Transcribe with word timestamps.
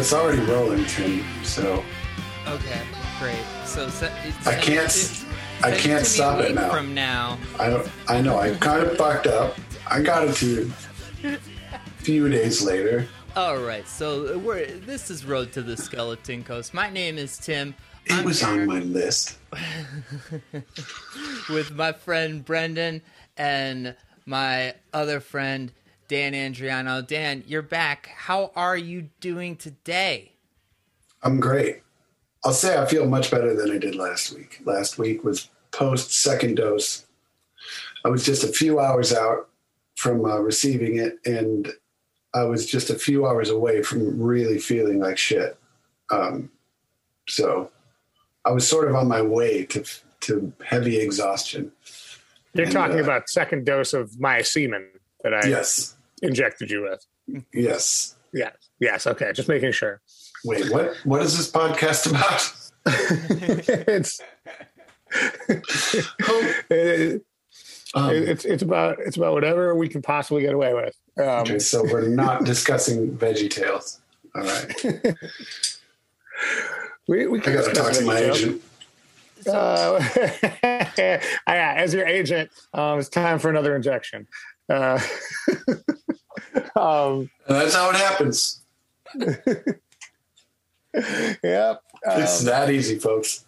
It's 0.00 0.14
already 0.14 0.40
rolling, 0.40 0.86
Tim. 0.86 1.22
So 1.44 1.84
Okay, 2.48 2.80
great. 3.18 3.36
So 3.66 3.86
se- 3.90 4.10
I 4.46 4.54
can't. 4.54 4.68
it 4.68 4.74
to- 4.76 4.84
s- 4.86 5.24
I 5.62 5.72
it 5.72 5.78
can't 5.78 6.02
to 6.02 6.10
stop 6.10 6.40
it 6.40 6.54
now. 6.54 6.70
From 6.70 6.94
now. 6.94 7.36
I 7.58 7.68
don't. 7.68 7.86
I 8.08 8.22
know. 8.22 8.38
I 8.38 8.54
kind 8.54 8.82
of 8.86 8.96
fucked 8.96 9.26
up. 9.26 9.58
I 9.86 10.00
got 10.00 10.26
it 10.26 10.34
to 10.36 10.46
you 10.46 10.72
a 11.24 11.38
few 11.98 12.30
days 12.30 12.62
later. 12.62 13.06
All 13.36 13.58
right. 13.58 13.86
So 13.86 14.38
we're 14.38 14.64
this 14.68 15.10
is 15.10 15.26
Road 15.26 15.52
to 15.52 15.60
the 15.62 15.76
Skeleton 15.76 16.44
Coast. 16.44 16.72
My 16.72 16.88
name 16.88 17.18
is 17.18 17.36
Tim. 17.36 17.74
It 18.06 18.14
I'm 18.14 18.24
was 18.24 18.40
here 18.40 18.62
on 18.62 18.66
my 18.68 18.78
list. 18.78 19.36
with 21.50 21.72
my 21.72 21.92
friend 21.92 22.42
Brendan 22.42 23.02
and 23.36 23.94
my 24.24 24.74
other 24.94 25.20
friend 25.20 25.72
Dan 26.10 26.32
Andriano. 26.32 27.06
Dan, 27.06 27.44
you're 27.46 27.62
back. 27.62 28.08
How 28.08 28.50
are 28.56 28.76
you 28.76 29.10
doing 29.20 29.54
today? 29.54 30.32
I'm 31.22 31.38
great. 31.38 31.82
I'll 32.44 32.52
say 32.52 32.76
I 32.76 32.84
feel 32.86 33.06
much 33.06 33.30
better 33.30 33.54
than 33.54 33.70
I 33.70 33.78
did 33.78 33.94
last 33.94 34.34
week. 34.34 34.60
Last 34.64 34.98
week 34.98 35.22
was 35.22 35.48
post 35.70 36.12
second 36.12 36.56
dose. 36.56 37.06
I 38.04 38.08
was 38.08 38.24
just 38.26 38.42
a 38.42 38.48
few 38.48 38.80
hours 38.80 39.12
out 39.14 39.50
from 39.94 40.24
uh, 40.24 40.38
receiving 40.38 40.96
it, 40.96 41.20
and 41.24 41.72
I 42.34 42.42
was 42.42 42.66
just 42.66 42.90
a 42.90 42.98
few 42.98 43.24
hours 43.24 43.48
away 43.48 43.80
from 43.84 44.20
really 44.20 44.58
feeling 44.58 44.98
like 44.98 45.16
shit. 45.16 45.56
Um, 46.10 46.50
so 47.28 47.70
I 48.44 48.50
was 48.50 48.66
sort 48.66 48.88
of 48.88 48.96
on 48.96 49.06
my 49.06 49.22
way 49.22 49.64
to 49.66 49.84
to 50.22 50.52
heavy 50.66 50.98
exhaustion. 50.98 51.70
You're 52.52 52.64
And, 52.64 52.72
talking 52.72 52.98
uh, 52.98 53.04
about 53.04 53.28
second 53.28 53.64
dose 53.64 53.92
of 53.92 54.10
myosemen 54.12 54.88
that 55.22 55.34
I 55.34 55.46
Yes, 55.46 55.94
injected 56.22 56.70
you 56.70 56.82
with. 56.82 57.44
yes. 57.52 58.16
Yes. 58.32 58.52
Yes. 58.78 59.06
Okay. 59.06 59.32
Just 59.32 59.48
making 59.48 59.72
sure. 59.72 60.00
Wait, 60.44 60.70
what? 60.72 60.94
What 61.04 61.22
is 61.22 61.36
this 61.36 61.50
podcast 61.50 62.08
about? 62.10 62.52
it's 63.88 64.20
it- 66.70 67.22
Um, 67.92 68.10
it's 68.14 68.44
it's 68.44 68.62
about 68.62 68.98
it's 69.04 69.16
about 69.16 69.32
whatever 69.32 69.74
we 69.74 69.88
can 69.88 70.00
possibly 70.00 70.42
get 70.42 70.54
away 70.54 70.72
with. 70.72 70.94
Um, 71.18 71.40
okay, 71.40 71.58
so 71.58 71.82
we're 71.82 72.06
not 72.06 72.44
discussing 72.52 73.10
Veggie 73.18 73.50
Tales. 73.50 74.00
All 74.36 74.42
right, 74.42 75.16
we, 77.08 77.26
we 77.26 77.40
I 77.40 77.42
got 77.42 77.64
to 77.64 77.72
talk 77.72 77.92
to 77.94 78.04
my 78.04 78.18
agent. 78.18 78.62
Uh, 79.44 79.98
yeah, 80.96 81.74
as 81.76 81.92
your 81.92 82.06
agent, 82.06 82.50
um, 82.74 83.00
it's 83.00 83.08
time 83.08 83.40
for 83.40 83.50
another 83.50 83.74
injection. 83.74 84.28
Uh, 84.70 85.00
um, 86.76 87.30
that's 87.48 87.74
how 87.74 87.90
it 87.90 87.96
happens. 87.96 88.62
yep. 91.42 91.82
It's 92.02 92.40
Um, 92.40 92.46
that 92.46 92.70
easy, 92.70 92.98
folks. 92.98 93.44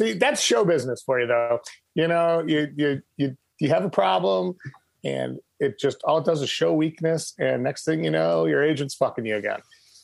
See, 0.00 0.14
that's 0.14 0.40
show 0.40 0.64
business 0.64 1.02
for 1.02 1.20
you, 1.20 1.26
though. 1.26 1.60
You 1.94 2.08
know, 2.08 2.42
you 2.46 2.72
you 2.74 3.02
you 3.16 3.36
you 3.58 3.68
have 3.68 3.84
a 3.84 3.90
problem, 3.90 4.56
and 5.04 5.38
it 5.60 5.78
just 5.78 6.02
all 6.04 6.18
it 6.18 6.24
does 6.24 6.42
is 6.42 6.50
show 6.50 6.72
weakness, 6.72 7.34
and 7.38 7.62
next 7.62 7.84
thing 7.84 8.04
you 8.04 8.10
know, 8.10 8.46
your 8.46 8.62
agent's 8.62 8.94
fucking 8.94 9.24
you 9.24 9.36
again. 9.36 9.60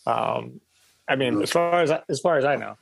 Um, 0.07 0.61
I 1.09 1.17
mean, 1.17 1.43
as 1.43 1.51
far 1.51 1.83
as 1.83 1.93
as 2.09 2.21
far 2.21 2.39
as 2.39 2.45
I 2.45 2.57
know, 2.57 2.77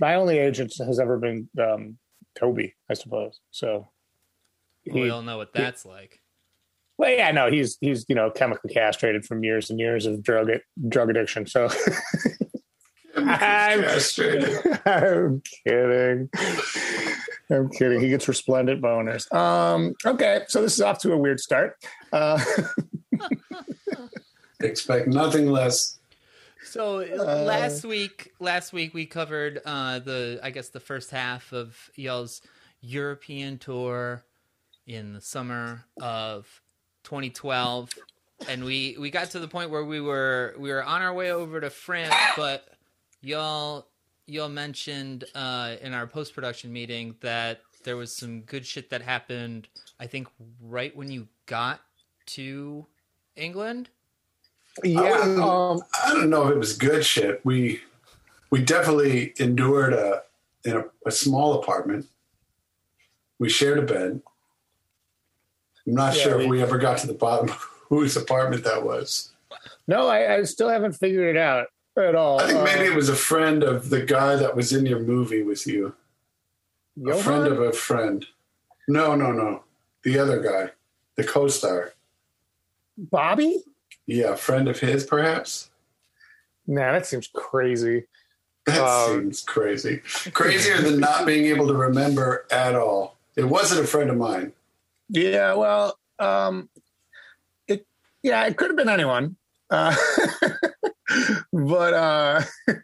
my 0.00 0.16
only 0.16 0.38
agent 0.38 0.74
has 0.78 0.98
ever 0.98 1.18
been 1.18 1.48
um, 1.60 1.98
Toby, 2.34 2.74
I 2.90 2.94
suppose. 2.94 3.40
So, 3.50 3.88
we 4.86 5.02
he, 5.02 5.10
all 5.10 5.22
know 5.22 5.38
what 5.38 5.52
that's 5.52 5.86
like. 5.86 6.20
Well, 6.96 7.10
yeah, 7.10 7.32
no, 7.32 7.50
he's 7.50 7.76
he's 7.80 8.04
you 8.08 8.14
know 8.14 8.30
chemically 8.30 8.72
castrated 8.72 9.24
from 9.24 9.42
years 9.42 9.70
and 9.70 9.80
years 9.80 10.06
of 10.06 10.22
drug 10.22 10.50
drug 10.88 11.10
addiction. 11.10 11.46
So, 11.46 11.68
I'm, 13.16 13.82
Castrated. 13.82 14.80
I'm 14.86 15.42
kidding. 15.64 16.30
I'm 17.50 17.68
kidding. 17.70 18.00
He 18.00 18.08
gets 18.08 18.28
resplendent 18.28 18.80
boners. 18.80 19.32
Um, 19.34 19.94
okay, 20.04 20.42
so 20.48 20.62
this 20.62 20.74
is 20.74 20.80
off 20.80 20.98
to 21.00 21.12
a 21.12 21.16
weird 21.16 21.40
start. 21.40 21.76
Uh, 22.12 22.42
Expect 24.60 25.08
nothing 25.08 25.50
less. 25.50 25.98
So 26.64 26.96
last 26.96 27.84
week, 27.84 28.32
last 28.40 28.72
week 28.72 28.94
we 28.94 29.06
covered 29.06 29.60
uh, 29.64 30.00
the, 30.00 30.40
I 30.42 30.50
guess, 30.50 30.70
the 30.70 30.80
first 30.80 31.10
half 31.10 31.52
of 31.52 31.90
y'all's 31.94 32.40
European 32.80 33.58
tour 33.58 34.24
in 34.86 35.12
the 35.12 35.20
summer 35.20 35.84
of 36.00 36.62
2012, 37.04 37.90
and 38.48 38.64
we 38.64 38.96
we 38.98 39.10
got 39.10 39.30
to 39.30 39.38
the 39.38 39.48
point 39.48 39.70
where 39.70 39.84
we 39.84 40.00
were 40.00 40.54
we 40.58 40.70
were 40.70 40.82
on 40.82 41.02
our 41.02 41.14
way 41.14 41.30
over 41.32 41.60
to 41.60 41.70
France, 41.70 42.14
but 42.36 42.66
y'all 43.20 43.86
y'all 44.26 44.48
mentioned 44.48 45.24
uh, 45.34 45.76
in 45.80 45.92
our 45.92 46.06
post 46.06 46.34
production 46.34 46.72
meeting 46.72 47.14
that 47.20 47.60
there 47.84 47.96
was 47.96 48.14
some 48.14 48.40
good 48.42 48.64
shit 48.66 48.90
that 48.90 49.02
happened. 49.02 49.68
I 50.00 50.06
think 50.06 50.28
right 50.60 50.94
when 50.96 51.10
you 51.10 51.28
got 51.46 51.80
to 52.26 52.86
England. 53.36 53.90
yeah, 54.82 55.00
wouldn't- 55.18 55.40
um, 55.40 55.82
I 56.04 56.14
don't 56.14 56.30
know 56.30 56.46
if 56.48 56.52
it 56.52 56.58
was 56.58 56.76
good 56.76 57.04
shit. 57.04 57.40
We 57.44 57.80
we 58.50 58.62
definitely 58.62 59.34
endured 59.38 59.92
a 59.92 60.22
in 60.64 60.76
a, 60.78 60.84
a 61.06 61.10
small 61.10 61.54
apartment. 61.60 62.06
We 63.38 63.48
shared 63.50 63.78
a 63.78 63.82
bed. 63.82 64.22
I'm 65.86 65.94
not 65.94 66.16
Yeah, 66.16 66.22
sure 66.22 66.32
if 66.40 66.48
we- 66.48 66.58
we 66.58 66.62
ever 66.62 66.78
got 66.78 66.98
to 66.98 67.06
the 67.06 67.14
bottom 67.14 67.48
of 67.50 67.56
whose 67.88 68.16
apartment 68.16 68.64
that 68.64 68.84
was. 68.84 69.30
no, 69.86 70.08
I, 70.08 70.36
I 70.36 70.42
still 70.44 70.68
haven't 70.68 70.92
figured 70.92 71.36
it 71.36 71.38
out 71.38 71.68
at 71.96 72.14
all. 72.14 72.40
I 72.40 72.46
think 72.46 72.58
Uh, 72.60 72.64
maybe 72.64 72.84
it 72.86 72.94
was 72.94 73.08
a 73.08 73.14
friend 73.16 73.62
of 73.62 73.90
the 73.90 74.00
guy 74.02 74.36
that 74.36 74.56
was 74.56 74.72
in 74.72 74.86
your 74.86 75.00
movie 75.00 75.42
with 75.42 75.66
you. 75.66 75.94
A 77.08 77.14
friend 77.16 77.46
of 77.46 77.60
a 77.60 77.72
friend. 77.72 78.24
No, 78.88 79.14
no, 79.14 79.32
no. 79.32 79.64
The 80.02 80.18
other 80.18 80.40
guy, 80.40 80.70
the 81.16 81.24
co-star. 81.24 81.92
Bobby. 82.96 83.62
Yeah, 84.06 84.32
a 84.32 84.36
friend 84.36 84.68
of 84.68 84.78
his, 84.80 85.04
perhaps. 85.04 85.70
Nah, 86.66 86.92
that 86.92 87.06
seems 87.06 87.28
crazy. 87.32 88.04
That 88.66 88.80
Um, 88.80 89.22
seems 89.22 89.42
crazy. 89.42 89.98
Crazier 90.32 90.80
than 90.80 91.00
not 91.00 91.26
being 91.26 91.46
able 91.46 91.66
to 91.68 91.74
remember 91.74 92.46
at 92.50 92.74
all. 92.74 93.18
It 93.36 93.44
wasn't 93.44 93.82
a 93.82 93.86
friend 93.86 94.10
of 94.10 94.16
mine. 94.16 94.52
Yeah, 95.08 95.54
well, 95.54 95.98
um, 96.18 96.68
it 97.68 97.86
yeah, 98.22 98.44
it 98.46 98.56
could 98.56 98.68
have 98.70 98.76
been 98.76 98.88
anyone, 98.88 99.36
uh, 99.70 99.94
but 101.52 101.94
uh, 101.94 102.42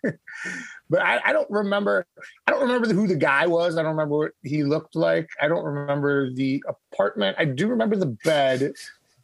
but 0.90 1.00
I, 1.02 1.20
I 1.24 1.32
don't 1.32 1.50
remember. 1.50 2.06
I 2.46 2.50
don't 2.52 2.62
remember 2.62 2.92
who 2.92 3.06
the 3.06 3.16
guy 3.16 3.46
was. 3.46 3.76
I 3.78 3.82
don't 3.82 3.92
remember 3.92 4.16
what 4.18 4.32
he 4.42 4.64
looked 4.64 4.94
like. 4.96 5.28
I 5.40 5.48
don't 5.48 5.64
remember 5.64 6.30
the 6.30 6.62
apartment. 6.68 7.36
I 7.38 7.44
do 7.46 7.68
remember 7.68 7.96
the 7.96 8.16
bed 8.24 8.72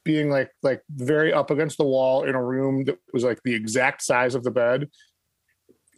being 0.05 0.31
like 0.31 0.51
like 0.63 0.83
very 0.91 1.33
up 1.33 1.51
against 1.51 1.79
the 1.79 1.85
wall 1.85 2.23
in 2.25 2.35
a 2.35 2.43
room 2.43 2.85
that 2.85 2.99
was 3.13 3.25
like 3.25 3.43
the 3.43 3.55
exact 3.55 4.03
size 4.03 4.35
of 4.35 4.45
the 4.45 4.51
bed, 4.53 4.89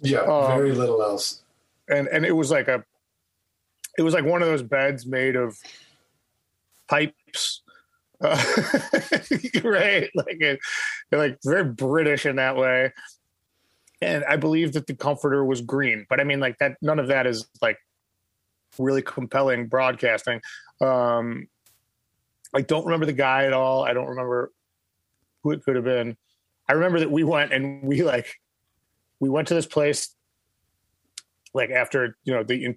Yeah, 0.00 0.20
Um, 0.20 0.56
very 0.56 0.72
little 0.72 1.02
else. 1.02 1.42
and 1.88 2.08
and 2.08 2.24
it 2.24 2.32
was 2.32 2.50
like 2.50 2.68
a 2.68 2.82
it 3.98 4.02
was 4.02 4.14
like 4.14 4.24
one 4.24 4.40
of 4.42 4.48
those 4.48 4.62
beds 4.62 5.04
made 5.04 5.36
of 5.36 5.58
pipes. 6.88 7.62
Uh, 8.20 8.36
right? 9.64 10.10
Like 10.14 10.40
it, 10.40 10.58
like 11.12 11.38
very 11.44 11.64
british 11.64 12.26
in 12.26 12.36
that 12.36 12.56
way. 12.56 12.92
And 14.00 14.24
i 14.28 14.36
believe 14.36 14.74
that 14.74 14.86
the 14.86 14.94
comforter 14.94 15.44
was 15.44 15.60
green 15.60 16.06
but 16.08 16.20
i 16.20 16.24
mean 16.24 16.38
like 16.38 16.56
that 16.58 16.76
none 16.80 17.00
of 17.00 17.08
that 17.08 17.26
is 17.26 17.48
like 17.60 17.78
really 18.78 19.02
compelling 19.02 19.66
broadcasting. 19.66 20.40
Um 20.80 21.48
i 22.54 22.62
don't 22.62 22.84
remember 22.84 23.06
the 23.06 23.12
guy 23.12 23.44
at 23.44 23.52
all. 23.52 23.84
I 23.84 23.92
don't 23.92 24.06
remember 24.06 24.52
who 25.42 25.52
it 25.52 25.62
could 25.62 25.76
have 25.76 25.84
been. 25.84 26.16
I 26.68 26.74
remember 26.74 27.00
that 27.00 27.10
we 27.10 27.24
went 27.24 27.52
and 27.52 27.82
we 27.82 28.02
like 28.02 28.36
we 29.20 29.28
went 29.28 29.48
to 29.48 29.54
this 29.54 29.66
place 29.66 30.14
like 31.54 31.70
after 31.70 32.16
you 32.24 32.34
know 32.34 32.44
the 32.44 32.76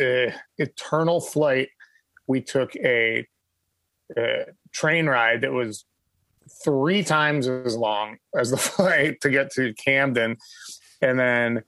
uh, 0.00 0.32
eternal 0.58 1.20
flight 1.20 1.68
we 2.28 2.40
took 2.40 2.76
a, 2.76 3.26
uh 4.16 4.44
train 4.72 5.06
ride 5.06 5.40
that 5.40 5.52
was 5.52 5.84
three 6.64 7.02
times 7.02 7.48
as 7.48 7.76
long 7.76 8.16
as 8.36 8.50
the 8.50 8.56
flight 8.68 9.20
to 9.20 9.30
get 9.30 9.50
to 9.52 9.74
camden. 9.74 10.36
And 11.02 11.18
then 11.18 11.62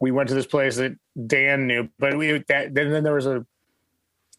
we 0.00 0.10
went 0.10 0.28
to 0.28 0.34
this 0.34 0.46
place 0.46 0.76
that 0.76 0.96
dan 1.26 1.66
knew 1.66 1.88
but 1.98 2.16
we 2.16 2.32
that 2.48 2.74
then, 2.74 2.90
then 2.90 3.04
there 3.04 3.14
was 3.14 3.26
a 3.26 3.46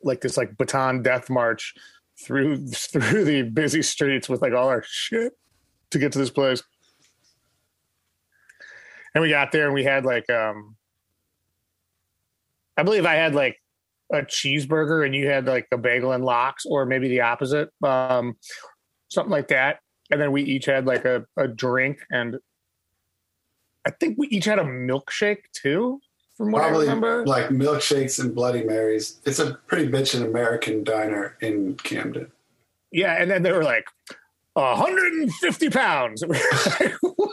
like 0.04 0.22
this 0.22 0.38
like 0.38 0.56
Bataan 0.56 1.02
death 1.04 1.30
march 1.30 1.74
through 2.22 2.68
through 2.68 3.24
the 3.24 3.44
busy 3.44 3.82
streets 3.82 4.30
with 4.30 4.42
like 4.42 4.54
all 4.54 4.68
our 4.68 4.84
shit 4.86 5.34
to 5.92 6.00
get 6.00 6.12
to 6.12 6.20
this 6.20 6.30
place. 6.30 6.64
And 9.14 9.22
we 9.22 9.30
got 9.30 9.52
there 9.52 9.66
and 9.66 9.74
we 9.74 9.84
had 9.84 10.06
like 10.06 10.30
um 10.30 10.76
I 12.78 12.84
believe 12.84 13.06
I 13.06 13.16
had 13.16 13.34
like 13.34 13.58
a 14.14 14.18
cheeseburger 14.22 15.06
and 15.06 15.16
you 15.16 15.28
had 15.28 15.46
like 15.46 15.68
a 15.72 15.78
bagel 15.78 16.12
and 16.12 16.24
lox, 16.24 16.66
or 16.66 16.86
maybe 16.86 17.08
the 17.08 17.22
opposite, 17.22 17.70
um, 17.84 18.36
something 19.10 19.32
like 19.32 19.48
that. 19.50 19.80
And 20.12 20.22
then 20.22 20.32
we 20.32 20.44
each 20.44 20.66
had 20.66 20.86
like 20.86 21.06
a, 21.06 21.26
a 21.38 21.48
drink 21.48 22.00
and 22.12 22.38
I 23.88 23.92
think 23.92 24.18
we 24.18 24.28
each 24.28 24.46
had 24.46 24.58
a 24.60 24.64
milkshake 24.64 25.44
too, 25.54 26.00
from 26.38 26.52
what 26.52 26.62
Probably 26.62 26.88
I 26.88 26.94
remember. 26.94 27.26
like 27.26 27.50
milkshakes 27.50 28.20
and 28.20 28.34
Bloody 28.34 28.64
Marys. 28.64 29.20
It's 29.26 29.38
a 29.40 29.56
pretty 29.68 29.88
bitchin' 29.88 30.26
American 30.26 30.84
diner 30.84 31.38
in 31.42 31.76
Camden. 31.76 32.32
yeah, 32.92 33.14
and 33.22 33.30
then 33.30 33.44
they 33.44 33.52
were 33.52 33.64
like, 33.64 33.86
150 34.54 35.70
pounds. 35.70 36.24
We 36.26 36.38
were 36.38 36.70
like, 36.80 36.94
what? 37.02 37.30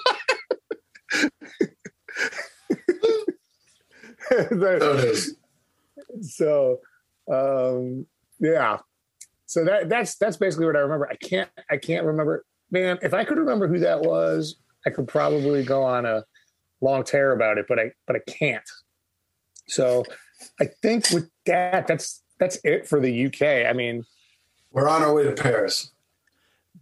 The- 4.30 4.78
So 4.80 4.92
it 4.98 5.04
is. 5.04 5.36
So 6.20 6.80
um 7.32 8.06
yeah. 8.40 8.78
So 9.46 9.64
that 9.64 9.88
that's 9.88 10.16
that's 10.16 10.36
basically 10.36 10.66
what 10.66 10.76
i 10.76 10.80
remember. 10.80 11.08
I 11.10 11.16
can't 11.16 11.50
i 11.70 11.76
can't 11.76 12.04
remember. 12.04 12.44
Man 12.70 12.98
if 13.02 13.14
i 13.14 13.24
could 13.24 13.38
remember 13.38 13.68
who 13.68 13.78
that 13.80 14.00
was 14.00 14.56
i 14.86 14.90
could 14.90 15.08
probably 15.08 15.62
go 15.62 15.82
on 15.82 16.06
a 16.06 16.24
long 16.80 17.04
tear 17.04 17.32
about 17.32 17.58
it 17.58 17.66
but 17.68 17.78
i 17.78 17.92
but 18.06 18.16
i 18.16 18.20
can't. 18.26 18.68
So 19.68 20.04
i 20.60 20.64
think 20.82 21.10
with 21.10 21.30
that 21.46 21.86
that's 21.86 22.22
that's 22.38 22.58
it 22.64 22.88
for 22.88 22.98
the 22.98 23.26
uk 23.26 23.42
i 23.42 23.72
mean 23.72 24.04
We're 24.72 24.88
on 24.88 25.02
our 25.02 25.14
way 25.14 25.24
to 25.24 25.32
Paris. 25.32 25.92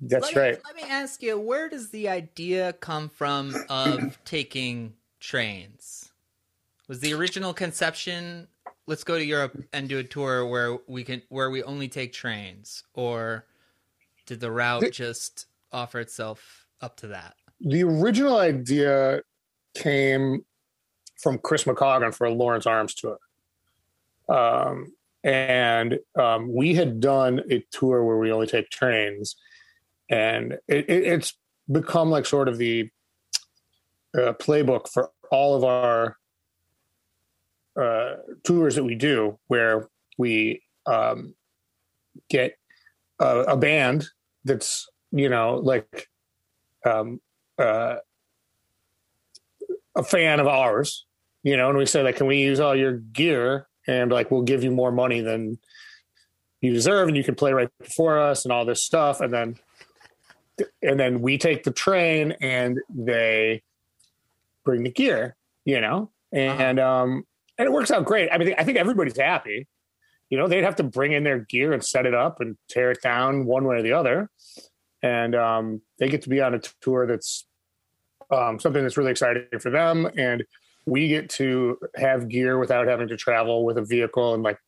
that's 0.00 0.26
let 0.26 0.34
me, 0.34 0.40
right. 0.40 0.58
Let 0.64 0.76
me 0.76 0.84
ask 0.88 1.22
you, 1.22 1.38
where 1.38 1.68
does 1.68 1.90
the 1.90 2.08
idea 2.08 2.72
come 2.74 3.08
from 3.10 3.54
of 3.68 4.18
taking 4.24 4.94
trains? 5.18 6.10
Was 6.88 7.00
the 7.00 7.12
original 7.12 7.52
conception 7.52 8.48
let's 8.90 9.04
go 9.04 9.16
to 9.16 9.24
Europe 9.24 9.56
and 9.72 9.88
do 9.88 9.98
a 9.98 10.04
tour 10.04 10.44
where 10.44 10.78
we 10.86 11.04
can 11.04 11.22
where 11.28 11.50
we 11.50 11.62
only 11.62 11.88
take 11.88 12.12
trains, 12.12 12.82
or 12.92 13.46
did 14.26 14.40
the 14.40 14.50
route 14.50 14.92
just 14.92 15.46
offer 15.72 16.00
itself 16.00 16.66
up 16.82 16.96
to 16.96 17.06
that? 17.06 17.36
the 17.60 17.84
original 17.84 18.38
idea 18.38 19.20
came 19.74 20.44
from 21.20 21.38
Chris 21.38 21.64
McCaughan 21.64 22.14
for 22.14 22.26
a 22.26 22.32
Lawrence 22.32 22.66
Arms 22.66 22.94
tour. 22.94 23.18
Um, 24.28 24.94
and 25.22 25.98
um, 26.18 26.52
we 26.52 26.74
had 26.74 27.00
done 27.00 27.42
a 27.50 27.64
tour 27.70 28.04
where 28.04 28.16
we 28.16 28.32
only 28.32 28.46
take 28.46 28.70
trains, 28.70 29.36
and 30.08 30.54
it, 30.66 30.88
it, 30.88 31.04
it's 31.04 31.34
become 31.70 32.10
like 32.10 32.24
sort 32.24 32.48
of 32.48 32.56
the 32.56 32.88
uh, 34.16 34.32
playbook 34.40 34.88
for 34.88 35.10
all 35.30 35.54
of 35.54 35.62
our 35.62 36.16
uh, 37.80 38.16
tours 38.44 38.74
that 38.74 38.84
we 38.84 38.94
do, 38.94 39.38
where 39.48 39.88
we 40.18 40.62
um, 40.86 41.34
get 42.28 42.58
a, 43.18 43.40
a 43.40 43.56
band 43.56 44.06
that's 44.44 44.88
you 45.12 45.28
know 45.28 45.56
like 45.62 46.08
um, 46.84 47.20
uh, 47.58 47.96
a 49.96 50.02
fan 50.02 50.40
of 50.40 50.46
ours, 50.46 51.06
you 51.42 51.56
know, 51.56 51.68
and 51.68 51.78
we 51.78 51.86
say 51.86 52.02
like, 52.02 52.16
can 52.16 52.26
we 52.26 52.38
use 52.38 52.60
all 52.60 52.76
your 52.76 52.98
gear? 52.98 53.66
And 53.86 54.10
like, 54.12 54.30
we'll 54.30 54.42
give 54.42 54.62
you 54.62 54.70
more 54.70 54.92
money 54.92 55.20
than 55.20 55.58
you 56.60 56.72
deserve, 56.72 57.08
and 57.08 57.16
you 57.16 57.24
can 57.24 57.34
play 57.34 57.52
right 57.52 57.70
before 57.78 58.18
us, 58.18 58.44
and 58.44 58.52
all 58.52 58.64
this 58.64 58.82
stuff. 58.82 59.20
And 59.20 59.32
then, 59.32 59.56
and 60.82 61.00
then 61.00 61.22
we 61.22 61.38
take 61.38 61.64
the 61.64 61.70
train, 61.70 62.32
and 62.40 62.78
they 62.88 63.62
bring 64.64 64.84
the 64.84 64.90
gear, 64.90 65.36
you 65.64 65.80
know, 65.80 66.10
and 66.32 66.78
um, 66.78 67.26
and 67.60 67.66
it 67.66 67.72
works 67.72 67.90
out 67.90 68.04
great. 68.04 68.30
I 68.32 68.38
mean, 68.38 68.54
I 68.58 68.64
think 68.64 68.78
everybody's 68.78 69.18
happy. 69.18 69.68
You 70.30 70.38
know, 70.38 70.48
they'd 70.48 70.64
have 70.64 70.76
to 70.76 70.82
bring 70.82 71.12
in 71.12 71.24
their 71.24 71.40
gear 71.40 71.72
and 71.72 71.84
set 71.84 72.06
it 72.06 72.14
up 72.14 72.40
and 72.40 72.56
tear 72.68 72.90
it 72.90 73.02
down 73.02 73.44
one 73.44 73.64
way 73.64 73.76
or 73.76 73.82
the 73.82 73.92
other 73.92 74.30
and 75.02 75.34
um, 75.34 75.82
they 75.98 76.08
get 76.08 76.22
to 76.22 76.28
be 76.28 76.40
on 76.40 76.54
a 76.54 76.60
tour 76.80 77.06
that's 77.06 77.46
um, 78.30 78.58
something 78.60 78.82
that's 78.82 78.96
really 78.96 79.10
exciting 79.10 79.46
for 79.60 79.70
them 79.70 80.08
and 80.16 80.44
we 80.86 81.08
get 81.08 81.28
to 81.28 81.78
have 81.96 82.28
gear 82.28 82.58
without 82.58 82.86
having 82.86 83.08
to 83.08 83.16
travel 83.16 83.64
with 83.64 83.76
a 83.76 83.84
vehicle 83.84 84.34
and 84.34 84.42
like 84.42 84.58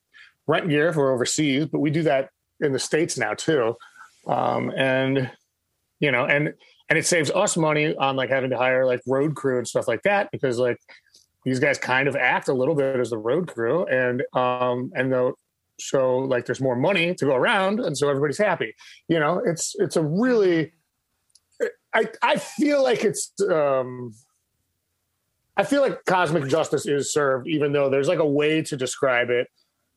rent 0.47 0.69
gear 0.69 0.89
if 0.89 0.97
we're 0.97 1.12
overseas 1.12 1.67
but 1.67 1.81
we 1.81 1.91
do 1.91 2.03
that 2.03 2.31
in 2.61 2.73
the 2.73 2.79
states 2.79 3.17
now 3.17 3.35
too 3.35 3.77
um, 4.27 4.73
and 4.77 5.31
you 6.00 6.11
know 6.11 6.25
and 6.25 6.55
and 6.89 6.99
it 6.99 7.06
saves 7.06 7.31
us 7.31 7.56
money 7.56 7.94
on 7.97 8.17
like 8.17 8.29
having 8.31 8.50
to 8.50 8.59
hire 8.59 8.85
like 8.85 9.00
road 9.06 9.35
crew 9.35 9.59
and 9.59 9.69
stuff 9.69 9.89
like 9.89 10.03
that 10.03 10.31
because 10.33 10.59
like 10.59 10.79
these 11.44 11.59
guys 11.59 11.79
kind 11.79 12.09
of 12.09 12.17
act 12.17 12.49
a 12.49 12.55
little 12.55 12.75
bit 12.75 12.99
as 12.99 13.11
the 13.11 13.19
road 13.19 13.49
crew 13.49 13.85
and 13.87 14.23
um 14.35 14.91
and 14.94 15.12
the 15.12 15.33
so 15.81 16.19
like 16.19 16.47
there's 16.47 16.61
more 16.61 16.77
money 16.77 17.15
to 17.15 17.25
go 17.25 17.35
around 17.35 17.81
and 17.81 17.97
so 17.97 18.09
everybody's 18.09 18.39
happy. 18.39 18.75
You 19.09 19.19
know 19.19 19.43
it's 19.44 19.75
it's 19.79 19.97
a 19.97 20.03
really 20.03 20.73
i 21.94 22.06
i 22.23 22.37
feel 22.37 22.83
like 22.83 23.05
it's 23.05 23.33
um 23.50 24.12
i 25.56 25.62
feel 25.62 25.83
like 25.83 26.05
cosmic 26.06 26.49
justice 26.49 26.87
is 26.87 27.12
served 27.12 27.47
even 27.47 27.73
though 27.73 27.89
there's 27.91 28.09
like 28.09 28.19
a 28.19 28.27
way 28.27 28.62
to 28.62 28.77
describe 28.77 29.31
it 29.31 29.47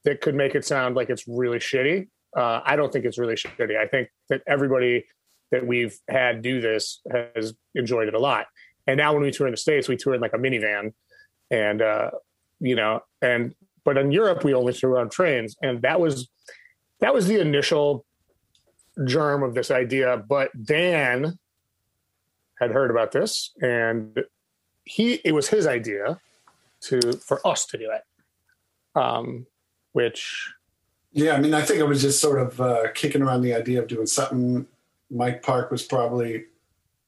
that 0.03 0.21
could 0.21 0.35
make 0.35 0.53
it 0.53 0.63
sound 0.63 0.95
like 0.95 1.09
it's 1.09 1.27
really 1.27 1.59
shitty. 1.59 2.07
Uh 2.35 2.61
i 2.65 2.75
don't 2.75 2.91
think 2.91 3.05
it's 3.05 3.17
really 3.17 3.35
shitty. 3.35 3.77
I 3.77 3.87
think 3.87 4.09
that 4.29 4.41
everybody 4.47 5.05
that 5.51 5.65
we've 5.65 5.97
had 6.09 6.41
do 6.41 6.59
this 6.59 7.01
has 7.11 7.53
enjoyed 7.75 8.07
it 8.07 8.13
a 8.13 8.19
lot. 8.19 8.47
And 8.87 8.97
now 8.97 9.13
when 9.13 9.23
we 9.23 9.31
tour 9.31 9.47
in 9.47 9.51
the 9.51 9.57
states 9.57 9.87
we 9.87 9.97
tour 9.97 10.15
in 10.15 10.21
like 10.21 10.33
a 10.33 10.37
minivan 10.37 10.93
and 11.51 11.81
uh 11.81 12.11
you 12.59 12.75
know 12.75 13.01
and 13.21 13.53
but 13.85 13.97
in 13.97 14.11
Europe 14.11 14.43
we 14.43 14.53
only 14.53 14.73
tour 14.73 14.99
on 14.99 15.09
trains, 15.09 15.55
and 15.61 15.81
that 15.83 16.01
was 16.01 16.27
that 16.99 17.13
was 17.13 17.27
the 17.27 17.39
initial 17.39 18.03
germ 19.05 19.43
of 19.43 19.53
this 19.53 19.71
idea. 19.71 20.17
But 20.17 20.51
Dan 20.65 21.37
had 22.59 22.71
heard 22.71 22.91
about 22.91 23.11
this, 23.11 23.51
and 23.61 24.23
he 24.83 25.21
it 25.23 25.33
was 25.33 25.47
his 25.47 25.67
idea 25.67 26.19
to 26.81 27.13
for 27.13 27.45
us 27.47 27.65
to 27.67 27.77
do 27.77 27.91
it, 27.91 28.99
um, 28.99 29.45
which 29.93 30.51
Yeah, 31.11 31.33
I 31.33 31.39
mean, 31.39 31.53
I 31.53 31.61
think 31.61 31.79
I 31.79 31.83
was 31.83 32.01
just 32.01 32.19
sort 32.19 32.41
of 32.41 32.59
uh, 32.59 32.91
kicking 32.93 33.21
around 33.21 33.41
the 33.41 33.53
idea 33.53 33.81
of 33.81 33.87
doing 33.87 34.07
something. 34.07 34.67
Mike 35.11 35.43
Park 35.43 35.69
was 35.69 35.83
probably 35.83 36.45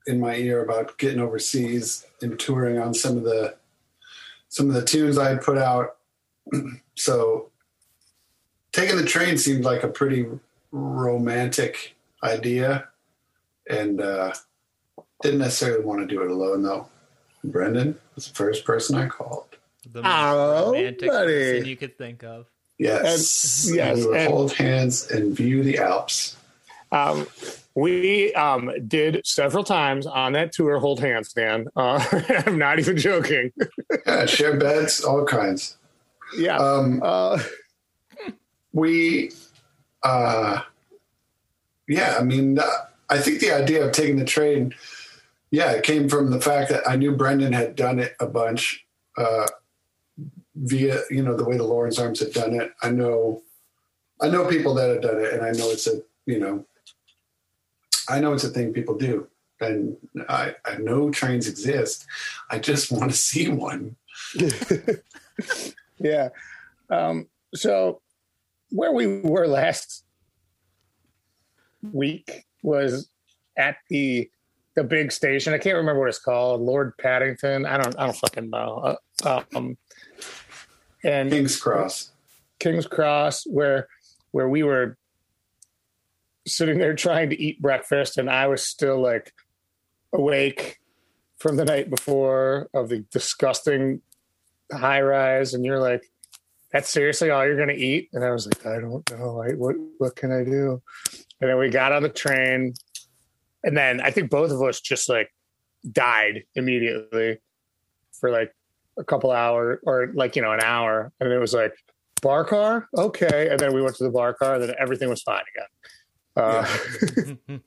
in 0.06 0.20
my 0.20 0.36
ear 0.36 0.64
about 0.64 0.98
getting 1.00 1.20
overseas 1.20 2.06
and 2.22 2.40
touring 2.40 2.78
on 2.78 2.94
some 2.94 3.18
of 3.18 3.24
the 3.24 3.56
some 4.50 4.68
of 4.70 4.74
the 4.76 4.84
tunes 4.84 5.18
I 5.18 5.30
had 5.30 5.42
put 5.42 5.58
out. 5.58 5.98
so 6.96 7.50
taking 8.72 8.98
the 8.98 9.06
train 9.06 9.38
seemed 9.38 9.64
like 9.66 9.84
a 9.84 9.88
pretty 9.88 10.26
romantic 10.72 11.96
idea, 12.24 12.88
and 13.70 14.02
uh, 14.02 14.34
didn't 15.22 15.40
necessarily 15.40 15.84
want 15.84 16.02
to 16.02 16.08
do 16.08 16.22
it 16.24 16.32
alone 16.32 16.64
though. 16.64 16.88
Brendan 17.44 17.98
was 18.16 18.28
the 18.28 18.34
first 18.34 18.66
person 18.66 18.96
I 18.98 19.08
called. 19.08 19.46
The 19.92 20.00
Oh, 20.00 20.04
most 20.04 20.76
romantic 20.76 21.10
buddy. 21.10 21.34
person 21.34 21.66
you 21.66 21.78
could 21.78 21.98
think 21.98 22.24
of. 22.24 22.46
Yes, 22.78 23.68
And- 23.68 23.76
yes, 23.76 23.98
we 23.98 24.06
would 24.08 24.18
and- 24.18 24.32
hold 24.34 24.52
hands 24.54 25.10
and 25.10 25.36
view 25.36 25.64
the 25.64 25.78
Alps. 25.80 26.36
Um, 26.92 27.28
we 27.78 28.34
um, 28.34 28.72
did 28.88 29.22
several 29.24 29.64
times 29.64 30.08
on 30.08 30.34
that 30.34 30.52
tour 30.52 30.80
hold 30.80 31.00
hands, 31.00 31.32
Dan. 31.32 31.68
Uh, 31.76 32.04
I'm 32.48 32.58
not 32.58 32.80
even 32.80 32.98
joking. 32.98 33.52
Yeah, 34.04 34.26
share 34.26 34.58
beds, 34.58 35.04
all 35.04 35.24
kinds. 35.26 35.78
yeah. 36.36 36.58
Um, 36.58 37.00
Uh, 37.04 37.40
we, 38.74 39.32
uh, 40.02 40.62
yeah, 41.88 42.18
I 42.20 42.24
mean, 42.24 42.58
uh, 42.58 42.66
I 43.12 43.20
think 43.20 43.42
the 43.42 43.52
idea 43.52 43.86
of 43.86 43.92
taking 43.92 44.18
the 44.18 44.26
train, 44.26 44.74
yeah, 45.52 45.74
it 45.74 45.84
came 45.84 46.10
from 46.10 46.32
the 46.32 46.42
fact 46.42 46.72
that 46.72 46.90
I 46.90 46.96
knew 46.96 47.16
Brendan 47.16 47.54
had 47.54 47.76
done 47.76 48.00
it 48.00 48.16
a 48.20 48.26
bunch 48.26 48.88
uh, 49.20 49.46
via, 50.56 51.02
you 51.12 51.22
know, 51.22 51.38
the 51.38 51.46
way 51.46 51.58
the 51.58 51.64
Lawrence 51.64 52.00
Arms 52.00 52.22
had 52.22 52.34
done 52.34 52.56
it. 52.60 52.74
I 52.82 52.90
know, 52.90 53.44
I 54.20 54.30
know 54.30 54.48
people 54.48 54.74
that 54.74 54.90
have 54.90 55.02
done 55.04 55.20
it, 55.20 55.32
and 55.32 55.44
I 55.44 55.52
know 55.52 55.70
it's 55.70 55.86
a, 55.86 56.02
you 56.26 56.40
know, 56.40 56.66
I 58.10 58.20
know 58.20 58.34
it's 58.34 58.44
a 58.44 58.50
thing 58.50 58.74
people 58.74 58.96
do, 58.98 59.28
and 59.60 59.98
I, 60.30 60.56
I 60.66 60.78
know 60.78 61.10
trains 61.10 61.48
exist. 61.48 62.06
I 62.50 62.60
just 62.60 62.92
want 62.92 63.12
to 63.12 63.18
see 63.18 63.50
one. 63.50 63.96
yeah. 66.00 66.30
Um, 66.90 67.28
so 67.54 68.02
where 68.70 68.92
we 68.92 69.22
were 69.22 69.48
last 69.48 70.06
week 71.92 72.46
was 72.64 73.10
at 73.58 73.78
the 73.90 74.30
the 74.76 74.84
big 74.84 75.12
station. 75.12 75.54
I 75.54 75.58
can't 75.58 75.76
remember 75.76 76.02
what 76.02 76.10
it's 76.10 76.20
called. 76.20 76.62
Lord 76.62 76.96
Paddington. 76.98 77.66
I 77.66 77.78
don't. 77.78 77.98
I 77.98 78.06
don't 78.06 78.16
fucking 78.16 78.50
know. 78.50 78.98
Uh, 79.24 79.42
um, 79.56 79.78
and 81.04 81.32
King's 81.32 81.60
Cross. 81.60 82.12
King's 82.60 82.86
Cross, 82.86 83.46
where 83.48 83.88
where 84.32 84.50
we 84.50 84.64
were 84.64 84.98
sitting 86.48 86.80
there 86.80 86.96
trying 86.96 87.30
to 87.30 87.42
eat 87.42 87.62
breakfast, 87.62 88.18
and 88.18 88.30
I 88.30 88.48
was 88.48 88.66
still 88.66 89.02
like 89.02 89.34
awake 90.14 90.80
from 91.38 91.56
the 91.56 91.66
night 91.66 91.90
before 91.90 92.70
of 92.74 92.90
the 92.90 93.06
disgusting 93.12 94.02
high 94.72 95.02
rise, 95.02 95.54
and 95.54 95.64
you're 95.66 95.80
like, 95.80 96.04
"That's 96.72 96.90
seriously 96.90 97.30
all 97.30 97.46
you're 97.46 97.58
gonna 97.58 97.74
eat?" 97.74 98.10
And 98.14 98.24
I 98.24 98.32
was 98.32 98.48
like, 98.48 98.66
"I 98.66 98.80
don't 98.80 99.10
know. 99.12 99.42
I, 99.42 99.52
what 99.52 99.76
what 99.98 100.16
can 100.16 100.32
I 100.32 100.44
do?" 100.44 100.82
And 101.40 101.50
then 101.50 101.58
we 101.58 101.70
got 101.70 101.92
on 101.92 102.04
the 102.04 102.10
train, 102.10 102.74
and 103.64 103.78
then 103.78 104.02
I 104.02 104.12
think 104.12 104.30
both 104.30 104.52
of 104.52 104.62
us 104.62 104.82
just 104.82 105.10
like 105.10 105.32
died 105.92 106.44
immediately. 106.56 107.40
for 108.20 108.32
like 108.32 108.52
a 108.98 109.04
couple 109.04 109.32
hours 109.32 109.80
or 109.84 110.12
like 110.16 110.36
you 110.36 110.42
know 110.42 110.52
an 110.52 110.62
hour, 110.62 111.12
and 111.20 111.32
it 111.32 111.38
was 111.38 111.54
like 111.54 111.74
bar 112.22 112.44
car, 112.44 112.88
okay, 112.98 113.48
and 113.50 113.60
then 113.60 113.74
we 113.74 113.82
went 113.82 113.96
to 113.96 114.04
the 114.04 114.10
bar 114.10 114.34
car, 114.34 114.56
and 114.56 114.64
then 114.64 114.76
everything 114.80 115.10
was 115.10 115.22
fine 115.22 115.44
again. 115.56 115.68
Uh, 116.38 116.66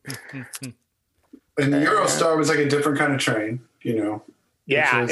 And 1.61 1.75
Eurostar 1.75 2.39
was 2.39 2.49
like 2.49 2.59
a 2.59 2.69
different 2.69 2.99
kind 2.99 3.13
of 3.13 3.21
train, 3.21 3.61
you 3.83 4.03
know. 4.03 4.23
yeah, 4.67 5.05
it, 5.05 5.11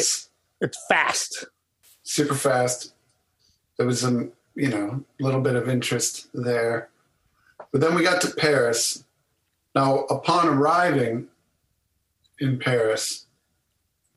it's 0.62 0.87
fast. 0.88 1.45
super 2.03 2.35
fast. 2.35 2.95
There 3.77 3.87
was 3.87 4.00
some, 4.00 4.33
you 4.55 4.69
know, 4.69 5.05
little 5.21 5.43
bit 5.43 5.57
of 5.57 5.69
interest 5.69 6.29
there. 6.33 6.88
But 7.71 7.83
then 7.83 7.95
we 7.95 8.03
got 8.03 8.23
to 8.23 8.31
Paris. 8.31 9.05
Now, 9.75 10.00
upon 10.05 10.49
arriving 10.49 11.27
in 12.38 12.59
Paris, 12.59 13.27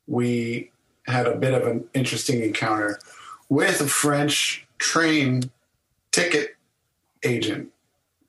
we 0.07 0.71
had 1.07 1.27
a 1.27 1.36
bit 1.36 1.53
of 1.53 1.67
an 1.67 1.83
interesting 1.93 2.43
encounter 2.43 3.00
with 3.50 3.81
a 3.81 3.88
French 3.88 4.65
train 4.77 5.51
ticket 6.12 6.55
agent, 7.24 7.69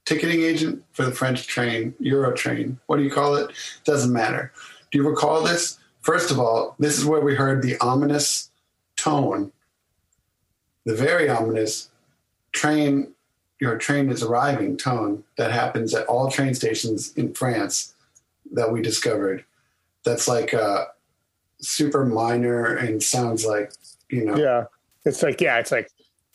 ticketing 0.05 0.43
agent 0.43 0.85
for 0.93 1.05
the 1.05 1.13
French 1.13 1.47
train, 1.47 1.95
Euro 2.01 2.33
train. 2.33 2.79
What 2.87 2.97
do 2.97 3.03
you 3.03 3.11
call 3.11 3.37
it? 3.37 3.53
Doesn't 3.85 4.13
matter. 4.13 4.53
Do 4.91 4.99
you 4.99 5.09
recall 5.09 5.43
this? 5.43 5.79
First 6.01 6.31
of 6.31 6.39
all, 6.39 6.75
this 6.79 6.99
is 6.99 7.05
where 7.05 7.21
we 7.21 7.35
heard 7.35 7.63
the 7.63 7.79
ominous 7.79 8.51
tone, 8.97 9.53
the 10.85 10.95
very 10.95 11.29
ominous 11.29 11.91
train, 12.53 13.13
your 13.61 13.79
train 13.79 14.11
is 14.11 14.23
arriving 14.23 14.77
tone 14.77 15.23
that 15.37 15.53
happens 15.53 15.95
at 15.95 16.07
all 16.07 16.31
train 16.31 16.55
stations 16.55 17.13
in 17.15 17.33
France 17.33 17.95
that 18.53 18.73
we 18.73 18.83
discovered. 18.83 19.45
That's 20.05 20.27
like 20.27 20.53
uh, 20.53 20.87
super 21.61 22.05
minor 22.05 22.77
and 22.77 23.01
sounds 23.01 23.47
like, 23.47 23.73
you 24.09 24.25
know, 24.25 24.37
Yeah, 24.37 24.65
it's 25.05 25.23
like 25.23 25.41
yeah, 25.41 25.59
it's 25.59 25.71
like 25.71 25.89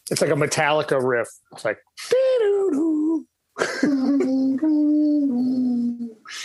it's 0.09 0.21
like 0.21 0.31
a 0.31 0.35
Metallica 0.35 1.03
riff. 1.03 1.27
It's 1.51 1.65
like. 1.65 1.79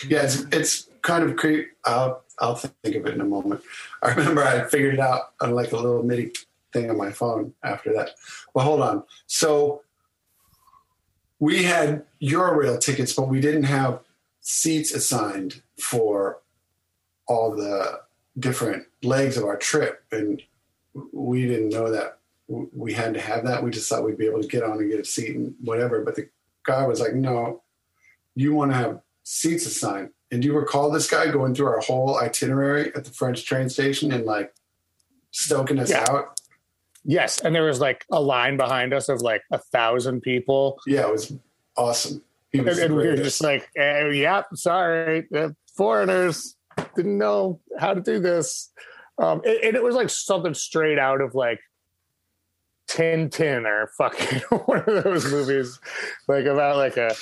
Yeah, 0.06 0.22
it's 0.22 0.44
it's 0.52 0.88
kind 1.02 1.24
of 1.24 1.36
creep. 1.36 1.72
I'll 1.84 2.22
I'll 2.38 2.54
think 2.54 2.96
of 2.96 3.06
it 3.06 3.14
in 3.14 3.20
a 3.20 3.24
moment. 3.24 3.62
I 4.02 4.10
remember 4.12 4.42
I 4.42 4.64
figured 4.64 4.94
it 4.94 5.00
out 5.00 5.32
on 5.40 5.52
like 5.52 5.72
a 5.72 5.76
little 5.76 6.02
MIDI 6.02 6.32
thing 6.72 6.90
on 6.90 6.96
my 6.96 7.10
phone 7.10 7.54
after 7.62 7.92
that. 7.94 8.10
Well, 8.54 8.64
hold 8.64 8.80
on. 8.80 9.04
So 9.26 9.82
we 11.38 11.64
had 11.64 12.04
Eurorail 12.22 12.80
tickets, 12.80 13.12
but 13.12 13.28
we 13.28 13.40
didn't 13.40 13.64
have 13.64 14.00
seats 14.40 14.92
assigned 14.92 15.62
for 15.78 16.38
all 17.26 17.54
the 17.54 18.00
different 18.38 18.86
legs 19.02 19.36
of 19.36 19.44
our 19.44 19.56
trip, 19.56 20.04
and 20.12 20.42
we 21.12 21.46
didn't 21.46 21.70
know 21.70 21.90
that 21.90 22.18
we 22.48 22.92
had 22.92 23.14
to 23.14 23.20
have 23.20 23.44
that. 23.44 23.62
We 23.62 23.70
just 23.70 23.88
thought 23.88 24.04
we'd 24.04 24.18
be 24.18 24.26
able 24.26 24.42
to 24.42 24.48
get 24.48 24.62
on 24.62 24.78
and 24.78 24.90
get 24.90 25.00
a 25.00 25.04
seat 25.04 25.36
and 25.36 25.54
whatever. 25.60 26.02
But 26.02 26.16
the 26.16 26.28
guy 26.64 26.86
was 26.86 27.00
like, 27.00 27.14
"No, 27.14 27.62
you 28.34 28.54
want 28.54 28.70
to 28.72 28.76
have 28.76 29.00
seats 29.24 29.66
assigned." 29.66 30.10
And 30.30 30.40
do 30.42 30.48
you 30.48 30.54
recall 30.54 30.90
this 30.90 31.10
guy 31.10 31.30
going 31.30 31.54
through 31.54 31.66
our 31.66 31.80
whole 31.80 32.18
itinerary 32.18 32.92
at 32.94 33.04
the 33.04 33.10
French 33.10 33.44
train 33.44 33.68
station 33.68 34.12
and 34.12 34.24
like 34.24 34.54
stoking 35.30 35.78
us 35.78 35.90
Yeah. 35.90 36.06
out? 36.08 36.40
Yes, 37.04 37.40
and 37.40 37.54
there 37.54 37.64
was 37.64 37.80
like 37.80 38.04
a 38.12 38.20
line 38.20 38.56
behind 38.56 38.94
us 38.94 39.08
of 39.08 39.20
like 39.20 39.42
a 39.50 39.58
thousand 39.58 40.22
people, 40.22 40.78
Yeah, 40.86 41.08
it 41.08 41.12
was 41.12 41.32
awesome. 41.76 42.22
And, 42.54 42.64
was 42.64 42.78
and 42.78 42.94
we 42.96 43.06
were 43.06 43.16
just 43.16 43.42
like, 43.42 43.68
eh, 43.76 44.08
"Yeah, 44.10 44.42
sorry, 44.54 45.26
uh, 45.34 45.50
foreigners 45.76 46.56
didn't 46.94 47.18
know 47.18 47.60
how 47.78 47.94
to 47.94 48.00
do 48.00 48.18
this," 48.20 48.70
um, 49.18 49.40
and, 49.44 49.56
and 49.64 49.76
it 49.76 49.82
was 49.82 49.94
like 49.94 50.10
something 50.10 50.54
straight 50.54 50.98
out 50.98 51.20
of 51.20 51.34
like 51.34 51.60
Tintin 52.92 53.64
or 53.66 53.88
fucking 53.98 54.40
one 54.66 54.84
of 54.86 55.04
those 55.04 55.30
movies, 55.30 55.80
like 56.28 56.44
about 56.44 56.76
like 56.76 56.96
a 56.96 57.14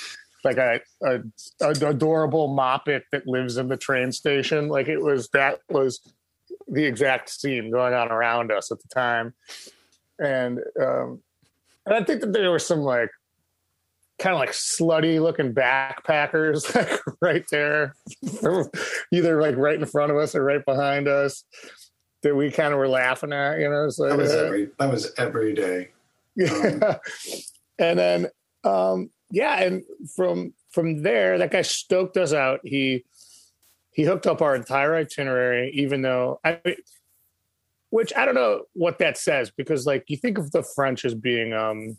like 0.43 0.57
a, 0.57 0.81
a, 1.03 1.19
a 1.61 1.69
adorable 1.69 2.49
moppet 2.49 3.03
that 3.11 3.27
lives 3.27 3.57
in 3.57 3.67
the 3.67 3.77
train 3.77 4.11
station. 4.11 4.69
Like 4.69 4.87
it 4.87 5.01
was 5.01 5.29
that 5.29 5.59
was 5.69 6.01
the 6.67 6.83
exact 6.83 7.29
scene 7.29 7.71
going 7.71 7.93
on 7.93 8.11
around 8.11 8.51
us 8.51 8.71
at 8.71 8.81
the 8.81 8.87
time, 8.89 9.33
and 10.19 10.59
um, 10.81 11.21
and 11.85 11.95
I 11.95 12.03
think 12.03 12.21
that 12.21 12.33
there 12.33 12.51
were 12.51 12.59
some 12.59 12.81
like 12.81 13.09
kind 14.19 14.35
of 14.35 14.39
like 14.39 14.51
slutty 14.51 15.21
looking 15.21 15.53
backpackers 15.53 16.75
like 16.75 16.99
right 17.21 17.45
there, 17.49 17.95
either 19.11 19.41
like 19.41 19.55
right 19.55 19.79
in 19.79 19.85
front 19.85 20.11
of 20.11 20.17
us 20.17 20.35
or 20.35 20.43
right 20.43 20.65
behind 20.65 21.07
us. 21.07 21.43
That 22.23 22.35
we 22.35 22.51
kind 22.51 22.71
of 22.71 22.79
were 22.79 22.87
laughing 22.87 23.33
at, 23.33 23.59
you 23.59 23.69
know. 23.69 23.89
So 23.89 24.07
that 24.07 24.17
was 24.17 24.31
every 24.31 24.69
that 24.77 24.91
was 24.91 25.11
every 25.17 25.53
day. 25.53 25.89
yeah. 26.35 26.97
and 27.79 27.99
then 27.99 28.27
um 28.63 29.09
yeah, 29.31 29.61
and 29.61 29.83
from 30.15 30.53
from 30.71 31.01
there, 31.01 31.37
that 31.37 31.51
guy 31.51 31.61
stoked 31.63 32.17
us 32.17 32.33
out. 32.33 32.59
He 32.63 33.05
he 33.91 34.03
hooked 34.03 34.27
up 34.27 34.41
our 34.41 34.55
entire 34.55 34.95
itinerary, 34.95 35.71
even 35.73 36.01
though 36.01 36.39
I 36.43 36.59
which 37.89 38.13
I 38.15 38.25
don't 38.25 38.35
know 38.35 38.63
what 38.73 38.99
that 38.99 39.17
says 39.17 39.51
because 39.51 39.85
like 39.85 40.05
you 40.07 40.17
think 40.17 40.37
of 40.37 40.51
the 40.51 40.63
French 40.63 41.05
as 41.05 41.13
being 41.15 41.53
um 41.53 41.97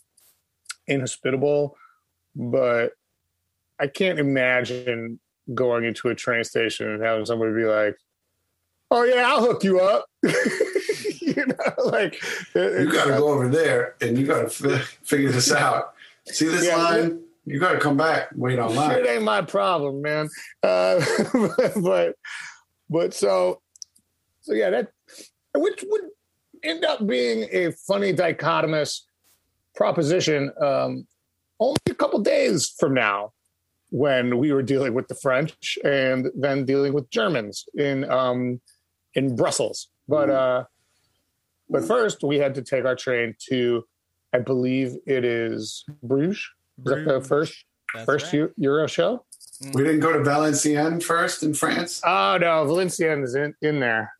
inhospitable, 0.86 1.76
but 2.34 2.92
I 3.78 3.86
can't 3.88 4.18
imagine 4.18 5.20
going 5.54 5.84
into 5.84 6.08
a 6.08 6.14
train 6.14 6.44
station 6.44 6.88
and 6.88 7.02
having 7.02 7.26
somebody 7.26 7.52
be 7.52 7.64
like, 7.64 7.96
"Oh 8.92 9.04
yeah, 9.04 9.26
I'll 9.26 9.40
hook 9.40 9.64
you 9.64 9.80
up." 9.80 10.04
you 10.22 11.46
know, 11.46 11.84
like 11.86 12.22
You 12.54 12.92
got 12.92 13.06
to 13.06 13.16
go 13.18 13.28
over 13.28 13.48
there 13.48 13.96
and 14.00 14.18
you 14.18 14.26
got 14.26 14.50
to 14.50 14.74
f- 14.74 14.98
figure 15.02 15.30
this 15.30 15.50
out. 15.64 15.94
See 16.26 16.46
this 16.46 16.66
Yeah, 16.66 16.76
line? 16.76 17.20
You 17.46 17.58
got 17.58 17.72
to 17.72 17.80
come 17.80 17.96
back. 17.96 18.28
Wait 18.36 18.56
Shit 18.56 19.04
It 19.04 19.08
ain't 19.08 19.24
my 19.24 19.42
problem, 19.42 20.02
man. 20.02 20.28
Uh, 20.62 21.04
but 21.82 22.16
but 22.88 23.14
so 23.14 23.60
so 24.42 24.52
yeah, 24.52 24.70
that 24.70 24.88
which 25.54 25.84
would 25.88 26.02
end 26.62 26.84
up 26.84 27.06
being 27.06 27.48
a 27.50 27.72
funny 27.86 28.12
dichotomous 28.12 29.00
proposition. 29.74 30.52
Um, 30.60 31.06
only 31.58 31.76
a 31.88 31.94
couple 31.94 32.20
days 32.20 32.72
from 32.78 32.94
now, 32.94 33.32
when 33.92 34.38
we 34.38 34.52
were 34.52 34.62
dealing 34.62 34.94
with 34.94 35.06
the 35.08 35.14
French 35.14 35.78
and 35.84 36.28
then 36.34 36.64
dealing 36.64 36.94
with 36.94 37.08
Germans 37.10 37.66
in 37.74 38.10
um, 38.10 38.60
in 39.14 39.36
Brussels. 39.36 39.88
But 40.08 40.30
uh, 40.30 40.64
but 41.68 41.84
first, 41.84 42.22
we 42.22 42.38
had 42.38 42.54
to 42.56 42.62
take 42.62 42.84
our 42.84 42.96
train 42.96 43.34
to, 43.48 43.84
I 44.32 44.38
believe 44.38 44.96
it 45.06 45.24
is 45.24 45.84
Bruges. 46.02 46.38
Is 46.78 46.84
that 46.84 47.04
the 47.06 47.20
first 47.20 47.64
That's 47.94 48.04
first 48.06 48.32
right. 48.32 48.50
Euro 48.56 48.86
show? 48.86 49.24
We 49.74 49.84
didn't 49.84 50.00
go 50.00 50.12
to 50.12 50.18
Valenciennes 50.18 51.04
first 51.04 51.42
in 51.42 51.54
France. 51.54 52.00
Oh 52.04 52.36
no, 52.40 52.64
Valenciennes 52.66 53.24
is 53.24 53.34
in, 53.34 53.54
in 53.62 53.80
there. 53.80 54.12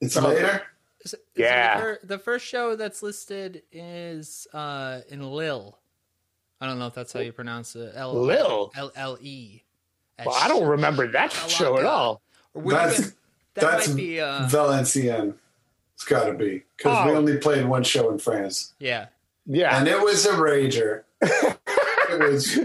It's 0.00 0.16
Oh. 0.16 0.28
later. 0.28 0.62
So- 1.04 1.16
so 1.16 1.16
Yeah. 1.36 1.94
the, 2.02 2.18
first 2.18 2.44
show 2.44 2.74
that's 2.76 3.02
listed 3.02 3.62
is 3.72 4.46
uh, 4.52 5.00
in 5.08 5.22
Lille. 5.22 5.78
I 6.60 6.66
don't 6.66 6.78
know 6.78 6.86
if 6.88 6.94
that's 6.94 7.12
how 7.12 7.20
you 7.20 7.32
pronounce 7.32 7.76
it. 7.76 7.92
L- 7.94 8.20
Lille? 8.20 8.72
L 8.76 8.90
L 8.96 9.16
E. 9.20 9.62
Well, 10.26 10.34
I 10.34 10.48
don't 10.48 10.66
remember 10.66 11.06
that 11.12 11.32
show 11.32 11.78
at 11.78 11.84
all. 11.84 12.20
Or 12.52 12.62
would 12.62 12.74
it 12.74 12.78
That's 12.78 13.00
been- 13.00 13.12
that 13.60 13.70
that's 13.70 13.88
might 13.88 13.96
be. 13.96 14.20
Uh, 14.20 14.48
Valenciennes. 14.48 15.34
It's 15.94 16.04
got 16.04 16.24
to 16.26 16.32
be 16.34 16.62
because 16.76 17.06
we 17.06 17.12
Oh. 17.12 17.16
only 17.16 17.38
played 17.38 17.66
one 17.66 17.82
show 17.82 18.10
in 18.10 18.18
France, 18.18 18.72
yeah. 18.78 19.06
Yeah, 19.46 19.76
and 19.78 19.88
it 19.88 20.00
was 20.00 20.26
a 20.26 20.32
rager. 20.32 21.02
it 21.22 22.20
was 22.20 22.58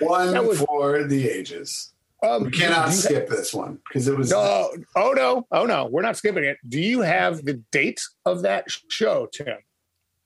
one 0.00 0.46
was- 0.46 0.60
for 0.60 1.04
the 1.04 1.28
ages. 1.30 1.92
um, 2.22 2.44
We 2.44 2.50
cannot 2.50 2.88
you- 2.88 2.94
skip 2.96 3.28
this 3.28 3.54
one 3.54 3.78
because 3.88 4.06
it 4.08 4.16
was 4.18 4.30
No, 4.30 4.70
oh 4.96 5.12
no, 5.12 5.46
oh 5.50 5.64
no, 5.64 5.86
we're 5.86 6.02
not 6.02 6.16
skipping 6.16 6.44
it. 6.44 6.58
Do 6.68 6.80
you 6.80 7.00
have 7.00 7.44
the 7.44 7.54
date 7.70 8.02
of 8.26 8.42
that 8.42 8.66
show, 8.88 9.26
Tim? 9.32 9.58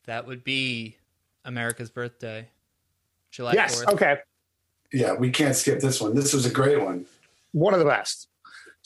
That 0.07 0.27
would 0.27 0.43
be 0.45 0.97
America's 1.45 1.91
birthday, 1.91 2.49
July 3.31 3.53
yes. 3.53 3.83
4th. 3.85 3.93
Okay, 3.95 4.17
yeah. 4.93 5.15
We 5.15 5.31
can't 5.31 5.55
skip 5.55 5.81
this 5.81 6.01
one. 6.01 6.15
This 6.15 6.33
was 6.33 6.47
a 6.47 6.51
great 6.51 6.81
one. 6.83 7.07
one 7.53 7.73
of 7.75 7.79
the 7.81 7.87
best. 7.87 8.27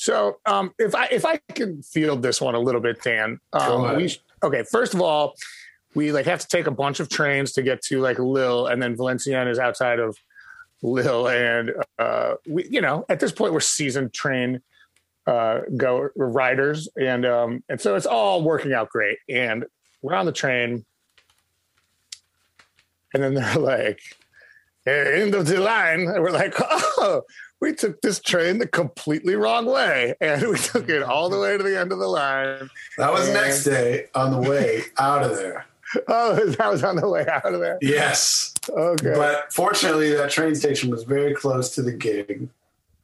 So, 0.02 0.40
um, 0.46 0.74
if 0.80 0.96
I 0.96 1.04
if 1.12 1.24
I 1.24 1.38
can 1.54 1.80
field 1.80 2.22
this 2.22 2.40
one 2.40 2.56
a 2.56 2.58
little 2.58 2.80
bit, 2.80 3.00
Dan, 3.04 3.38
um, 3.52 3.94
we 3.94 4.08
sh- 4.08 4.20
okay. 4.42 4.64
First 4.64 4.94
of 4.94 5.00
all, 5.00 5.34
we 5.94 6.10
like 6.10 6.26
have 6.26 6.40
to 6.40 6.48
take 6.48 6.66
a 6.66 6.72
bunch 6.72 6.98
of 6.98 7.08
trains 7.08 7.52
to 7.52 7.62
get 7.62 7.82
to 7.82 8.00
like 8.00 8.18
Lille, 8.18 8.66
and 8.66 8.82
then 8.82 8.96
Valenciennes 8.96 9.48
is 9.48 9.60
outside 9.60 10.00
of 10.00 10.18
Lille, 10.82 11.28
and 11.28 11.70
uh, 12.00 12.34
we 12.48 12.66
you 12.68 12.80
know 12.80 13.06
at 13.08 13.20
this 13.20 13.30
point 13.30 13.52
we're 13.52 13.60
seasoned 13.60 14.12
train 14.12 14.60
uh, 15.28 15.60
go 15.76 16.08
riders, 16.16 16.88
and 17.00 17.24
um, 17.24 17.62
and 17.68 17.80
so 17.80 17.94
it's 17.94 18.04
all 18.04 18.42
working 18.42 18.72
out 18.72 18.88
great, 18.88 19.18
and 19.28 19.66
we're 20.02 20.14
on 20.14 20.26
the 20.26 20.32
train, 20.32 20.84
and 23.14 23.22
then 23.22 23.34
they're 23.34 23.54
like, 23.56 24.00
end 24.84 25.36
of 25.36 25.46
the 25.46 25.60
line. 25.60 26.08
And 26.08 26.22
we're 26.22 26.32
like, 26.32 26.54
oh, 26.58 27.22
we 27.62 27.72
took 27.72 28.02
this 28.02 28.18
train 28.18 28.58
the 28.58 28.66
completely 28.66 29.36
wrong 29.36 29.66
way. 29.66 30.14
And 30.20 30.42
we 30.48 30.58
took 30.58 30.88
it 30.88 31.00
all 31.02 31.30
the 31.30 31.38
way 31.38 31.56
to 31.56 31.62
the 31.62 31.78
end 31.78 31.92
of 31.92 32.00
the 32.00 32.08
line. 32.08 32.68
That 32.98 33.12
was 33.12 33.26
And- 33.28 33.34
next 33.34 33.62
day 33.62 34.08
on 34.16 34.32
the 34.32 34.50
way 34.50 34.82
out 34.98 35.22
of 35.22 35.36
there. 35.36 35.64
Oh, 36.08 36.34
that 36.58 36.70
was 36.70 36.82
on 36.82 36.96
the 36.96 37.06
way 37.08 37.26
out 37.28 37.44
of 37.52 37.60
there. 37.60 37.76
Yes. 37.82 38.54
Okay. 38.68 39.12
But 39.14 39.52
fortunately, 39.52 40.10
that 40.14 40.30
train 40.30 40.54
station 40.54 40.90
was 40.90 41.04
very 41.04 41.34
close 41.34 41.74
to 41.74 41.82
the 41.82 41.92
gig. 41.92 42.48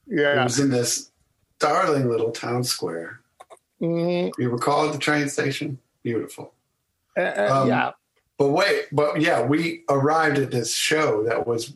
Yeah. 0.07 0.41
It 0.41 0.45
was 0.45 0.59
in 0.59 0.71
this 0.71 1.11
darling 1.59 2.09
little 2.09 2.31
town 2.31 2.65
square. 2.65 3.21
Mhm. 3.83 4.33
You 4.39 4.49
recall 4.49 4.89
the 4.91 4.97
train 4.99 5.29
station? 5.29 5.79
Beautiful. 6.03 6.55
Uh, 7.15 7.21
uh, 7.21 7.61
Um, 7.63 7.69
yeah. 7.69 7.91
But 8.39 8.49
wait, 8.49 8.87
but 8.91 9.21
yeah, 9.21 9.43
we 9.43 9.85
arrived 9.91 10.39
at 10.39 10.51
this 10.51 10.73
show 10.73 11.23
that 11.25 11.47
was 11.47 11.75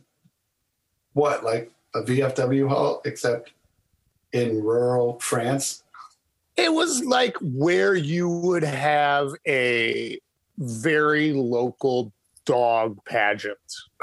what, 1.13 1.45
like 1.45 1.71
a 1.95 2.03
VFW 2.03 2.69
hall, 2.69 3.03
except 3.05 3.53
in 4.33 4.63
rural 4.63 5.19
France. 5.21 5.83
It 6.57 6.73
was 6.73 7.05
like 7.05 7.37
where 7.41 7.95
you 7.95 8.29
would 8.29 8.63
have 8.63 9.33
a 9.47 10.19
very 10.59 11.33
local 11.33 12.13
dog 12.45 13.03
pageant. 13.05 13.59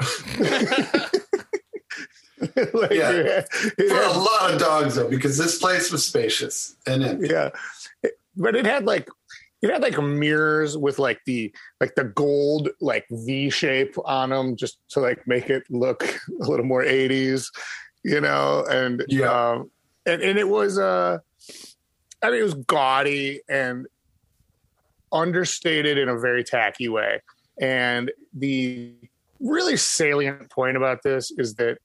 like, 2.72 2.90
Yeah. 2.90 3.42
For 3.76 4.02
a 4.02 4.12
lot 4.12 4.52
of 4.52 4.58
dogs, 4.58 4.96
though, 4.96 5.08
because 5.08 5.38
this 5.38 5.58
place 5.58 5.92
was 5.92 6.04
spacious 6.06 6.76
and 6.86 7.04
empty. 7.04 7.28
yeah 7.28 7.50
but 8.36 8.56
it 8.56 8.64
had 8.64 8.84
like 8.84 9.08
it 9.62 9.70
had 9.70 9.82
like 9.82 10.00
mirrors 10.02 10.76
with 10.76 10.98
like 10.98 11.20
the 11.26 11.54
like 11.80 11.94
the 11.94 12.04
gold 12.04 12.68
like 12.80 13.06
v 13.10 13.50
shape 13.50 13.94
on 14.04 14.30
them 14.30 14.56
just 14.56 14.78
to 14.88 15.00
like 15.00 15.26
make 15.26 15.50
it 15.50 15.62
look 15.70 16.02
a 16.04 16.48
little 16.48 16.64
more 16.64 16.82
80s 16.82 17.46
you 18.02 18.20
know 18.20 18.64
and 18.70 19.04
Yeah. 19.08 19.50
um 19.52 19.70
and, 20.06 20.22
and 20.22 20.38
it 20.38 20.48
was 20.48 20.78
uh 20.78 21.18
i 22.22 22.30
mean 22.30 22.40
it 22.40 22.44
was 22.44 22.54
gaudy 22.54 23.40
and 23.48 23.86
understated 25.12 25.98
in 25.98 26.08
a 26.08 26.18
very 26.18 26.44
tacky 26.44 26.88
way 26.88 27.20
and 27.60 28.10
the 28.32 28.94
really 29.40 29.76
salient 29.76 30.50
point 30.50 30.76
about 30.76 31.02
this 31.02 31.30
is 31.36 31.54
that 31.56 31.78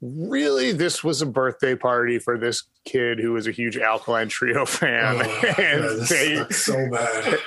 really 0.00 0.72
this 0.72 1.02
was 1.02 1.22
a 1.22 1.26
birthday 1.26 1.74
party 1.74 2.18
for 2.18 2.38
this 2.38 2.64
kid 2.84 3.18
who 3.18 3.32
was 3.32 3.46
a 3.46 3.50
huge 3.50 3.76
alkaline 3.76 4.28
trio 4.28 4.64
fan. 4.64 5.16
Oh, 5.24 5.52
and, 5.58 6.06
they, 6.06 6.44
so 6.50 6.90
bad. 6.90 7.38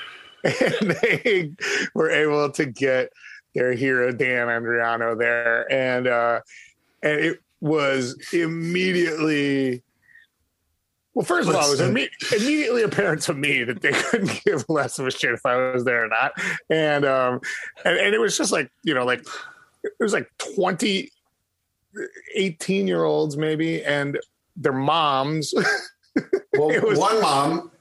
and 0.44 0.92
they 1.02 1.52
were 1.94 2.10
able 2.10 2.52
to 2.52 2.66
get 2.66 3.12
their 3.56 3.74
hero 3.74 4.12
Dan 4.12 4.48
Andriano 4.48 5.18
there. 5.18 5.72
And 5.72 6.08
uh 6.08 6.42
and 7.04 7.20
it 7.20 7.40
was 7.62 8.18
immediately 8.34 9.84
well 11.14 11.26
first 11.26 11.48
of 11.48 11.56
all 11.56 11.68
it 11.68 11.72
was 11.72 11.82
imme- 11.82 12.10
immediately 12.34 12.84
apparent 12.84 13.22
to 13.22 13.34
me 13.34 13.64
that 13.64 13.82
they 13.82 13.92
couldn't 14.10 14.42
give 14.46 14.66
less 14.68 15.00
of 15.00 15.08
a 15.08 15.12
shit 15.12 15.32
if 15.32 15.46
I 15.46 15.72
was 15.72 15.86
there 15.86 16.06
or 16.06 16.10
not. 16.10 16.34
And 16.70 17.06
um 17.06 17.40
and, 17.86 17.98
and 17.98 18.14
it 18.14 18.20
was 18.20 18.38
just 18.38 18.52
like 18.52 18.70
you 18.84 18.94
know 18.94 19.06
like 19.06 19.26
it 19.84 19.94
was 20.00 20.14
like 20.14 20.30
20 20.56 21.10
18 22.36 22.88
year 22.88 23.04
olds 23.04 23.38
maybe 23.38 23.84
and 23.84 24.20
their 24.56 24.74
moms 24.74 25.54
Well, 26.54 26.68
was- 26.82 26.98
one 27.00 27.22
mom, 27.22 27.72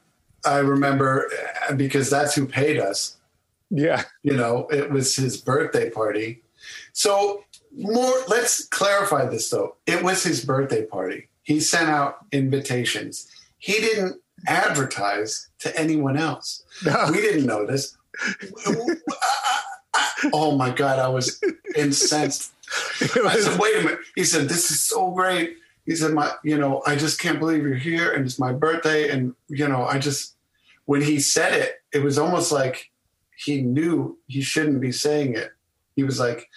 I 0.44 0.58
remember 0.58 1.28
because 1.76 2.08
that's 2.11 2.34
who 2.34 2.46
paid 2.46 2.78
us. 2.78 3.16
yeah 3.70 4.04
You 4.22 4.37
know, 4.37 4.68
it 4.70 4.90
was 4.90 5.16
his 5.16 5.37
birthday 5.37 5.90
party. 5.90 6.42
So, 6.92 7.44
more, 7.76 8.14
let's 8.28 8.64
clarify 8.66 9.26
this 9.26 9.48
though. 9.50 9.76
It 9.87 10.02
was 10.02 10.22
his 10.22 10.44
birthday 10.44 10.84
party. 10.87 11.28
He 11.42 11.61
sent 11.61 11.88
out 11.88 12.18
invitations. 12.32 13.26
He 13.58 13.74
didn't 13.74 14.20
advertise 14.46 15.48
to 15.61 15.76
anyone 15.78 16.16
else. 16.16 16.62
We 17.11 17.20
didn't 17.20 17.46
know 17.46 17.66
this. 17.66 17.96
oh 20.33 20.57
my 20.57 20.70
God, 20.70 20.98
I 20.98 21.09
was 21.09 21.40
incensed. 21.76 22.53
I 23.00 23.38
said, 23.38 23.59
wait 23.59 23.76
a 23.76 23.83
minute. 23.83 24.00
He 24.14 24.24
said, 24.24 24.48
this 24.48 24.70
is 24.70 24.83
so 24.83 25.11
great. 25.11 25.57
He 25.87 25.96
said, 25.96 26.12
my, 26.12 26.31
you 26.44 26.59
know, 26.59 26.83
I 26.87 26.96
just 26.96 27.18
can't 27.18 27.38
believe 27.38 27.62
you're 27.62 27.74
here 27.74 28.12
and 28.12 28.24
it's 28.24 28.38
my 28.38 28.53
birthday. 28.53 29.11
And, 29.11 29.35
you 29.48 29.66
know, 29.66 29.85
I 29.85 29.98
just, 29.98 30.37
when 30.85 31.03
he 31.03 31.18
said 31.18 31.55
it, 31.55 31.83
it 31.92 32.03
was 32.03 32.18
almost 32.18 32.53
like 32.53 32.90
he 33.37 33.62
knew 33.62 34.18
he 34.26 34.42
shouldn't 34.42 34.81
be 34.81 34.92
saying 34.92 35.37
it. 35.37 35.50
He 35.96 36.05
was 36.05 36.20
like, 36.20 36.48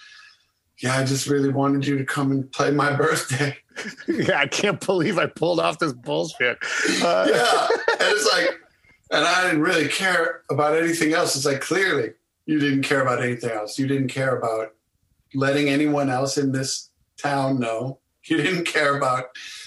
yeah, 0.78 0.98
I 0.98 1.04
just 1.04 1.26
really 1.26 1.50
wanted 1.50 1.86
you 1.86 1.98
to 1.98 2.04
come 2.04 2.30
and 2.30 2.50
play 2.52 2.70
my 2.70 2.92
birthday. 2.96 3.56
yeah, 4.08 4.38
I 4.38 4.46
can't 4.46 4.84
believe 4.84 5.18
I 5.18 5.26
pulled 5.26 5.58
off 5.58 5.78
this 5.78 5.92
bullshit. 5.92 6.58
Uh, 7.02 7.26
yeah. 7.28 7.68
And 7.70 8.00
it's 8.00 8.32
like, 8.32 8.60
and 9.10 9.24
I 9.24 9.44
didn't 9.44 9.62
really 9.62 9.88
care 9.88 10.42
about 10.50 10.76
anything 10.76 11.12
else. 11.12 11.34
It's 11.36 11.46
like, 11.46 11.60
clearly 11.60 12.12
you 12.46 12.58
didn't 12.58 12.82
care 12.82 13.02
about 13.02 13.22
anything 13.22 13.50
else. 13.50 13.78
You 13.78 13.86
didn't 13.86 14.08
care 14.08 14.36
about 14.36 14.74
letting 15.34 15.68
anyone 15.68 16.10
else 16.10 16.36
in 16.38 16.52
this 16.52 16.90
town 17.16 17.58
know. 17.60 17.98
You 18.26 18.36
didn't 18.38 18.64
care 18.64 18.96
about 18.96 19.26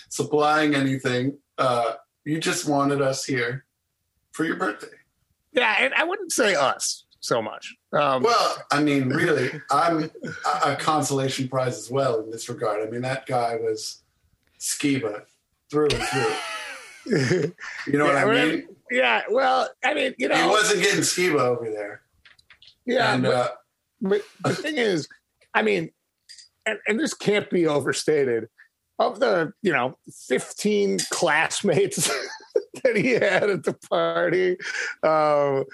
supplying 0.10 0.74
anything. 0.76 1.38
Uh, 1.58 1.94
you 2.26 2.40
just 2.40 2.68
wanted 2.68 3.02
us 3.02 3.24
here 3.26 3.66
for 4.32 4.46
your 4.46 4.56
birthday. 4.56 4.88
yeah, 5.52 5.76
and 5.80 5.94
I 5.94 6.04
wouldn't 6.04 6.32
say 6.32 6.56
us 6.56 7.06
so 7.20 7.42
much. 7.42 7.76
Um, 7.94 8.24
Well, 8.24 8.58
I 8.72 8.82
mean, 8.82 9.10
really, 9.10 9.50
I'm 9.72 10.10
a, 10.64 10.76
consolation 10.76 11.48
prize 11.48 11.78
as 11.78 11.90
well 11.90 12.20
in 12.22 12.30
this 12.32 12.48
regard. 12.50 12.86
I 12.88 12.90
mean, 12.92 13.02
that 13.02 13.26
guy 13.26 13.56
was 13.56 14.04
skiba 14.60 15.24
through 15.70 15.90
and 15.92 16.04
through. 16.04 16.34
You 17.88 17.98
know 17.98 18.06
Yeah, 18.12 18.26
what 18.26 18.38
I 18.38 18.46
mean? 18.46 18.68
yeah, 18.92 19.22
well, 19.30 19.70
I 19.84 19.94
mean, 19.94 20.14
you 20.18 20.28
know, 20.28 20.36
He 20.36 20.48
wasn't 20.50 20.84
getting 20.84 21.02
skiba 21.02 21.40
over 21.40 21.70
there. 21.70 22.02
Yeah, 22.88 23.14
and 23.14 23.24
but, 23.24 23.34
uh, 23.34 23.50
but 24.02 24.22
the 24.44 24.56
thing 24.64 24.78
is, 24.78 25.08
I 25.54 25.62
mean, 25.62 25.92
and, 26.66 26.80
and 26.88 27.00
this 27.00 27.14
can't 27.14 27.50
be 27.50 27.68
overstated. 27.68 28.48
Of 29.00 29.20
the, 29.20 29.54
you 29.62 29.72
know, 29.72 29.96
15 30.28 30.98
classmates 31.12 32.10
that 32.84 32.96
he 32.96 33.12
had 33.12 33.48
at 33.48 33.64
the 33.64 33.74
party, 33.74 34.58
um, 35.04 35.66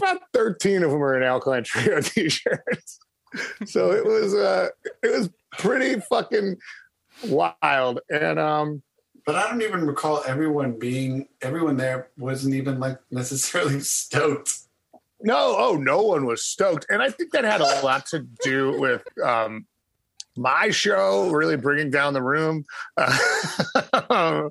about 0.00 0.22
13 0.32 0.82
of 0.82 0.92
them 0.92 1.02
are 1.02 1.14
in 1.14 1.22
Alkaline 1.22 1.64
Trio 1.64 2.00
t-shirts. 2.02 2.98
So 3.66 3.92
it 3.92 4.06
was, 4.06 4.34
uh, 4.34 4.68
it 5.02 5.12
was 5.12 5.28
pretty 5.58 6.00
fucking 6.00 6.56
wild. 7.26 8.00
And, 8.08 8.38
um, 8.38 8.82
But 9.26 9.34
I 9.34 9.50
don't 9.50 9.60
even 9.60 9.86
recall 9.86 10.22
everyone 10.26 10.78
being 10.78 11.28
everyone 11.42 11.76
there 11.76 12.08
wasn't 12.16 12.54
even 12.54 12.80
like 12.80 12.98
necessarily 13.10 13.80
stoked. 13.80 14.54
No, 15.26 15.56
oh, 15.58 15.76
no 15.76 16.02
one 16.02 16.24
was 16.24 16.44
stoked, 16.44 16.86
and 16.88 17.02
I 17.02 17.10
think 17.10 17.32
that 17.32 17.42
had 17.44 17.60
a 17.60 17.80
lot 17.82 18.06
to 18.06 18.20
do 18.44 18.78
with 18.78 19.02
um, 19.22 19.66
my 20.36 20.70
show 20.70 21.30
really 21.30 21.56
bringing 21.56 21.90
down 21.90 22.14
the 22.14 22.22
room. 22.22 22.64
Uh, 22.96 24.48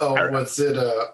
Oh, 0.00 0.14
I- 0.14 0.30
what's 0.30 0.58
it? 0.60 0.78
Uh, 0.78 1.06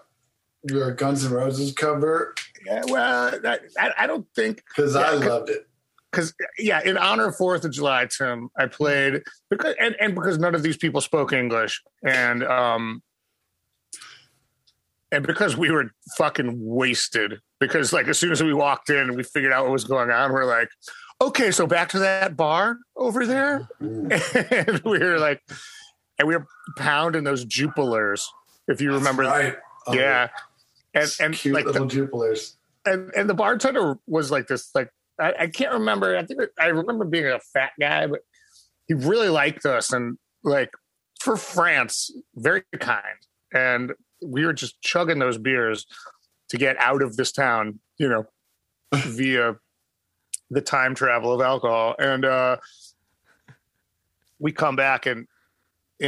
your 0.69 0.91
Guns 0.93 1.25
N' 1.25 1.31
Roses 1.31 1.73
cover 1.73 2.33
yeah, 2.65 2.81
well, 2.87 3.39
I, 3.45 3.59
I 3.79 3.91
I 3.99 4.07
don't 4.07 4.25
think 4.35 4.63
because 4.67 4.95
I 4.95 5.01
Yeah, 5.01 5.11
'cause- 5.19 5.25
loved 5.27 5.49
it. 5.49 5.67
because 6.11 6.33
yeah, 6.57 6.81
in 6.83 6.97
honor 6.97 7.27
of 7.27 7.35
Fourth 7.35 7.65
of 7.65 7.71
July, 7.71 8.07
Tim, 8.15 8.49
I 8.57 8.65
played 8.67 9.21
because 9.49 9.75
and, 9.79 9.95
and 9.99 10.15
because 10.15 10.37
none 10.39 10.55
of 10.55 10.63
these 10.63 10.77
people 10.77 11.01
spoke 11.01 11.33
English, 11.33 11.83
and 12.03 12.43
um, 12.43 13.03
and 15.15 15.25
because 15.25 15.55
we 15.57 15.71
were 15.71 15.89
fucking 16.17 16.53
wasted. 16.57 17.39
Because 17.59 17.93
like 17.93 18.07
as 18.07 18.17
soon 18.19 18.31
as 18.31 18.43
we 18.43 18.53
walked 18.53 18.89
in 18.89 18.97
and 18.97 19.15
we 19.15 19.23
figured 19.23 19.53
out 19.53 19.63
what 19.63 19.71
was 19.71 19.85
going 19.85 20.11
on, 20.11 20.31
we're 20.33 20.45
like, 20.45 20.69
okay, 21.21 21.51
so 21.51 21.65
back 21.65 21.89
to 21.89 21.99
that 21.99 22.35
bar 22.35 22.77
over 22.95 23.25
there, 23.25 23.67
Mm. 23.81 24.67
and 24.67 24.79
we 24.83 24.99
were 24.99 25.17
like, 25.19 25.41
and 26.19 26.27
we 26.27 26.35
were 26.35 26.45
pounding 26.77 27.23
those 27.23 27.45
Jupilers, 27.45 28.21
if 28.67 28.81
you 28.81 28.93
remember. 28.93 29.23
right? 29.23 29.55
Oh, 29.87 29.93
Yeah. 29.93 30.29
And 30.93 31.09
and 31.19 31.33
cute 31.33 31.53
like 31.53 31.65
the, 31.65 31.71
little 31.73 31.87
Jupilers. 31.87 32.55
and 32.85 33.11
and 33.15 33.29
the 33.29 33.33
bartender 33.33 33.97
was 34.07 34.31
like 34.31 34.47
this 34.47 34.69
like 34.73 34.89
I, 35.19 35.33
I 35.41 35.47
can't 35.47 35.73
remember 35.73 36.15
i 36.17 36.23
think 36.25 36.39
i 36.57 36.67
remember 36.67 37.03
being 37.05 37.25
a 37.27 37.39
fat 37.39 37.71
guy 37.79 38.07
but 38.07 38.21
he 38.87 38.93
really 38.93 39.27
liked 39.27 39.65
us 39.65 39.91
and 39.91 40.17
like 40.45 40.71
for 41.19 41.35
france 41.35 42.11
very 42.35 42.63
kind 42.79 43.19
and 43.53 43.91
we 44.25 44.45
were 44.45 44.53
just 44.53 44.81
chugging 44.81 45.19
those 45.19 45.37
beers 45.37 45.85
to 46.49 46.57
get 46.57 46.77
out 46.77 47.01
of 47.01 47.15
this 47.15 47.31
town 47.31 47.79
you 47.97 48.07
know 48.07 48.25
via 48.93 49.55
the 50.51 50.61
time 50.61 50.93
travel 50.95 51.33
of 51.33 51.41
alcohol 51.41 51.95
and 51.99 52.25
uh 52.25 52.57
we 54.39 54.51
come 54.51 54.75
back 54.75 55.05
and 55.05 55.27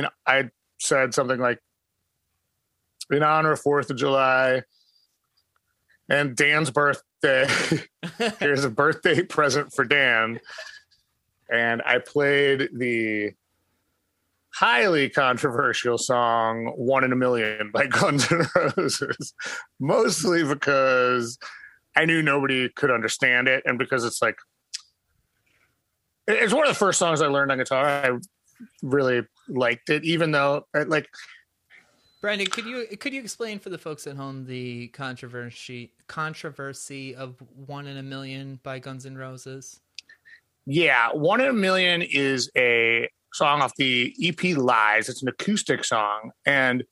know 0.01 0.09
i 0.25 0.49
said 0.79 1.13
something 1.13 1.39
like 1.39 1.59
in 3.11 3.23
honor 3.23 3.53
of 3.53 3.59
fourth 3.59 3.89
of 3.89 3.97
july 3.97 4.61
and 6.09 6.35
dan's 6.35 6.69
birthday 6.69 7.03
here's 8.39 8.63
a 8.63 8.69
birthday 8.69 9.23
present 9.23 9.73
for 9.73 9.85
Dan. 9.85 10.39
and 11.49 11.81
I 11.85 11.99
played 11.99 12.69
the 12.73 13.31
highly 14.59 15.07
controversial 15.07 15.99
song 15.99 16.73
One 16.75 17.03
in 17.03 17.11
a 17.11 17.15
Million 17.15 17.69
by 17.71 17.85
Guns 17.87 18.31
N' 18.31 18.47
Roses, 18.55 19.33
mostly 19.79 20.43
because 20.43 21.37
I 21.95 22.05
knew 22.05 22.23
nobody 22.23 22.69
could 22.69 22.89
understand 22.89 23.47
it 23.47 23.63
and 23.65 23.77
because 23.77 24.03
it's 24.03 24.19
like, 24.19 24.37
it's 26.27 26.53
one 26.53 26.63
of 26.63 26.69
the 26.69 26.79
first 26.79 26.97
songs 26.97 27.21
I 27.21 27.27
learned 27.27 27.51
on 27.51 27.59
guitar. 27.59 27.85
I 27.85 28.11
really 28.81 29.21
liked 29.47 29.91
it, 29.91 30.03
even 30.03 30.31
though, 30.31 30.65
uh, 30.75 30.85
like, 30.87 31.07
Brandon, 32.19 32.47
could 32.47 32.65
you 32.65 32.87
could 32.99 33.13
you 33.13 33.21
explain 33.21 33.59
for 33.59 33.69
the 33.69 33.77
folks 33.77 34.07
at 34.07 34.15
home 34.15 34.43
the 34.45 34.87
controversy 34.87 35.93
controversy 36.07 37.15
of 37.15 37.35
"One 37.67 37.85
in 37.85 37.97
a 37.97 38.03
Million 38.03 38.59
by 38.63 38.79
Guns 38.79 39.05
N' 39.05 39.15
Roses? 39.15 39.79
Yeah, 40.65 41.09
"One 41.13 41.41
in 41.41 41.47
a 41.47 41.53
Million 41.53 42.01
is 42.01 42.49
a 42.57 43.07
song 43.37 43.61
off 43.61 43.75
the 43.75 44.13
EP 44.21 44.57
Lies. 44.57 45.09
It's 45.09 45.21
an 45.21 45.29
acoustic 45.29 45.85
song, 45.85 46.31
and 46.45 46.83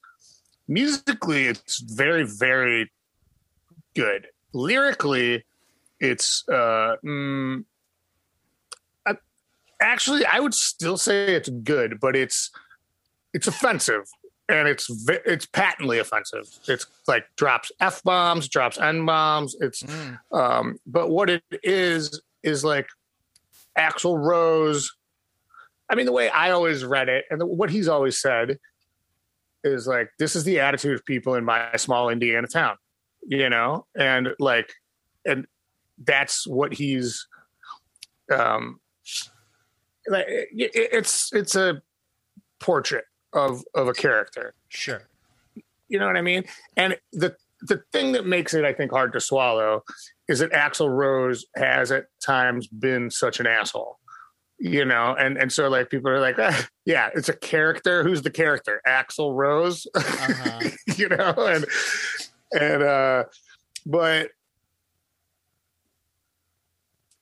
musically, 0.67 1.47
it's 1.47 1.79
very 1.79 2.23
very 2.23 2.91
good. 3.95 4.27
Lyrically, 4.53 5.45
it's 5.99 6.47
uh, 6.47 6.95
mm, 7.03 7.65
I, 9.05 9.15
actually 9.81 10.25
I 10.25 10.39
would 10.39 10.53
still 10.53 10.97
say 10.97 11.35
it's 11.35 11.49
good, 11.49 11.99
but 11.99 12.15
it's 12.15 12.51
it's 13.33 13.47
offensive 13.47 14.05
and 14.47 14.67
it's 14.67 14.89
it's 15.07 15.45
patently 15.45 15.99
offensive. 15.99 16.47
It's 16.67 16.85
like 17.07 17.25
drops 17.35 17.71
f 17.79 18.03
bombs, 18.03 18.47
drops 18.47 18.77
n 18.77 19.05
bombs. 19.05 19.55
It's 19.59 19.83
mm. 19.83 20.19
um, 20.31 20.79
but 20.85 21.09
what 21.09 21.29
it 21.29 21.43
is 21.63 22.21
is 22.43 22.63
like 22.63 22.87
Axl 23.77 24.17
Rose. 24.17 24.91
I 25.89 25.95
mean, 25.95 26.05
the 26.05 26.11
way 26.11 26.29
I 26.29 26.51
always 26.51 26.83
read 26.83 27.09
it, 27.09 27.25
and 27.29 27.39
the, 27.39 27.45
what 27.45 27.69
he's 27.69 27.87
always 27.87 28.19
said 28.19 28.57
is 29.63 29.87
like, 29.87 30.09
"This 30.19 30.35
is 30.35 30.43
the 30.43 30.59
attitude 30.59 30.95
of 30.95 31.05
people 31.05 31.35
in 31.35 31.45
my 31.45 31.75
small 31.77 32.09
Indiana 32.09 32.47
town," 32.47 32.77
you 33.23 33.49
know, 33.49 33.85
and 33.95 34.29
like, 34.39 34.73
and 35.25 35.45
that's 36.03 36.47
what 36.47 36.73
he's. 36.73 37.27
Um, 38.31 38.79
like 40.07 40.25
it, 40.27 40.71
it's 40.73 41.31
it's 41.33 41.55
a 41.55 41.81
portrait 42.59 43.05
of 43.33 43.63
of 43.73 43.87
a 43.87 43.93
character. 43.93 44.53
Sure. 44.69 45.01
You 45.87 45.99
know 45.99 46.07
what 46.07 46.17
I 46.17 46.21
mean? 46.21 46.45
And 46.75 46.97
the 47.13 47.35
the 47.61 47.83
thing 47.91 48.11
that 48.13 48.25
makes 48.25 48.53
it, 48.53 48.65
I 48.65 48.73
think, 48.73 48.91
hard 48.91 49.13
to 49.13 49.19
swallow 49.19 49.83
is 50.27 50.39
that 50.39 50.51
Axl 50.51 50.89
Rose 50.89 51.45
has 51.55 51.91
at 51.91 52.05
times 52.23 52.67
been 52.67 53.09
such 53.09 53.39
an 53.39 53.47
asshole. 53.47 53.99
You 54.57 54.85
know, 54.85 55.15
and 55.19 55.37
and 55.37 55.51
so 55.51 55.67
like 55.67 55.89
people 55.89 56.09
are 56.09 56.19
like, 56.19 56.39
ah, 56.39 56.67
yeah, 56.85 57.09
it's 57.13 57.29
a 57.29 57.35
character. 57.35 58.03
Who's 58.03 58.21
the 58.21 58.31
character? 58.31 58.81
Axl 58.87 59.35
Rose. 59.35 59.85
Uh-huh. 59.93 60.69
you 60.95 61.09
know, 61.09 61.33
and 61.37 61.65
and 62.53 62.83
uh, 62.83 63.23
but 63.85 64.29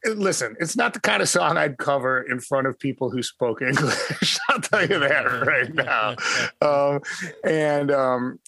listen, 0.06 0.56
it's 0.60 0.76
not 0.76 0.94
the 0.94 1.00
kind 1.00 1.22
of 1.22 1.30
song 1.30 1.58
I'd 1.58 1.78
cover 1.78 2.22
in 2.22 2.40
front 2.40 2.68
of 2.68 2.78
people 2.78 3.10
who 3.10 3.24
spoke 3.24 3.62
English. 3.62 4.38
I'll 4.50 4.60
tell 4.60 4.82
you 4.82 5.00
that 5.00 5.24
right 5.46 5.74
now. 5.74 6.16
Um, 6.62 7.02
and 7.44 7.92
um, 7.92 8.40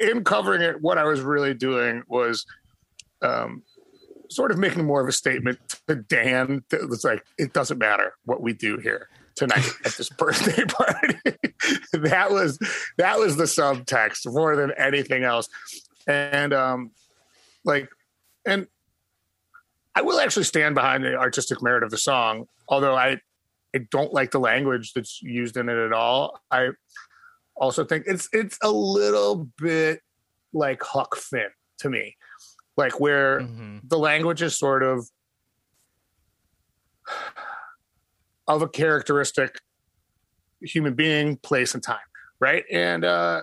in 0.00 0.24
covering 0.24 0.62
it, 0.62 0.80
what 0.80 0.98
I 0.98 1.04
was 1.04 1.20
really 1.20 1.54
doing 1.54 2.02
was 2.08 2.46
um, 3.20 3.62
sort 4.30 4.50
of 4.50 4.58
making 4.58 4.84
more 4.84 5.00
of 5.00 5.08
a 5.08 5.12
statement 5.12 5.58
to 5.86 5.96
Dan. 5.96 6.64
That 6.70 6.88
was 6.88 7.04
like, 7.04 7.24
it 7.38 7.52
doesn't 7.52 7.78
matter 7.78 8.14
what 8.24 8.42
we 8.42 8.52
do 8.52 8.78
here 8.78 9.08
tonight 9.34 9.66
at 9.84 9.92
this 9.92 10.08
birthday 10.10 10.64
party. 10.68 11.18
that 11.92 12.30
was 12.30 12.58
that 12.98 13.18
was 13.18 13.36
the 13.36 13.44
subtext 13.44 14.30
more 14.32 14.56
than 14.56 14.72
anything 14.72 15.24
else. 15.24 15.48
And 16.06 16.52
um, 16.52 16.90
like, 17.64 17.88
and 18.46 18.66
I 19.94 20.02
will 20.02 20.20
actually 20.20 20.44
stand 20.44 20.74
behind 20.74 21.04
the 21.04 21.16
artistic 21.16 21.62
merit 21.62 21.82
of 21.82 21.90
the 21.90 21.98
song, 21.98 22.46
although 22.68 22.94
I 22.94 23.20
I 23.74 23.80
don't 23.90 24.12
like 24.12 24.30
the 24.30 24.40
language 24.40 24.92
that's 24.92 25.22
used 25.22 25.56
in 25.56 25.68
it 25.68 25.78
at 25.78 25.92
all. 25.92 26.40
I 26.50 26.70
also 27.56 27.84
think 27.84 28.04
it's 28.06 28.28
it's 28.32 28.58
a 28.62 28.70
little 28.70 29.48
bit 29.58 30.00
like 30.52 30.82
Huck 30.82 31.16
Finn 31.16 31.50
to 31.78 31.90
me, 31.90 32.16
like 32.78 33.00
where 33.00 33.40
mm-hmm. 33.40 33.78
the 33.82 33.98
language 33.98 34.40
is 34.40 34.56
sort 34.56 34.82
of 34.82 35.06
of 38.46 38.62
a 38.62 38.68
characteristic 38.68 39.60
human 40.62 40.94
being, 40.94 41.36
place, 41.36 41.74
and 41.74 41.82
time, 41.82 41.98
right? 42.40 42.64
And 42.70 43.04
uh, 43.04 43.42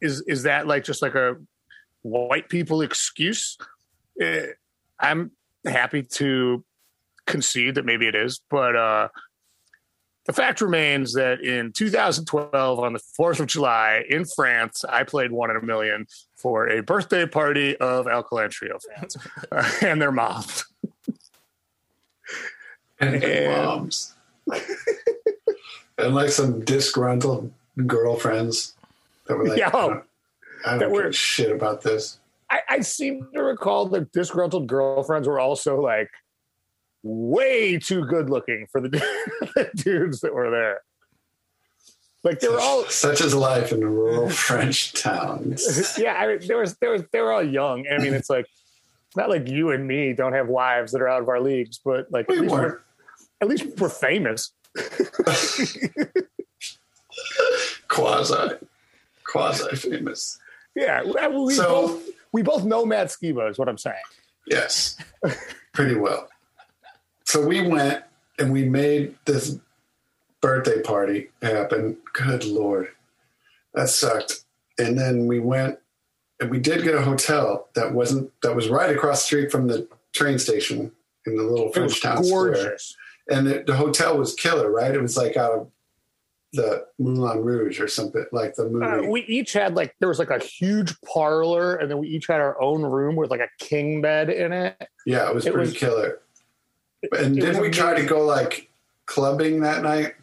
is 0.00 0.22
is 0.26 0.42
that 0.42 0.66
like 0.66 0.84
just 0.84 1.00
like 1.00 1.14
a 1.14 1.36
white 2.02 2.48
people 2.48 2.82
excuse? 2.82 3.56
Eh, 4.20 4.48
I'm 4.98 5.30
happy 5.64 6.02
to 6.02 6.64
concede 7.26 7.76
that 7.76 7.84
maybe 7.84 8.08
it 8.08 8.16
is, 8.16 8.40
but 8.50 8.74
uh, 8.74 9.08
the 10.28 10.34
fact 10.34 10.60
remains 10.60 11.14
that 11.14 11.40
in 11.40 11.72
2012, 11.72 12.78
on 12.78 12.92
the 12.92 12.98
4th 12.98 13.40
of 13.40 13.46
July 13.46 14.04
in 14.10 14.26
France, 14.26 14.84
I 14.86 15.02
played 15.02 15.32
one 15.32 15.50
in 15.50 15.56
a 15.56 15.62
million 15.62 16.06
for 16.36 16.68
a 16.68 16.82
birthday 16.82 17.26
party 17.26 17.78
of 17.78 18.06
Alkaline 18.06 18.50
Trio 18.50 18.78
fans 18.78 19.16
uh, 19.50 19.70
and 19.82 20.02
their 20.02 20.12
moms. 20.12 20.66
and 23.00 23.22
their 23.22 23.48
and, 23.48 23.66
moms. 23.66 24.14
and 25.96 26.14
like 26.14 26.28
some 26.28 26.62
disgruntled 26.62 27.50
girlfriends 27.86 28.74
that 29.28 29.38
were 29.38 29.48
like, 29.48 29.58
yeah, 29.58 29.68
I 29.68 29.70
don't, 29.70 30.04
I 30.66 30.78
don't 30.78 30.92
give 30.92 31.16
shit 31.16 31.50
about 31.50 31.80
this. 31.80 32.18
I, 32.50 32.60
I 32.68 32.80
seem 32.80 33.28
to 33.32 33.42
recall 33.42 33.86
that 33.88 34.12
disgruntled 34.12 34.66
girlfriends 34.66 35.26
were 35.26 35.40
also 35.40 35.80
like 35.80 36.10
way 37.02 37.78
too 37.78 38.04
good 38.06 38.30
looking 38.30 38.66
for 38.70 38.80
the, 38.80 38.88
the 39.54 39.70
dudes 39.74 40.20
that 40.20 40.34
were 40.34 40.50
there. 40.50 40.80
Like 42.24 42.40
they 42.40 42.48
were 42.48 42.60
all 42.60 42.84
such 42.88 43.20
as 43.20 43.34
life 43.34 43.72
in 43.72 43.82
a 43.82 43.88
rural 43.88 44.28
French 44.48 44.92
towns. 44.92 45.98
yeah, 45.98 46.14
I 46.14 46.26
mean, 46.26 46.46
there 46.46 46.58
was 46.58 46.76
there 46.76 46.90
was 46.90 47.04
they 47.12 47.20
were 47.20 47.32
all 47.32 47.42
young. 47.42 47.86
I 47.88 47.98
mean, 47.98 48.14
it's 48.14 48.30
like 48.30 48.46
it's 49.06 49.16
not 49.16 49.30
like 49.30 49.48
you 49.48 49.70
and 49.70 49.86
me 49.86 50.12
don't 50.12 50.32
have 50.32 50.48
wives 50.48 50.92
that 50.92 51.00
are 51.00 51.08
out 51.08 51.22
of 51.22 51.28
our 51.28 51.40
leagues, 51.40 51.80
but 51.84 52.10
like 52.10 52.28
we 52.28 52.36
at, 52.36 52.42
least 52.42 52.52
we're, 52.52 52.80
at 53.40 53.48
least 53.48 53.78
we're 53.78 53.88
famous. 53.88 54.52
quasi, 57.88 58.56
quasi 59.24 59.76
famous. 59.76 60.38
Yeah, 60.74 61.02
we 61.28 61.54
so, 61.54 61.68
both 61.68 62.08
we 62.32 62.42
both 62.42 62.64
know 62.64 62.84
Matt 62.84 63.08
Skiba 63.08 63.50
is 63.50 63.58
what 63.58 63.68
I'm 63.68 63.78
saying. 63.78 63.96
Yes, 64.46 64.96
pretty 65.72 65.94
well. 65.94 66.28
So 67.28 67.46
we 67.46 67.60
went 67.60 68.04
and 68.38 68.54
we 68.54 68.64
made 68.64 69.14
this 69.26 69.58
birthday 70.40 70.80
party 70.80 71.28
happen. 71.42 71.98
Good 72.14 72.46
lord, 72.46 72.88
that 73.74 73.90
sucked. 73.90 74.44
And 74.78 74.98
then 74.98 75.26
we 75.26 75.38
went 75.38 75.78
and 76.40 76.50
we 76.50 76.58
did 76.58 76.84
get 76.84 76.94
a 76.94 77.02
hotel 77.02 77.68
that 77.74 77.92
wasn't 77.92 78.32
that 78.40 78.56
was 78.56 78.70
right 78.70 78.96
across 78.96 79.20
the 79.20 79.26
street 79.26 79.52
from 79.52 79.66
the 79.66 79.86
train 80.14 80.38
station 80.38 80.90
in 81.26 81.36
the 81.36 81.42
little 81.42 81.70
French 81.70 82.00
town 82.00 82.22
gorgeous. 82.22 82.96
square. 83.28 83.38
And 83.38 83.46
the, 83.46 83.62
the 83.66 83.76
hotel 83.76 84.16
was 84.16 84.34
killer, 84.34 84.72
right? 84.72 84.94
It 84.94 85.02
was 85.02 85.18
like 85.18 85.36
out 85.36 85.52
of 85.52 85.70
the 86.54 86.86
Moulin 86.98 87.44
Rouge 87.44 87.78
or 87.78 87.88
something 87.88 88.24
like 88.32 88.54
the 88.54 88.64
uh, 88.64 88.68
movie. 88.70 88.86
Uh, 88.86 89.10
we 89.10 89.20
each 89.24 89.52
had 89.52 89.74
like 89.74 89.94
there 90.00 90.08
was 90.08 90.18
like 90.18 90.30
a 90.30 90.42
huge 90.42 90.98
parlor, 91.02 91.76
and 91.76 91.90
then 91.90 91.98
we 91.98 92.08
each 92.08 92.26
had 92.26 92.40
our 92.40 92.58
own 92.58 92.80
room 92.80 93.16
with 93.16 93.30
like 93.30 93.40
a 93.40 93.50
king 93.58 94.00
bed 94.00 94.30
in 94.30 94.54
it. 94.54 94.88
Yeah, 95.04 95.28
it 95.28 95.34
was 95.34 95.44
it 95.44 95.52
pretty 95.52 95.72
was, 95.72 95.78
killer. 95.78 96.20
And 97.12 97.38
it 97.38 97.40
didn't 97.40 97.62
we 97.62 97.70
try 97.70 97.94
to 97.94 98.04
go 98.04 98.24
like 98.24 98.70
clubbing 99.06 99.60
that 99.60 99.82
night? 99.82 100.14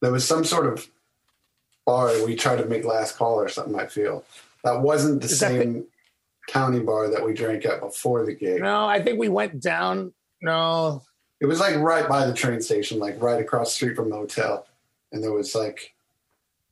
There 0.00 0.12
was 0.12 0.26
some 0.26 0.44
sort 0.44 0.66
of 0.66 0.88
bar 1.84 2.12
we 2.24 2.36
tried 2.36 2.56
to 2.56 2.66
make 2.66 2.84
last 2.84 3.16
call 3.16 3.40
or 3.40 3.48
something. 3.48 3.78
I 3.78 3.86
feel 3.86 4.24
that 4.64 4.80
wasn't 4.80 5.22
the 5.22 5.28
same 5.28 5.72
the, 5.72 5.86
county 6.48 6.80
bar 6.80 7.08
that 7.08 7.24
we 7.24 7.34
drank 7.34 7.64
at 7.64 7.80
before 7.80 8.24
the 8.24 8.34
gig. 8.34 8.60
No, 8.60 8.86
I 8.86 9.02
think 9.02 9.18
we 9.18 9.28
went 9.28 9.60
down. 9.60 10.12
No, 10.42 11.02
it 11.40 11.46
was 11.46 11.60
like 11.60 11.76
right 11.76 12.08
by 12.08 12.26
the 12.26 12.34
train 12.34 12.60
station, 12.60 12.98
like 12.98 13.20
right 13.20 13.40
across 13.40 13.70
the 13.70 13.74
street 13.74 13.96
from 13.96 14.10
the 14.10 14.16
hotel 14.16 14.66
and 15.12 15.22
there 15.22 15.32
was 15.32 15.54
like 15.54 15.94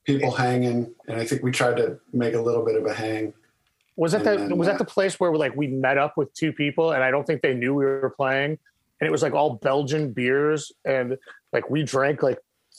people 0.05 0.31
hanging, 0.31 0.95
and 1.09 1.21
I 1.21 1.25
think 1.25 1.43
we 1.43 1.51
tried 1.51 1.77
to 1.79 1.99
make 2.13 2.35
a 2.35 2.41
little 2.41 2.65
bit 2.65 2.77
of 2.77 2.87
a 2.87 2.95
hang. 2.95 3.33
Was 3.97 4.13
that 4.13 4.25
the 4.25 4.37
then, 4.37 4.57
was 4.57 4.67
that 4.69 4.79
the 4.79 4.85
place 4.85 5.19
where 5.21 5.35
like 5.35 5.57
we 5.57 5.67
met 5.67 5.99
up 5.99 6.17
with 6.17 6.33
two 6.35 6.53
people, 6.53 6.93
and 6.93 7.03
I 7.03 7.11
don't 7.11 7.27
think 7.27 7.43
they 7.43 7.55
knew 7.55 7.75
we 7.75 7.85
were 7.85 8.13
playing, 8.17 8.59
and 9.01 9.09
it 9.09 9.11
was 9.11 9.23
like 9.23 9.33
all 9.33 9.57
Belgian 9.57 10.13
beers, 10.13 10.73
and 10.85 11.17
like 11.53 11.71
we 11.71 11.83
drank 11.83 12.23
like 12.23 12.39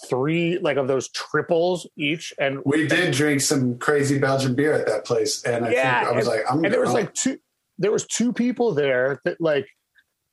three 0.10 0.58
like 0.60 0.78
of 0.78 0.88
those 0.88 1.10
triples 1.10 1.88
each, 1.98 2.34
and 2.40 2.60
we 2.66 2.88
did 2.88 3.14
drink 3.14 3.42
some 3.42 3.78
crazy 3.78 4.20
Belgian 4.20 4.56
beer 4.56 4.74
at 4.74 4.88
that 4.88 5.06
place, 5.06 5.44
and 5.44 5.66
I 5.66 5.72
yeah, 5.72 6.00
think 6.00 6.12
I 6.12 6.16
was 6.16 6.28
and, 6.28 6.36
like, 6.36 6.46
I'm 6.52 6.64
and 6.66 6.74
there 6.74 6.82
was 6.82 6.94
like 6.94 7.14
two 7.14 7.38
there 7.78 7.92
was 7.92 8.06
two 8.06 8.32
people 8.32 8.74
there 8.74 9.20
that 9.26 9.40
like 9.42 9.68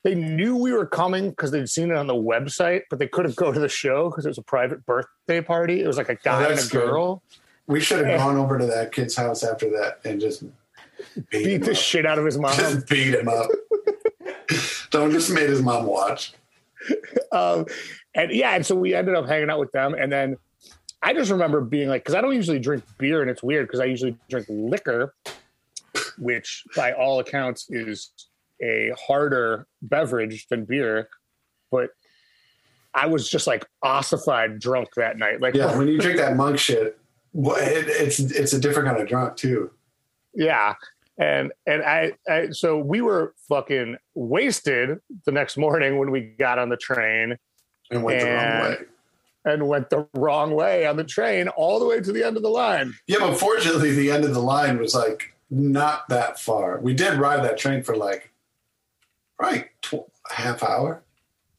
they 0.04 0.14
knew 0.14 0.56
we 0.56 0.72
were 0.72 0.86
coming 0.86 1.30
because 1.30 1.50
they'd 1.50 1.68
seen 1.68 1.90
it 1.90 1.96
on 1.96 2.06
the 2.06 2.14
website, 2.14 2.82
but 2.90 2.98
they 2.98 3.06
couldn't 3.06 3.36
go 3.36 3.52
to 3.52 3.60
the 3.60 3.68
show 3.68 4.10
because 4.10 4.24
it 4.26 4.28
was 4.28 4.38
a 4.38 4.42
private 4.42 4.84
birthday 4.84 5.40
party. 5.40 5.82
It 5.82 5.86
was 5.86 5.96
like 5.96 6.08
a 6.08 6.16
guy 6.16 6.42
and 6.42 6.52
a 6.52 6.56
that's 6.56 6.68
good. 6.68 6.88
girl. 6.88 7.22
We 7.68 7.80
should 7.80 8.04
have 8.04 8.18
gone 8.18 8.36
over 8.36 8.58
to 8.58 8.66
that 8.66 8.92
kid's 8.92 9.14
house 9.14 9.44
after 9.44 9.70
that 9.70 10.00
and 10.04 10.20
just 10.20 10.42
beat, 11.30 11.44
Beat 11.44 11.64
the 11.64 11.74
shit 11.74 12.04
out 12.04 12.18
of 12.18 12.24
his 12.24 12.36
mom. 12.40 12.56
Just 12.56 12.88
beat 12.88 13.14
him 13.14 13.28
up. 13.28 13.48
Don't 14.90 15.10
just 15.10 15.30
made 15.30 15.48
his 15.48 15.62
mom 15.62 15.86
watch. 15.86 16.32
um, 17.32 17.66
and 18.14 18.32
yeah, 18.32 18.54
and 18.54 18.66
so 18.66 18.74
we 18.74 18.94
ended 18.94 19.14
up 19.14 19.26
hanging 19.26 19.50
out 19.50 19.60
with 19.60 19.72
them, 19.72 19.94
and 19.94 20.10
then 20.10 20.36
I 21.02 21.14
just 21.14 21.30
remember 21.30 21.60
being 21.60 21.88
like, 21.88 22.02
because 22.02 22.14
I 22.14 22.20
don't 22.20 22.34
usually 22.34 22.58
drink 22.58 22.84
beer, 22.98 23.22
and 23.22 23.30
it's 23.30 23.42
weird 23.42 23.66
because 23.66 23.80
I 23.80 23.86
usually 23.86 24.16
drink 24.28 24.46
liquor, 24.48 25.14
which 26.18 26.64
by 26.76 26.92
all 26.92 27.18
accounts 27.18 27.66
is 27.70 28.10
a 28.62 28.92
harder 28.98 29.66
beverage 29.82 30.46
than 30.48 30.64
beer, 30.64 31.08
but 31.70 31.90
I 32.94 33.06
was 33.06 33.28
just 33.28 33.46
like 33.46 33.66
ossified 33.82 34.60
drunk 34.60 34.90
that 34.96 35.18
night. 35.18 35.40
Like, 35.40 35.54
Yeah, 35.54 35.76
when 35.78 35.88
you 35.88 35.98
drink 35.98 36.18
that 36.18 36.36
monk 36.36 36.58
shit, 36.58 36.98
it, 37.34 37.88
it's 37.88 38.20
it's 38.20 38.52
a 38.52 38.60
different 38.60 38.88
kind 38.88 39.00
of 39.00 39.08
drunk 39.08 39.36
too. 39.36 39.70
yeah. 40.34 40.74
And 41.18 41.52
and 41.66 41.82
I, 41.82 42.12
I 42.28 42.50
so 42.50 42.78
we 42.78 43.00
were 43.02 43.34
fucking 43.48 43.96
wasted 44.14 44.98
the 45.26 45.32
next 45.32 45.56
morning 45.56 45.98
when 45.98 46.10
we 46.10 46.20
got 46.38 46.58
on 46.58 46.68
the 46.70 46.76
train 46.76 47.36
And 47.90 48.02
went 48.02 48.20
the 48.20 48.26
wrong 48.26 48.60
way. 48.62 48.76
and 49.44 49.68
went 49.68 49.90
the 49.90 50.08
wrong 50.14 50.54
way 50.54 50.86
on 50.86 50.96
the 50.96 51.04
train 51.04 51.48
all 51.48 51.78
the 51.78 51.84
way 51.86 52.00
to 52.00 52.12
the 52.12 52.24
end 52.24 52.36
of 52.38 52.42
the 52.42 52.48
line. 52.48 52.94
Yeah, 53.06 53.18
but 53.20 53.36
fortunately, 53.36 53.92
the 53.92 54.10
end 54.10 54.24
of 54.24 54.32
the 54.32 54.40
line 54.40 54.78
was 54.78 54.94
like 54.94 55.34
not 55.50 56.08
that 56.08 56.40
far. 56.40 56.78
We 56.80 56.94
did 56.94 57.18
ride 57.18 57.44
that 57.44 57.58
train 57.58 57.82
for 57.82 57.94
like, 57.94 58.32
right, 59.38 59.68
tw- 59.82 60.08
a 60.30 60.34
half 60.34 60.62
hour, 60.62 61.02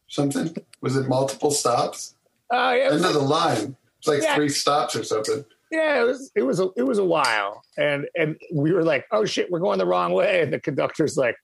something. 0.08 0.56
Was 0.82 0.96
it 0.96 1.08
multiple 1.08 1.52
stops? 1.52 2.16
Uh, 2.52 2.56
oh 2.58 2.72
yeah, 2.72 2.86
End 2.92 3.06
of 3.06 3.14
the 3.14 3.20
line. 3.20 3.76
It's 4.00 4.08
like 4.08 4.24
Yeah. 4.24 4.36
three 4.36 4.50
stops 4.50 4.96
or 4.96 5.04
something. 5.04 5.46
Yeah, 5.74 6.02
it 6.02 6.06
was 6.06 6.32
it 6.36 6.44
was 6.44 6.60
a, 6.60 6.70
it 6.78 6.84
was 6.84 7.00
a 7.00 7.04
while, 7.06 7.64
and 7.78 8.06
and 8.16 8.38
we 8.54 8.72
were 8.72 8.84
like, 8.84 9.06
oh 9.12 9.26
shit, 9.26 9.50
we're 9.50 9.60
going 9.60 9.80
the 9.80 9.88
wrong 9.88 10.14
way, 10.14 10.42
and 10.44 10.54
the 10.54 10.60
conductor's 10.60 11.18
like, 11.18 11.36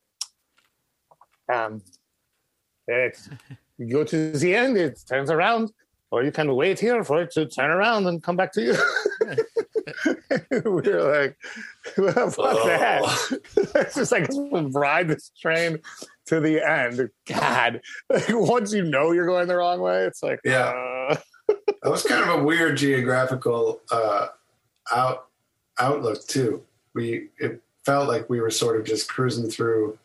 um, 1.51 1.81
it's, 2.87 3.27
you 3.79 3.87
go 3.91 4.03
to 4.03 4.31
the 4.31 4.55
end, 4.55 4.77
it 4.77 4.99
turns 5.09 5.31
around, 5.31 5.71
or 6.11 6.23
you 6.23 6.31
can 6.31 6.53
wait 6.55 6.79
here 6.79 7.03
for 7.03 7.23
it 7.23 7.31
to 7.31 7.47
turn 7.47 7.71
around 7.71 8.05
and 8.05 8.21
come 8.21 8.35
back 8.35 8.51
to 8.53 8.61
you. 8.61 8.75
we 10.51 10.59
were 10.59 11.21
like, 11.21 11.37
well, 11.97 12.29
fuck 12.29 12.55
Oh. 12.61 12.67
that. 12.67 13.39
it's 13.75 13.95
just 13.95 14.11
like 14.11 14.27
we'll 14.29 14.69
ride 14.69 15.07
this 15.07 15.31
train 15.41 15.79
to 16.27 16.39
the 16.39 16.61
end. 16.61 17.09
God, 17.27 17.81
like, 18.11 18.25
once 18.29 18.73
you 18.73 18.83
know 18.83 19.11
you're 19.11 19.25
going 19.25 19.47
the 19.47 19.55
wrong 19.57 19.79
way, 19.79 20.05
it's 20.05 20.21
like, 20.21 20.39
Yeah. 20.43 20.69
uh, 21.09 21.17
That 21.81 21.89
was 21.89 22.03
kind 22.03 22.29
of 22.29 22.39
a 22.39 22.43
weird 22.43 22.77
geographical 22.77 23.81
uh, 23.91 24.27
out 24.91 25.27
outlook 25.77 26.25
too. 26.27 26.63
We 26.93 27.29
it 27.37 27.61
felt 27.85 28.07
like 28.09 28.29
we 28.29 28.41
were 28.41 28.51
sort 28.51 28.79
of 28.79 28.85
just 28.85 29.07
cruising 29.09 29.49
through. 29.49 29.97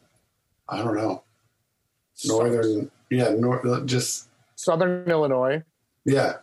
I 0.69 0.79
don't 0.79 0.95
know, 0.97 1.23
northern. 2.27 2.91
Yeah, 3.11 3.31
north. 3.31 3.87
Just 3.87 4.29
Southern 4.57 5.11
Illinois. 5.11 5.63
yeah, 6.05 6.35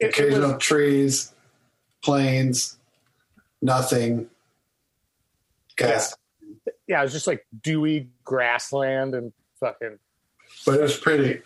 It- 0.00 0.06
it 0.06 0.18
occasional 0.18 0.54
was- 0.54 0.62
trees, 0.62 1.32
plains, 2.02 2.76
nothing. 3.62 4.28
Gas, 5.76 6.16
yeah, 6.88 7.00
it 7.00 7.04
was 7.04 7.12
just 7.12 7.26
like 7.26 7.46
dewy 7.62 8.08
grassland 8.24 9.14
and 9.14 9.32
fucking. 9.60 9.98
but 10.64 10.74
it 10.76 10.82
was 10.82 10.96
pretty. 10.96 11.42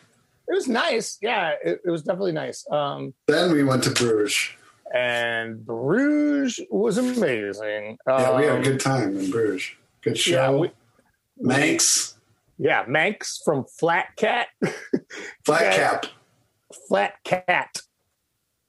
It 0.50 0.54
was 0.54 0.66
nice. 0.68 1.16
Yeah, 1.22 1.52
it, 1.64 1.80
it 1.84 1.90
was 1.90 2.02
definitely 2.02 2.32
nice. 2.32 2.66
Um, 2.70 3.14
Then 3.28 3.52
we 3.52 3.62
went 3.62 3.84
to 3.84 3.90
Bruges. 3.90 4.48
and 4.92 5.64
Bruges 5.64 6.60
was 6.70 6.98
amazing. 6.98 7.98
Yeah, 8.06 8.36
we 8.36 8.42
had 8.44 8.52
a 8.54 8.56
Um, 8.56 8.62
good 8.64 8.80
time 8.80 9.16
in 9.16 9.30
Bruges. 9.30 9.70
Good 10.02 10.18
show. 10.18 10.32
Yeah, 10.32 10.50
we- 10.50 10.72
Manx, 11.42 12.16
yeah, 12.58 12.84
Manx 12.86 13.40
from 13.44 13.64
Flat 13.64 14.14
Cat, 14.16 14.48
flat 15.46 15.72
cap, 15.74 16.06
Flat 16.88 17.14
Cat 17.24 17.80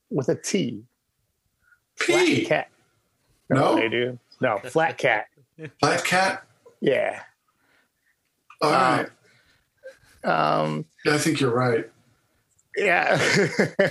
with 0.09 0.29
a 0.29 0.35
T. 0.35 0.83
Flat 1.97 2.45
Cat. 2.45 2.67
No? 3.49 3.75
they 3.75 3.89
do. 3.89 4.17
No, 4.39 4.59
Flat 4.59 4.97
Cat. 4.97 5.25
flat 5.81 6.05
cat. 6.05 6.43
Yeah. 6.79 7.21
All 8.61 8.71
right, 8.71 9.09
Um, 10.23 10.85
I 11.05 11.17
think 11.17 11.39
you're 11.39 11.53
right. 11.53 11.89
yeah. 12.77 13.19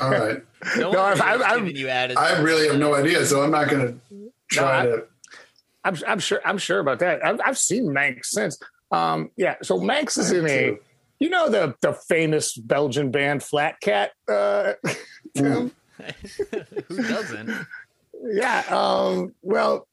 All 0.00 0.10
right. 0.10 0.42
No, 0.76 0.90
No, 0.92 0.98
one 1.02 1.20
I'm- 1.20 1.38
really 1.38 1.44
I'm- 1.44 1.58
giving 1.64 1.76
you 1.76 1.88
attitude. 1.88 2.18
I 2.22 2.40
really 2.40 2.68
have 2.68 2.78
no 2.78 2.94
idea, 2.94 3.24
so 3.26 3.42
I'm 3.42 3.50
not 3.50 3.68
going 3.68 3.86
to 4.10 4.30
try 4.50 4.84
No, 4.84 4.92
I- 4.92 4.96
to. 4.96 5.04
I'm, 5.82 5.96
I'm 6.06 6.18
sure. 6.18 6.40
I'm 6.44 6.58
sure 6.58 6.78
about 6.80 6.98
that. 6.98 7.24
I've, 7.24 7.40
I've 7.44 7.58
seen 7.58 7.90
Manx 7.92 8.30
since. 8.32 8.58
Um, 8.92 9.30
yeah. 9.36 9.54
So 9.62 9.80
Manx 9.80 10.18
is 10.18 10.30
in 10.30 10.46
a, 10.46 10.76
you 11.18 11.30
know, 11.30 11.48
the 11.48 11.74
the 11.80 11.94
famous 11.94 12.54
Belgian 12.54 13.10
band 13.10 13.42
Flat 13.42 13.80
Cat. 13.80 14.10
Uh, 14.28 14.74
Who 15.38 15.70
doesn't? 16.88 17.50
yeah. 18.22 18.62
Um, 18.68 19.34
well, 19.42 19.86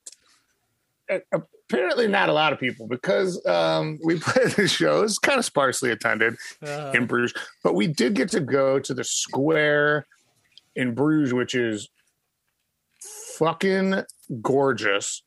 a- 1.10 1.21
apparently 1.70 2.08
not 2.08 2.30
a 2.30 2.34
lot 2.34 2.54
of 2.54 2.60
people 2.60 2.88
because 2.88 3.44
um, 3.46 4.00
we 4.04 4.20
played 4.20 4.52
the 4.52 4.68
show. 4.68 5.04
It's 5.04 5.18
kind 5.20 5.40
of 5.40 5.46
sparsely 5.46 5.92
attended 5.92 6.36
Uh, 6.66 6.92
in 6.96 7.06
Bruges, 7.06 7.34
but 7.64 7.76
we 7.76 7.88
did 7.88 8.14
get 8.16 8.30
to 8.30 8.40
go 8.40 8.80
to 8.80 8.94
the 8.94 9.04
square 9.04 10.08
in 10.76 10.94
Bruges, 10.94 11.34
which 11.34 11.56
is 11.56 11.90
fucking 13.38 14.04
gorgeous, 14.42 15.24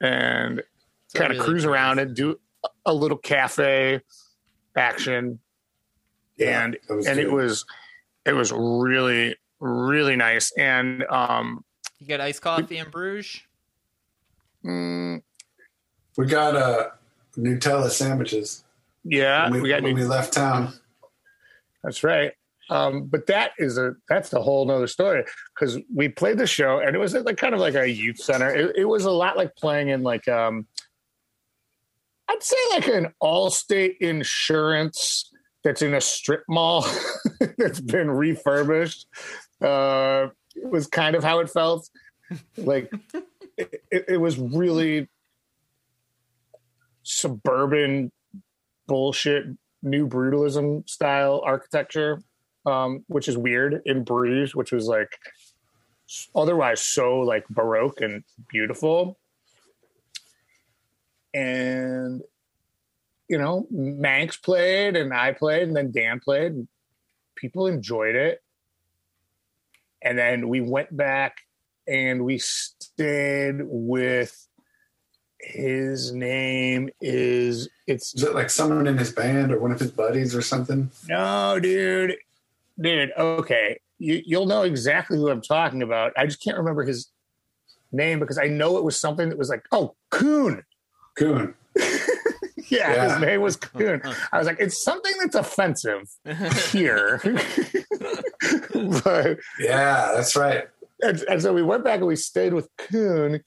and 0.00 0.60
it's 0.60 1.14
a 1.14 1.18
kind 1.18 1.32
of 1.32 1.38
really 1.38 1.48
cruise 1.48 1.64
nice- 1.64 1.70
around 1.72 1.98
and 1.98 2.14
do 2.16 2.38
a 2.86 2.92
little 2.94 3.18
cafe 3.18 4.00
action 4.76 5.38
Yeah, 6.36 6.64
and 6.64 6.76
that 6.88 6.94
was 6.94 7.06
and 7.06 7.18
it 7.18 7.30
was 7.30 7.64
it 8.24 8.32
was 8.32 8.52
really 8.52 9.34
really 9.60 10.14
nice 10.16 10.52
and 10.58 11.02
um 11.04 11.64
You 11.98 12.06
got 12.06 12.20
iced 12.20 12.42
coffee 12.42 12.76
in 12.78 12.88
Bruges? 12.90 13.40
mm, 14.64 15.22
We 16.20 16.26
got 16.26 16.54
uh, 16.54 16.90
Nutella 17.38 17.88
sandwiches. 17.88 18.62
Yeah 19.04 19.44
when, 19.44 19.54
we, 19.54 19.60
we 19.62 19.68
got 19.70 19.80
when 19.82 19.94
we 19.94 20.04
left 20.04 20.34
town. 20.34 20.74
that's 21.82 22.04
right. 22.04 22.32
Um 22.68 23.06
but 23.06 23.26
that 23.28 23.52
is 23.56 23.78
a 23.78 23.94
that's 24.06 24.28
the 24.28 24.42
whole 24.42 24.66
nother 24.66 24.86
story 24.86 25.24
because 25.54 25.78
we 25.94 26.10
played 26.10 26.36
the 26.36 26.46
show 26.46 26.78
and 26.78 26.94
it 26.94 26.98
was 26.98 27.14
at 27.14 27.24
like 27.24 27.38
kind 27.38 27.54
of 27.54 27.60
like 27.60 27.74
a 27.74 27.88
youth 27.88 28.18
center. 28.18 28.50
It, 28.50 28.76
it 28.76 28.84
was 28.84 29.06
a 29.06 29.10
lot 29.10 29.38
like 29.38 29.56
playing 29.56 29.88
in 29.88 30.02
like 30.02 30.28
um 30.28 30.66
i'd 32.28 32.42
say 32.42 32.56
like 32.72 32.88
an 32.88 33.14
Allstate 33.22 33.96
insurance 34.02 35.32
that's 35.64 35.80
in 35.80 35.94
a 35.94 36.02
strip 36.02 36.42
mall 36.50 36.86
that's 37.56 37.80
been 37.80 38.10
refurbished. 38.10 39.06
Uh 39.62 40.26
it 40.54 40.70
was 40.70 40.86
kind 40.86 41.16
of 41.16 41.24
how 41.24 41.38
it 41.38 41.48
felt. 41.48 41.88
Like 42.58 42.92
it, 43.56 44.04
it 44.06 44.20
was 44.20 44.38
really 44.38 45.08
suburban 47.10 48.10
bullshit 48.86 49.44
new 49.82 50.06
brutalism 50.06 50.88
style 50.88 51.40
architecture 51.44 52.20
um 52.66 53.02
which 53.06 53.28
is 53.28 53.38
weird 53.38 53.80
in 53.86 54.04
bruges 54.04 54.54
which 54.54 54.72
was 54.72 54.86
like 54.86 55.16
otherwise 56.34 56.80
so 56.80 57.20
like 57.20 57.46
baroque 57.48 58.00
and 58.00 58.24
beautiful. 58.48 59.18
And 61.32 62.22
you 63.28 63.38
know 63.38 63.68
manx 63.70 64.36
played 64.36 64.96
and 64.96 65.14
i 65.14 65.30
played 65.32 65.68
and 65.68 65.76
then 65.76 65.92
dan 65.92 66.18
played 66.18 66.50
and 66.52 66.68
people 67.36 67.66
enjoyed 67.66 68.16
it. 68.16 68.42
And 70.02 70.18
then 70.18 70.48
we 70.48 70.60
went 70.60 70.96
back 70.96 71.36
and 71.86 72.24
we 72.24 72.38
stayed 72.38 73.60
with 73.60 74.48
his 75.42 76.12
name 76.12 76.88
is 77.00 77.68
it's 77.86 78.14
Is 78.14 78.22
it 78.24 78.34
like 78.34 78.50
someone 78.50 78.86
in 78.86 78.96
his 78.98 79.12
band 79.12 79.52
or 79.52 79.58
one 79.58 79.72
of 79.72 79.80
his 79.80 79.90
buddies 79.90 80.34
or 80.34 80.42
something? 80.42 80.90
no 81.08 81.58
dude 81.60 82.16
dude 82.80 83.12
okay 83.16 83.80
you, 83.98 84.22
you'll 84.24 84.46
know 84.46 84.62
exactly 84.62 85.16
who 85.18 85.30
i'm 85.30 85.40
talking 85.42 85.82
about 85.82 86.12
i 86.16 86.24
just 86.26 86.42
can't 86.42 86.56
remember 86.56 86.84
his 86.84 87.08
name 87.92 88.18
because 88.18 88.38
i 88.38 88.46
know 88.46 88.76
it 88.78 88.84
was 88.84 88.96
something 88.96 89.28
that 89.28 89.36
was 89.38 89.48
like 89.48 89.64
oh 89.72 89.94
coon 90.10 90.62
Coon. 91.16 91.54
yeah, 91.76 91.88
Yeah. 92.70 93.12
his 93.12 93.20
name 93.20 93.40
was 93.40 93.56
coon 93.56 94.00
i 94.32 94.38
was 94.38 94.46
like 94.46 94.58
it's 94.60 94.82
something 94.82 95.12
that's 95.20 95.34
offensive 95.34 96.08
here 96.72 97.20
but 99.04 99.38
Yeah, 99.58 100.12
that's 100.14 100.36
right. 100.36 100.68
and, 101.02 101.20
and 101.28 101.42
so 101.42 101.52
we 101.52 101.62
went 101.62 101.84
back 101.84 101.98
and 101.98 102.06
we 102.06 102.16
stayed 102.16 102.52
with 102.54 102.68
Coon, 102.78 103.40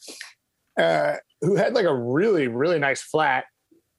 uh, 0.79 1.15
who 1.43 1.55
had 1.55 1.73
like 1.73 1.85
a 1.85 1.93
really, 1.93 2.47
really 2.47 2.79
nice 2.79 3.01
flat. 3.01 3.45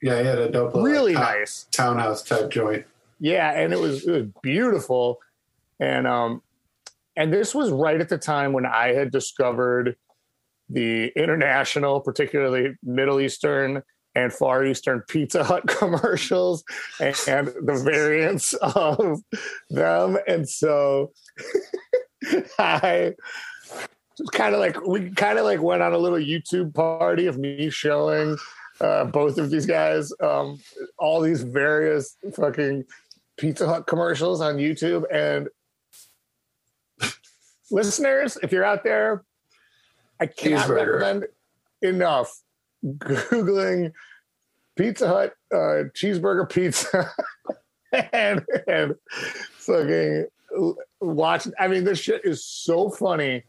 Yeah, 0.03 0.21
he 0.21 0.27
had 0.27 0.39
a 0.39 0.51
dope 0.51 0.75
really 0.75 1.15
like, 1.15 1.39
nice. 1.39 1.67
townhouse 1.71 2.23
type 2.23 2.51
joint. 2.51 2.85
Yeah, 3.21 3.53
and 3.53 3.73
it 3.73 3.79
was 3.79 4.07
it 4.07 4.11
was 4.11 4.27
beautiful, 4.43 5.19
and 5.81 6.07
um, 6.07 6.43
and 7.17 7.33
this 7.33 7.55
was 7.55 7.71
right 7.71 8.01
at 8.01 8.09
the 8.09 8.19
time 8.19 8.53
when 8.53 8.67
I 8.67 8.93
had 8.93 9.11
discovered 9.11 9.97
the 10.69 11.13
international, 11.17 12.01
particularly 12.01 12.77
Middle 12.83 13.21
Eastern 13.21 13.83
and 14.15 14.33
Far 14.33 14.65
Eastern 14.65 15.03
Pizza 15.09 15.45
Hut 15.45 15.67
commercials 15.69 16.65
and, 17.01 17.17
and 17.29 17.49
the 17.49 17.81
variants 17.83 18.53
of 18.63 19.21
them, 19.71 20.19
and 20.27 20.49
so 20.49 21.13
I 22.59 23.15
kind 24.33 24.55
of 24.55 24.61
like 24.61 24.81
we 24.87 25.11
kind 25.11 25.39
of 25.39 25.45
like 25.45 25.63
went 25.63 25.83
on 25.83 25.93
a 25.93 25.99
little 25.99 26.19
YouTube 26.19 26.75
party 26.75 27.27
of 27.27 27.39
me 27.39 27.71
showing 27.71 28.37
uh, 28.81 29.05
both 29.05 29.39
of 29.39 29.51
these 29.51 29.67
guys 29.67 30.13
um, 30.21 30.61
all 30.99 31.21
these 31.21 31.43
various 31.43 32.17
fucking 32.35 32.85
Pizza 33.37 33.67
Hut 33.67 33.87
commercials 33.87 34.41
on 34.41 34.57
YouTube. 34.57 35.05
And 35.13 35.49
listeners, 37.71 38.39
if 38.43 38.53
you're 38.53 38.65
out 38.65 38.85
there, 38.85 39.25
I 40.21 40.27
cannot 40.27 40.67
Cheeseburger. 40.69 41.01
recommend 41.01 41.27
enough 41.83 42.41
googling 42.85 43.93
Pizza 44.77 45.09
Hut 45.09 45.35
uh, 45.53 45.89
cheeseburger 45.95 46.51
pizza 46.51 47.11
and 48.13 48.45
and 48.67 48.95
fucking 49.59 50.27
watch. 51.01 51.47
I 51.59 51.69
mean, 51.69 51.85
this 51.85 52.01
shit 52.01 52.23
is 52.25 52.45
so 52.45 52.91
funny. 52.91 53.45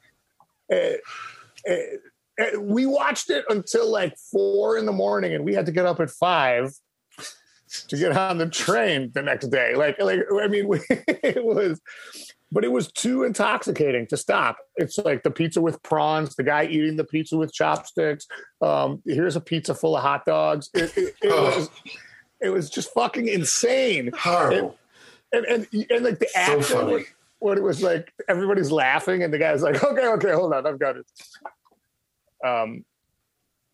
Uh, 0.71 0.97
uh, 1.69 1.75
uh, 2.41 2.59
we 2.59 2.85
watched 2.85 3.29
it 3.29 3.45
until 3.49 3.89
like 3.89 4.15
four 4.31 4.77
in 4.77 4.85
the 4.85 4.91
morning, 4.91 5.33
and 5.33 5.45
we 5.45 5.53
had 5.53 5.65
to 5.67 5.71
get 5.71 5.85
up 5.85 5.99
at 5.99 6.09
five 6.09 6.71
to 7.87 7.97
get 7.97 8.15
on 8.15 8.37
the 8.37 8.49
train 8.49 9.11
the 9.13 9.21
next 9.21 9.47
day. 9.47 9.75
Like, 9.75 9.99
like 10.01 10.19
I 10.41 10.47
mean, 10.47 10.67
we, 10.67 10.79
it 10.89 11.43
was, 11.43 11.79
but 12.51 12.63
it 12.63 12.71
was 12.71 12.91
too 12.91 13.23
intoxicating 13.23 14.05
to 14.07 14.17
stop. 14.17 14.57
It's 14.75 14.97
like 14.97 15.23
the 15.23 15.31
pizza 15.31 15.61
with 15.61 15.81
prawns, 15.83 16.35
the 16.35 16.43
guy 16.43 16.65
eating 16.65 16.95
the 16.97 17.03
pizza 17.05 17.37
with 17.37 17.53
chopsticks. 17.53 18.27
Um, 18.61 19.01
here's 19.05 19.35
a 19.35 19.41
pizza 19.41 19.73
full 19.73 19.95
of 19.95 20.03
hot 20.03 20.25
dogs. 20.25 20.69
It, 20.73 20.95
it, 20.97 21.15
it 21.21 21.31
Oh. 21.31 21.57
was, 21.57 21.69
it 22.41 22.49
was 22.49 22.69
just 22.69 22.93
fucking 22.93 23.27
insane. 23.27 24.11
Horrible. 24.17 24.77
And 25.31 25.45
and 25.45 25.67
and 25.89 26.03
like 26.05 26.19
the 26.19 26.27
So 26.33 26.39
action, 26.39 26.77
funny. 26.77 27.05
When, 27.45 27.57
it 27.57 27.63
was 27.63 27.81
like 27.81 28.13
everybody's 28.27 28.71
laughing, 28.71 29.23
and 29.23 29.33
the 29.33 29.37
guy's 29.37 29.61
like, 29.61 29.83
"Okay, 29.83 30.07
okay, 30.07 30.31
hold 30.31 30.53
on, 30.53 30.65
I've 30.65 30.79
got 30.79 30.97
it." 30.97 31.05
Um, 32.45 32.85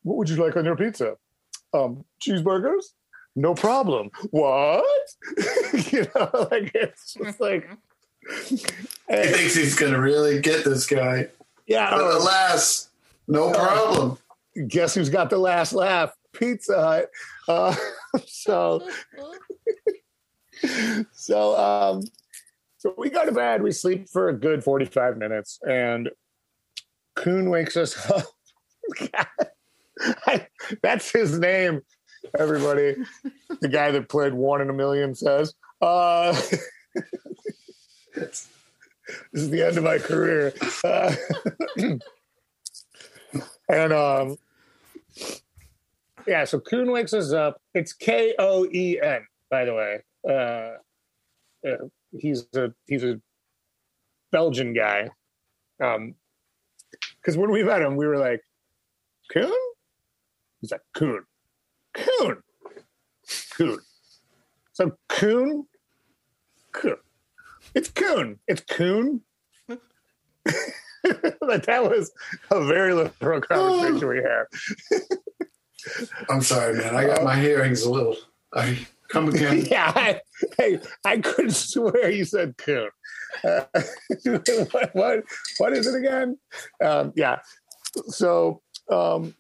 what 0.04 0.18
would 0.18 0.30
you 0.30 0.36
like 0.38 0.56
on 0.56 0.66
your 0.66 0.76
pizza? 0.76 1.16
Um, 1.74 2.06
cheeseburgers? 2.22 2.84
No 3.36 3.54
problem. 3.54 4.10
What? 4.32 4.86
you 5.92 6.06
know, 6.16 6.48
like 6.52 6.72
it's 6.74 7.14
just 7.14 7.40
like, 7.40 7.70
he 8.48 8.58
thinks 8.58 9.56
he's 9.56 9.78
to 9.78 10.00
really 10.00 10.42
get 10.42 10.66
this 10.66 10.86
guy. 10.86 11.30
yeah. 11.66 11.92
But 11.92 12.02
uh, 12.02 12.18
alas, 12.18 12.90
no 13.28 13.52
problem. 13.52 14.18
guess 14.68 14.96
who's 14.96 15.10
got 15.10 15.30
the 15.30 15.38
last 15.38 15.74
laugh? 15.74 16.12
Pizza 16.34 16.82
Hut. 16.82 17.10
Uh, 17.48 17.76
so, 18.26 18.88
so, 21.12 21.58
um, 21.58 22.04
so 22.82 22.96
we 22.98 23.12
go 23.12 23.24
to 23.24 23.32
bed. 23.32 23.62
We 23.62 23.72
sleep 23.72 24.10
for 24.10 24.30
a 24.30 24.34
good 24.34 24.63
forty-five 24.63 25.15
minutes, 25.15 25.60
and 25.67 26.10
Coon 27.15 27.52
wakes 27.52 27.78
us 27.78 28.10
up. 28.10 28.26
I- 30.26 30.48
that's 30.82 31.12
his 31.12 31.38
name, 31.38 31.82
everybody. 32.39 32.96
the 33.62 33.67
guy 33.67 33.91
that 33.91 34.10
played 34.10 34.34
One 34.34 34.62
in 34.62 34.70
a 34.72 34.74
Million 34.74 35.13
says, 35.13 35.54
uh, 35.80 36.32
"This 38.15 38.50
is 39.34 39.52
the 39.52 39.62
end 39.63 39.78
of 39.78 39.84
my 39.84 40.00
career." 40.00 40.52
Uh, 40.84 41.13
and 43.70 43.94
um, 43.94 44.38
yeah, 46.26 46.46
so 46.46 46.60
Coon 46.60 46.91
wakes 46.91 47.13
us 47.13 47.32
up. 47.32 47.62
It's 47.76 47.94
K 47.94 48.34
O 48.39 48.65
E 48.65 49.00
N, 49.00 49.28
by 49.52 49.65
the 49.65 49.76
way. 49.76 50.00
Uh, 50.28 50.78
he's 52.12 52.45
a 52.56 52.74
he's 52.88 53.04
a 53.04 53.19
Belgian 54.32 54.74
guy. 54.74 55.10
Um, 55.82 56.15
because 57.17 57.38
when 57.38 57.52
we 57.52 57.63
met 57.63 57.82
him, 57.82 57.95
we 57.95 58.08
were 58.08 58.17
like, 58.17 58.41
Coon. 59.32 59.52
He's 60.60 60.71
like 60.71 60.82
Coon, 60.93 61.24
Coon, 61.93 62.43
Coon. 63.52 63.80
So 64.74 64.97
Coon, 65.10 65.65
Coon. 66.71 66.97
It's 67.74 67.89
Coon. 67.89 68.39
It's 68.47 68.62
Coon. 68.62 69.21
like 71.41 71.65
that 71.65 71.84
was 71.84 72.12
a 72.52 72.63
very 72.65 72.93
literal 72.93 73.41
conversation 73.41 74.08
we 74.08 74.17
had. 74.17 74.45
I'm 76.30 76.41
sorry, 76.41 76.76
man. 76.76 76.95
I 76.95 77.06
got 77.06 77.24
my 77.24 77.36
hearings 77.36 77.84
a 77.84 77.91
little. 77.91 78.15
I 78.54 78.86
come 79.12 79.30
again. 79.30 79.65
yeah, 79.71 79.91
I, 79.95 80.21
hey, 80.58 80.80
I 81.06 81.17
couldn't 81.17 81.52
swear 81.56 82.10
you 82.10 82.26
said 82.26 82.58
coon. 82.58 82.89
Uh, 83.43 83.62
what, 84.24 84.89
what 84.93 85.24
what 85.58 85.74
is 85.74 85.88
it 85.88 85.95
again? 85.95 86.38
Um, 86.84 87.13
yeah. 87.15 87.39
So 88.08 88.62
um, 88.91 89.36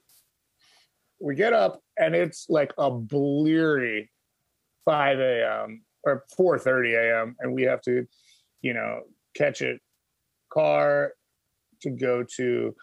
we 1.19 1.35
get 1.35 1.53
up 1.53 1.81
and 1.97 2.15
it's 2.15 2.47
like 2.49 2.73
a 2.77 2.91
bleary 2.91 4.11
5 4.85 5.19
a.m. 5.19 5.83
or 6.03 6.25
4:30 6.39 6.93
a.m. 6.93 7.35
and 7.39 7.53
we 7.53 7.63
have 7.63 7.81
to, 7.81 8.07
you 8.61 8.73
know, 8.73 9.01
catch 9.35 9.61
a 9.61 9.79
car 10.51 11.13
to 11.81 11.89
go 11.89 12.23
to 12.37 12.75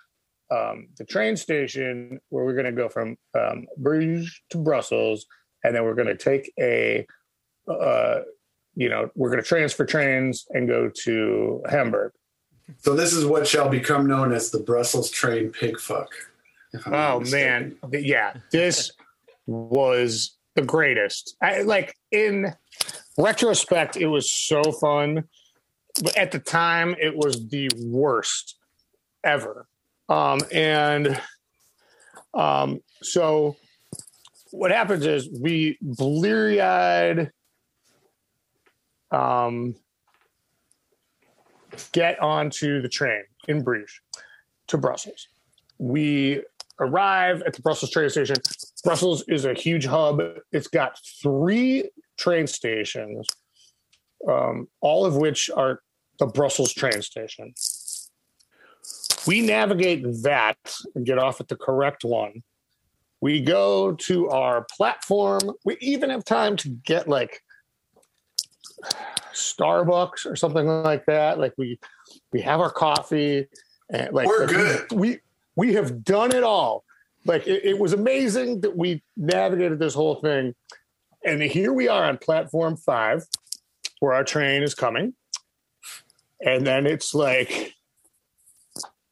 um, 0.51 0.89
the 0.97 1.05
train 1.05 1.37
station 1.37 2.21
where 2.31 2.45
we're 2.45 2.55
going 2.55 2.65
to 2.65 2.73
go 2.73 2.89
from 2.89 3.17
um, 3.39 3.67
Bruges 3.77 4.41
to 4.51 4.59
Brussels, 4.59 5.27
and 5.65 5.75
then 5.75 5.85
we're 5.85 5.95
going 5.95 6.09
to 6.09 6.17
take 6.17 6.53
a, 6.59 7.07
uh, 7.69 8.21
you 8.75 8.89
know, 8.89 9.11
we're 9.15 9.31
going 9.31 9.43
to 9.43 9.49
transfer 9.49 9.85
trains 9.85 10.47
and 10.51 10.69
go 10.69 10.91
to 11.05 11.63
Hamburg. 11.69 12.13
So 12.79 12.95
this 12.95 13.13
is 13.13 13.25
what 13.25 13.47
shall 13.47 13.69
become 13.69 14.07
known 14.07 14.33
as 14.33 14.51
the 14.51 14.61
Brussels 14.61 15.11
train 15.11 15.51
pig 15.51 15.81
fuck. 15.81 16.11
if 16.73 16.87
I'm 16.87 16.93
not 16.93 17.11
Oh 17.13 17.21
man, 17.21 17.77
yeah, 17.93 18.35
this 18.53 18.93
was 19.47 20.37
the 20.55 20.63
greatest. 20.63 21.37
I, 21.43 21.63
like 21.63 21.95
in 22.13 22.55
retrospect, 23.17 23.97
it 23.97 24.07
was 24.07 24.31
so 24.31 24.63
fun, 24.73 25.25
but 26.03 26.17
at 26.17 26.31
the 26.31 26.39
time, 26.39 26.95
it 27.01 27.17
was 27.17 27.49
the 27.49 27.71
worst 27.77 28.57
ever. 29.25 29.67
Um, 30.09 30.41
and 30.53 31.21
um, 32.35 32.81
so 33.03 33.57
what 34.59 34.73
happens 34.73 35.07
is 35.07 35.29
we 35.41 35.79
bleary 35.81 36.61
eyed. 36.61 37.31
Um, 39.13 39.77
get 41.93 42.21
onto 42.21 42.83
the 42.83 42.89
train 42.89 43.23
in 43.47 43.63
Bruges 43.63 44.01
to 44.67 44.77
Brussels. 44.77 45.29
We 45.79 46.43
arrive 46.81 47.43
at 47.43 47.55
the 47.55 47.63
Brussels 47.63 47.93
train 47.93 48.11
station. 48.11 48.37
Brussels 48.83 49.23
is 49.29 49.45
a 49.45 49.55
huge 49.55 49.87
hub. 49.87 50.21
It's 50.51 50.67
got 50.67 50.99
three 51.23 51.89
train 52.19 52.49
stations, 52.49 53.29
um, 54.29 54.69
all 54.81 55.07
of 55.07 55.17
which 55.17 55.51
are 55.57 55.83
the 56.19 56.27
Brussels 56.27 56.73
train 56.75 57.01
station. 57.01 57.55
We 59.25 59.41
navigate 59.41 60.03
that 60.25 60.59
and 60.97 61.07
get 61.07 61.19
off 61.19 61.41
at 61.41 61.47
the 61.47 61.57
correct 61.57 62.05
one. 62.05 62.43
We 63.21 63.41
go 63.41 63.93
to 63.93 64.29
our 64.31 64.67
platform. 64.77 65.53
We 65.65 65.77
even 65.81 66.11
have 66.11 66.25
time 66.25 66.57
to 66.59 66.69
get 66.69 67.09
like 67.09 67.43
Starbucks 69.33 70.27
or 70.27 70.37
something 70.37 70.67
like 70.67 71.07
that. 71.07 71.39
Like 71.39 71.55
we 71.59 71.79
we 72.33 72.41
have 72.43 72.61
our 72.61 72.71
coffee 72.71 73.49
and 73.91 74.13
like 74.13 74.27
We're 74.27 74.47
like, 74.47 74.51
we- 74.51 74.55
good. 74.55 74.93
We, 74.93 75.19
we 75.57 75.75
have 75.75 76.05
done 76.05 76.35
it 76.35 76.45
all. 76.45 76.85
Like 77.25 77.47
it, 77.47 77.65
it 77.65 77.79
was 77.79 77.93
amazing 77.93 78.61
that 78.61 78.77
we 78.77 79.03
navigated 79.17 79.79
this 79.79 79.95
whole 79.95 80.17
thing. 80.17 80.55
And 81.25 81.43
here 81.43 81.73
we 81.73 81.89
are 81.89 82.05
on 82.05 82.19
platform 82.19 82.77
five, 82.77 83.25
where 83.99 84.13
our 84.15 84.25
train 84.25 84.63
is 84.63 84.75
coming. 84.75 85.15
And 86.41 86.65
then 86.65 86.87
it's 86.87 87.13
like 87.15 87.75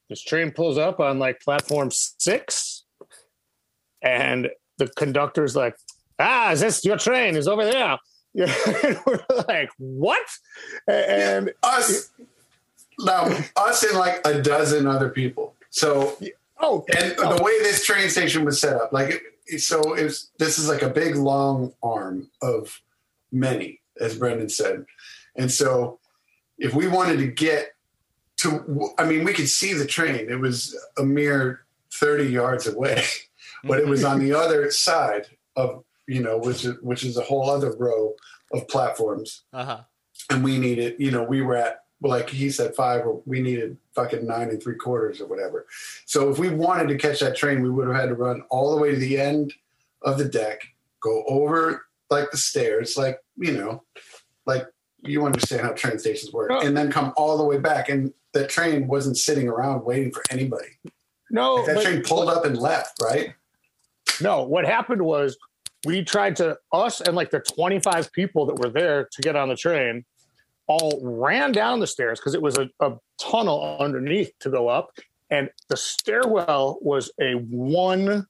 this 0.09 0.23
train 0.23 0.53
pulls 0.53 0.79
up 0.79 1.01
on 1.01 1.19
like 1.19 1.41
platform 1.41 1.91
six, 1.91 2.76
and 4.03 4.51
the 4.79 4.89
conductor's 4.89 5.57
like, 5.57 5.77
"Ah, 6.19 6.53
is 6.53 6.61
this 6.61 6.85
your 6.85 6.97
train? 6.97 7.37
Is 7.37 7.49
over 7.49 7.65
there." 7.65 7.99
Yeah, 8.35 8.55
and 8.85 8.99
we're 9.07 9.25
like, 9.49 9.71
"What?" 9.79 10.27
And 10.87 11.53
us 11.63 12.11
now 12.99 13.37
us 13.57 13.83
and 13.83 13.99
like 13.99 14.21
a 14.27 14.41
dozen 14.43 14.87
other 14.87 15.09
people. 15.09 15.55
So 15.71 16.17
oh, 16.61 16.85
and 16.97 17.17
the 17.17 17.41
way 17.43 17.59
this 17.61 17.85
train 17.85 18.09
station 18.09 18.45
was 18.45 18.61
set 18.61 18.77
up, 18.77 18.93
like 18.93 19.23
so 19.59 19.95
it 19.95 20.05
was, 20.05 20.31
this 20.39 20.59
is 20.59 20.69
like 20.69 20.83
a 20.83 20.89
big 20.89 21.17
long 21.17 21.73
arm 21.83 22.29
of 22.43 22.81
many, 23.31 23.81
as 24.01 24.19
Brendan 24.19 24.49
said. 24.49 24.87
And 25.37 25.51
so 25.51 25.99
if 26.59 26.75
we 26.75 26.89
wanted 26.89 27.19
to 27.19 27.27
get 27.27 27.75
to, 28.39 28.93
I 28.99 29.05
mean, 29.05 29.25
we 29.25 29.33
could 29.33 29.49
see 29.49 29.73
the 29.73 29.87
train. 29.87 30.29
It 30.29 30.41
was 30.41 30.77
a 30.99 31.05
mere 31.05 31.65
30 31.95 32.25
yards 32.25 32.67
away, 32.67 33.05
but 33.65 33.79
it 33.79 33.87
was 33.87 34.05
on 34.05 34.19
the 34.21 34.33
other 34.39 34.71
side 34.71 35.27
of, 35.57 35.85
you 36.07 36.23
know, 36.23 36.39
which 36.39 36.65
is, 36.65 36.75
which 36.83 37.05
is 37.05 37.17
a 37.17 37.23
whole 37.23 37.49
other 37.51 37.75
row 37.77 38.15
of 38.53 38.67
platforms. 38.69 39.43
Uh-huh. 39.53 39.81
And 40.31 40.43
we 40.45 40.59
needed, 40.59 40.97
you 40.99 41.11
know, 41.11 41.23
we 41.23 41.43
were 41.43 41.57
at, 41.57 41.81
like 42.03 42.29
he 42.31 42.51
said, 42.51 42.75
five, 42.75 43.03
we 43.25 43.41
needed 43.41 43.77
fucking 43.95 44.27
nine 44.27 44.51
and 44.51 44.63
three 44.63 44.77
quarters 44.77 45.21
or 45.21 45.27
whatever. 45.27 45.67
So 46.05 46.29
if 46.31 46.39
we 46.39 46.49
wanted 46.51 46.89
to 46.89 46.99
catch 46.99 47.21
that 47.21 47.37
train, 47.37 47.63
we 47.63 47.71
would 47.71 47.87
have 47.89 47.97
had 47.97 48.09
to 48.09 48.15
run 48.15 48.43
all 48.51 48.75
the 48.75 48.81
way 48.81 48.91
to 48.91 48.97
the 48.97 49.19
end 49.19 49.55
of 50.03 50.19
the 50.19 50.25
deck, 50.27 50.61
go 51.01 51.25
over 51.27 51.87
like 52.11 52.31
the 52.31 52.37
stairs, 52.37 52.97
like, 52.97 53.19
you 53.37 53.53
know, 53.53 53.83
like 54.47 54.67
you 55.03 55.25
understand 55.27 55.63
how 55.63 55.73
train 55.73 55.99
stations 55.99 56.33
work, 56.33 56.51
Oh. 56.53 56.61
and 56.67 56.77
then 56.77 56.91
come 56.93 57.13
all 57.17 57.37
the 57.39 57.45
way 57.45 57.59
back. 57.59 57.89
And 57.89 58.13
that 58.33 58.49
train 58.49 58.87
wasn't 58.87 59.17
sitting 59.17 59.49
around 59.49 59.85
waiting 59.85 60.13
for 60.13 60.23
anybody. 60.31 60.69
No, 61.31 61.55
Like, 61.57 61.67
that 61.67 61.75
but- 61.77 61.85
train 61.85 62.03
pulled 62.03 62.29
up 62.29 62.45
and 62.45 62.57
left, 62.59 63.01
right? 63.03 63.35
No, 64.21 64.43
what 64.43 64.64
happened 64.64 65.03
was 65.03 65.37
we 65.85 66.03
tried 66.05 66.37
to 66.37 66.59
us 66.73 67.01
and 67.01 67.17
like 67.17 67.31
the 67.31 67.41
25 67.41 68.12
people 68.12 68.47
that 68.47 68.59
were 68.59 68.71
there 68.71 69.09
to 69.12 69.23
get 69.23 69.37
on 69.37 69.49
the 69.49 69.57
train 69.57 70.05
all 70.69 70.99
ran 71.03 71.53
down 71.53 71.79
the 71.79 71.87
stairs 71.87 72.19
because 72.19 72.35
it 72.35 72.43
was 72.43 72.59
a, 72.59 72.69
a 72.81 72.95
tunnel 73.21 73.77
underneath 73.79 74.33
to 74.41 74.51
go 74.51 74.69
up 74.69 74.91
and 75.31 75.51
the 75.69 75.77
stairwell 75.77 76.79
was 76.81 77.11
a 77.21 77.33
one 77.35 78.27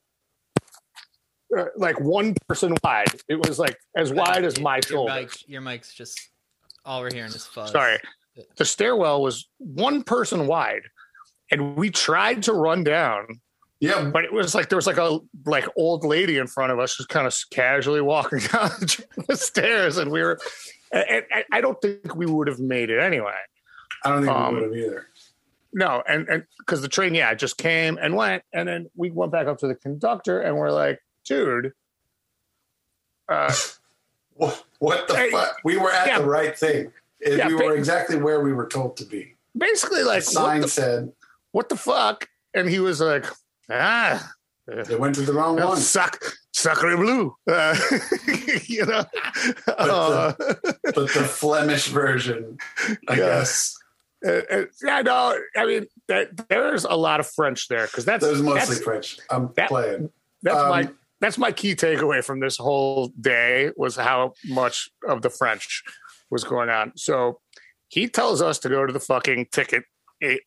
uh, 1.56 1.64
like 1.76 2.00
one 2.00 2.34
person 2.48 2.74
wide. 2.82 3.06
It 3.28 3.46
was 3.46 3.58
like 3.58 3.78
as 3.96 4.12
wide 4.12 4.44
as 4.44 4.60
my 4.60 4.76
your 4.76 4.82
shoulder. 4.82 5.14
mic, 5.14 5.48
your 5.48 5.60
mic's 5.60 5.94
just 5.94 6.18
all 6.84 7.00
we're 7.00 7.12
hearing 7.12 7.30
is 7.30 7.46
fuzz. 7.46 7.70
sorry. 7.70 7.98
The 8.56 8.64
stairwell 8.64 9.22
was 9.22 9.48
one 9.58 10.02
person 10.02 10.46
wide 10.46 10.82
and 11.50 11.76
we 11.76 11.90
tried 11.90 12.42
to 12.44 12.52
run 12.52 12.84
down 12.84 13.40
Yeah, 13.80 14.04
but 14.10 14.24
it 14.24 14.32
was 14.32 14.54
like 14.54 14.70
there 14.70 14.76
was 14.76 14.86
like 14.86 14.96
a 14.96 15.18
like 15.44 15.66
old 15.76 16.04
lady 16.04 16.38
in 16.38 16.46
front 16.46 16.72
of 16.72 16.78
us 16.78 16.96
just 16.96 17.10
kind 17.10 17.26
of 17.26 17.36
casually 17.50 18.00
walking 18.00 18.38
down 18.52 18.70
the 19.28 19.36
stairs 19.36 19.98
and 19.98 20.10
we 20.10 20.22
were 20.22 20.38
and, 20.92 21.24
and 21.30 21.44
i 21.52 21.60
don't 21.60 21.78
think 21.82 22.14
we 22.16 22.24
would 22.24 22.48
have 22.48 22.58
made 22.58 22.88
it 22.90 22.98
anyway 23.00 23.34
I 24.04 24.10
don't 24.10 24.22
think 24.24 24.34
Um, 24.34 24.54
we 24.54 24.60
would 24.60 24.68
have 24.70 24.78
either. 24.78 25.06
no 25.74 26.02
and 26.08 26.26
and 26.28 26.44
because 26.58 26.80
the 26.80 26.88
train 26.88 27.14
yeah 27.14 27.34
just 27.34 27.58
came 27.58 27.98
and 28.00 28.16
went 28.16 28.44
and 28.54 28.66
then 28.66 28.88
we 28.96 29.10
went 29.10 29.30
back 29.30 29.46
up 29.46 29.58
to 29.58 29.66
the 29.66 29.74
conductor 29.74 30.40
and 30.40 30.56
we're 30.56 30.70
like 30.70 30.98
dude 31.24 31.72
uh 33.28 33.52
What, 34.34 34.64
what 34.80 35.08
the 35.08 35.28
fuck? 35.32 35.56
We 35.64 35.78
were 35.78 35.90
at 35.90 36.06
yeah. 36.08 36.18
the 36.18 36.26
right 36.26 36.56
thing. 36.58 36.92
Yeah, 37.26 37.48
we 37.48 37.54
were 37.54 37.74
exactly 37.74 38.16
where 38.16 38.40
we 38.42 38.52
were 38.52 38.66
told 38.66 38.96
to 38.98 39.04
be. 39.06 39.34
basically 39.56 40.00
The 40.00 40.08
like 40.08 40.16
what 40.16 40.24
sign 40.24 40.60
the, 40.60 40.68
said 40.68 41.12
what 41.52 41.68
the 41.70 41.76
fuck 41.76 42.28
and 42.54 42.68
he 42.68 42.78
was 42.78 43.00
like 43.00 43.24
ah 43.70 44.32
they 44.66 44.96
went 44.96 45.14
to 45.14 45.22
the 45.22 45.32
wrong 45.32 45.56
one. 45.56 45.76
suck, 45.76 46.20
sucker 46.52 46.96
blue. 46.96 47.36
Uh, 47.48 47.76
you 48.64 48.84
know, 48.84 49.04
uh, 49.68 50.32
but 50.82 50.94
the 50.94 51.06
Flemish 51.28 51.86
version, 51.88 52.58
I 53.08 53.12
Yeah. 53.12 53.16
guess. 53.16 53.76
uh, 54.26 54.30
uh, 54.50 54.64
yeah, 54.82 55.02
no, 55.02 55.38
I 55.56 55.66
mean, 55.66 55.86
that, 56.08 56.48
there's 56.48 56.84
a 56.84 56.96
lot 56.96 57.20
of 57.20 57.28
French 57.28 57.68
there 57.68 57.86
because 57.86 58.04
that's 58.04 58.24
That 58.24 58.30
was 58.32 58.42
mostly 58.42 58.74
that's, 58.74 58.84
French. 58.84 59.18
I'm 59.30 59.52
that- 59.56 59.68
playing. 59.68 60.10
that's 60.42 60.56
um, 60.58 60.68
my 60.68 60.88
that's 61.20 61.38
my 61.38 61.52
key 61.52 61.74
takeaway 61.76 62.22
from 62.24 62.40
this 62.40 62.56
whole 62.56 63.12
day 63.20 63.70
was 63.76 63.94
how 63.96 64.32
much 64.48 64.90
of 65.08 65.22
the 65.22 65.30
French 65.30 65.82
was 66.28 66.42
going 66.44 66.68
on. 66.70 66.92
So 66.96 67.40
he 67.88 68.08
tells 68.08 68.42
us 68.42 68.58
to 68.60 68.68
go 68.68 68.84
to 68.84 68.92
the 68.92 69.00
fucking 69.00 69.46
ticket, 69.52 69.84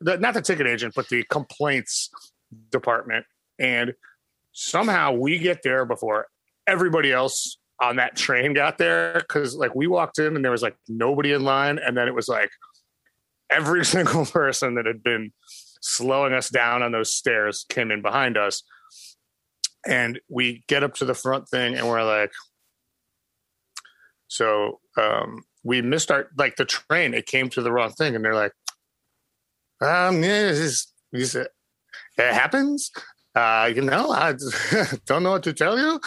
not 0.02 0.34
the 0.34 0.42
ticket 0.42 0.68
agent, 0.68 0.94
but 0.96 1.08
the 1.10 1.24
complaints 1.32 2.10
department, 2.72 3.26
and 3.60 3.94
somehow 4.52 5.14
we 5.14 5.40
get 5.40 5.64
there 5.64 5.86
before 5.86 6.28
everybody 6.68 7.12
else 7.12 7.58
on 7.82 7.96
that 7.96 8.16
train 8.16 8.54
got 8.54 8.78
there. 8.78 9.14
Because 9.16 9.56
like 9.56 9.76
we 9.76 9.88
walked 9.88 10.20
in 10.20 10.36
and 10.36 10.44
there 10.44 10.52
was 10.52 10.62
like 10.62 10.76
nobody 10.88 11.34
in 11.34 11.44
line, 11.44 11.80
and 11.80 11.96
then 11.96 12.08
it 12.08 12.16
was 12.16 12.28
like 12.28 12.50
every 13.50 13.86
single 13.86 14.26
person 14.26 14.76
that 14.76 14.86
had 14.86 15.04
been 15.04 15.32
slowing 15.82 16.34
us 16.34 16.50
down 16.50 16.84
on 16.84 16.92
those 16.92 17.14
stairs 17.14 17.66
came 17.70 17.92
in 17.92 18.02
behind 18.02 18.38
us. 18.38 18.64
And 19.88 20.20
we 20.30 20.64
get 20.68 20.84
up 20.84 20.96
to 20.96 21.06
the 21.06 21.14
front 21.14 21.48
thing 21.48 21.76
and 21.76 21.88
we're 21.88 22.04
like 22.04 22.32
so 24.28 24.80
um 24.98 25.44
we 25.64 25.82
missed 25.82 26.12
our 26.12 26.28
like 26.38 26.58
the 26.58 26.66
train 26.66 27.14
it 27.14 27.26
came 27.26 27.50
to 27.50 27.62
the 27.62 27.72
wrong 27.72 27.92
thing. 27.92 28.16
And 28.16 28.24
they're 28.24 28.36
like 28.36 28.52
um 29.82 30.22
yeah 30.22 30.52
this 30.52 30.60
is, 31.14 31.48
it 32.20 32.34
happens 32.34 32.92
uh 33.36 33.72
you 33.74 33.82
know 33.82 34.12
i 34.12 34.34
don't 35.06 35.24
know 35.24 35.32
what 35.32 35.44
to 35.44 35.54
tell 35.54 35.78
you 35.78 36.00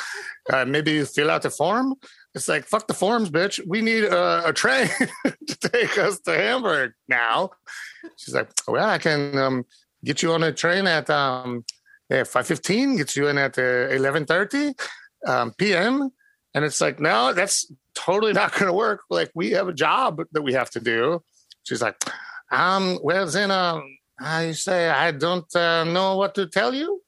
uh, 0.53 0.65
maybe 0.65 0.93
you 0.93 1.05
fill 1.05 1.31
out 1.31 1.43
the 1.43 1.51
form 1.51 1.95
it's 2.35 2.49
like 2.49 2.65
fuck 2.65 2.87
the 2.87 2.95
forms 2.95 3.31
bitch 3.31 3.61
we 3.67 3.81
need 3.81 4.05
a, 4.05 4.49
a 4.49 4.53
train 4.53 4.89
to 5.25 5.57
take 5.69 5.97
us 5.99 6.21
to 6.21 6.33
hamburg 6.33 6.93
now 7.09 7.51
she's 8.17 8.35
like 8.35 8.51
well 8.69 8.89
i 8.89 8.99
can 8.99 9.37
um 9.39 9.65
get 10.05 10.23
you 10.23 10.33
on 10.33 10.43
a 10.43 10.53
train 10.53 10.87
at 10.87 11.09
um 11.11 11.65
yeah, 12.13 12.25
five 12.25 12.47
fifteen 12.47 12.97
gets 12.97 13.17
you 13.17 13.29
in 13.29 13.39
at 13.39 13.57
uh, 13.59 13.89
eleven 13.89 14.27
thirty 14.27 14.75
um, 15.27 15.53
p.m. 15.57 16.11
And 16.55 16.65
it's 16.65 16.81
like, 16.81 17.01
no, 17.01 17.33
that's 17.33 17.73
totally 17.95 18.35
not 18.35 18.53
going 18.53 18.67
to 18.67 18.73
work. 18.73 19.01
Like, 19.09 19.31
we 19.35 19.53
have 19.53 19.69
a 19.69 19.73
job 19.73 20.21
that 20.33 20.43
we 20.43 20.53
have 20.53 20.69
to 20.71 20.81
do. 20.81 21.23
She's 21.63 21.81
like, 21.81 21.97
um, 22.51 22.99
well, 23.03 23.27
then, 23.27 23.51
um, 23.51 23.83
I 24.23 24.53
say 24.53 24.89
I 24.89 25.11
don't 25.11 25.55
uh, 25.55 25.85
know 25.85 26.17
what 26.17 26.35
to 26.37 26.47
tell 26.47 26.75
you. 26.75 27.03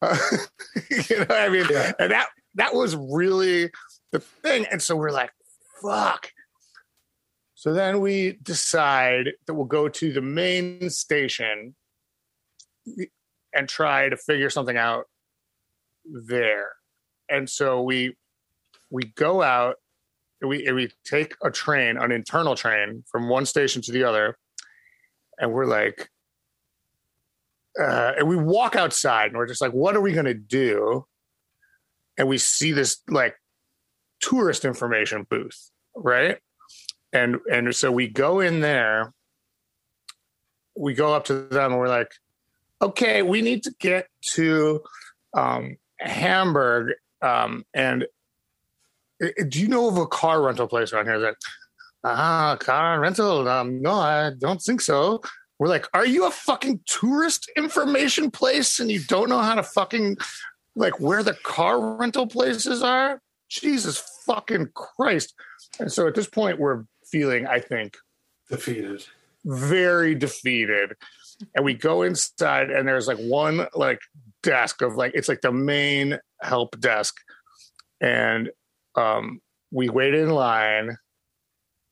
you 0.02 1.18
know, 1.18 1.26
I 1.30 1.48
mean, 1.48 1.66
Yeah. 1.70 1.92
and 1.98 2.12
that 2.12 2.28
that 2.54 2.74
was 2.74 2.96
really 2.96 3.70
the 4.12 4.20
thing. 4.20 4.66
And 4.70 4.80
so 4.80 4.96
we're 4.96 5.10
like, 5.10 5.30
fuck. 5.82 6.30
So 7.54 7.72
then 7.72 8.00
we 8.00 8.38
decide 8.42 9.32
that 9.46 9.54
we'll 9.54 9.66
go 9.66 9.88
to 9.88 10.12
the 10.12 10.20
main 10.20 10.90
station 10.90 11.74
and 13.52 13.68
try 13.68 14.08
to 14.08 14.16
figure 14.16 14.50
something 14.50 14.76
out 14.76 15.06
there. 16.04 16.70
And 17.28 17.50
so 17.50 17.82
we 17.82 18.16
we 18.90 19.04
go 19.16 19.42
out 19.42 19.76
we 20.40 20.66
and 20.66 20.76
we 20.76 20.90
take 21.04 21.34
a 21.42 21.50
train, 21.50 21.96
an 21.96 22.12
internal 22.12 22.54
train 22.54 23.04
from 23.10 23.28
one 23.28 23.44
station 23.44 23.82
to 23.82 23.92
the 23.92 24.04
other, 24.04 24.36
and 25.38 25.52
we're 25.52 25.66
like 25.66 26.08
uh, 27.78 28.12
and 28.18 28.28
we 28.28 28.36
walk 28.36 28.76
outside 28.76 29.26
and 29.26 29.36
we're 29.36 29.46
just 29.46 29.60
like, 29.60 29.72
what 29.72 29.96
are 29.96 30.00
we 30.00 30.12
gonna 30.12 30.34
do? 30.34 31.06
And 32.16 32.28
we 32.28 32.38
see 32.38 32.72
this 32.72 32.98
like 33.08 33.36
tourist 34.20 34.64
information 34.64 35.26
booth, 35.28 35.70
right? 35.94 36.38
And 37.12 37.38
and 37.50 37.74
so 37.74 37.90
we 37.92 38.08
go 38.08 38.40
in 38.40 38.60
there, 38.60 39.12
we 40.76 40.94
go 40.94 41.14
up 41.14 41.24
to 41.26 41.34
them 41.34 41.72
and 41.72 41.80
we're 41.80 41.88
like, 41.88 42.10
okay, 42.82 43.22
we 43.22 43.42
need 43.42 43.62
to 43.64 43.74
get 43.78 44.08
to 44.32 44.82
um, 45.34 45.76
Hamburg. 45.98 46.94
Um, 47.22 47.64
and 47.74 48.06
do 49.48 49.60
you 49.60 49.68
know 49.68 49.88
of 49.88 49.96
a 49.96 50.06
car 50.06 50.42
rental 50.42 50.68
place 50.68 50.92
around 50.92 51.06
here? 51.06 51.18
That 51.18 51.34
ah, 52.04 52.56
car 52.60 53.00
rental? 53.00 53.48
Um, 53.48 53.82
no, 53.82 53.94
I 53.94 54.32
don't 54.38 54.60
think 54.60 54.80
so. 54.80 55.20
We're 55.58 55.68
like, 55.68 55.86
are 55.92 56.06
you 56.06 56.26
a 56.26 56.30
fucking 56.30 56.80
tourist 56.86 57.50
information 57.56 58.30
place 58.30 58.78
and 58.78 58.90
you 58.90 59.00
don't 59.00 59.28
know 59.28 59.40
how 59.40 59.54
to 59.56 59.62
fucking 59.62 60.16
like 60.76 61.00
where 61.00 61.22
the 61.22 61.34
car 61.34 61.96
rental 61.96 62.26
places 62.26 62.82
are? 62.82 63.20
Jesus 63.48 64.02
fucking 64.26 64.68
Christ! 64.74 65.34
And 65.80 65.90
so 65.90 66.06
at 66.06 66.14
this 66.14 66.28
point, 66.28 66.58
we're 66.58 66.84
feeling, 67.10 67.46
I 67.46 67.60
think, 67.60 67.96
Defeated. 68.50 69.04
very 69.44 70.14
defeated 70.14 70.94
and 71.54 71.64
we 71.64 71.74
go 71.74 72.02
inside 72.02 72.70
and 72.70 72.86
there's 72.88 73.06
like 73.08 73.18
one 73.18 73.66
like 73.74 74.00
desk 74.42 74.82
of 74.82 74.96
like 74.96 75.12
it's 75.14 75.28
like 75.28 75.40
the 75.40 75.52
main 75.52 76.18
help 76.42 76.78
desk 76.80 77.14
and 78.00 78.50
um 78.96 79.40
we 79.70 79.88
wait 79.88 80.14
in 80.14 80.30
line 80.30 80.96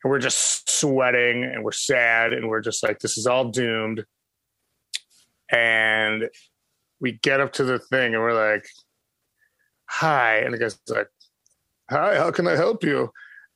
and 0.07 0.11
we're 0.12 0.20
just 0.20 0.70
sweating 0.70 1.42
and 1.42 1.64
we're 1.64 1.72
sad 1.72 2.32
and 2.32 2.48
we're 2.48 2.61
just 2.61 2.80
like 2.84 3.00
this 3.00 3.18
is 3.18 3.26
all 3.26 3.46
doomed. 3.46 4.04
And 5.50 6.28
we 7.00 7.18
get 7.24 7.40
up 7.40 7.54
to 7.54 7.64
the 7.64 7.80
thing 7.80 8.14
and 8.14 8.22
we're 8.22 8.52
like 8.52 8.64
hi. 9.90 10.36
And 10.36 10.54
the 10.54 10.59
guy's 10.59 10.78
like 10.88 11.09
hi 11.90 12.14
how 12.14 12.30
can 12.30 12.46
i 12.46 12.54
help 12.54 12.84
you? 12.84 13.11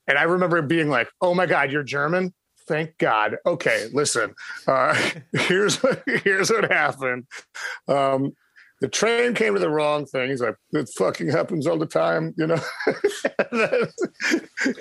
And 0.08 0.18
i 0.18 0.24
remember 0.24 0.60
being 0.60 0.90
like 0.90 1.08
oh 1.20 1.34
my 1.34 1.46
god 1.46 1.70
you're 1.70 1.84
german? 1.84 2.34
Thank 2.66 2.98
god. 2.98 3.36
Okay 3.46 3.86
listen 3.92 4.34
uh 4.66 5.00
here's 5.32 5.78
here's 6.24 6.50
what 6.50 6.68
happened. 6.72 7.28
Um 7.86 8.32
the 8.80 8.88
train 8.88 9.34
came 9.34 9.54
to 9.54 9.60
the 9.60 9.70
wrong 9.70 10.06
thing. 10.06 10.30
He's 10.30 10.40
like, 10.40 10.56
it 10.72 10.88
fucking 10.96 11.28
happens 11.28 11.66
all 11.66 11.78
the 11.78 11.86
time, 11.86 12.34
you 12.38 12.46
know? 12.46 12.60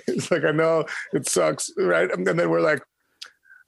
He's 0.05 0.31
like, 0.31 0.45
I 0.45 0.51
know 0.51 0.85
it 1.13 1.27
sucks, 1.27 1.69
right? 1.77 2.09
And 2.11 2.25
then 2.25 2.49
we're 2.49 2.61
like, 2.61 2.81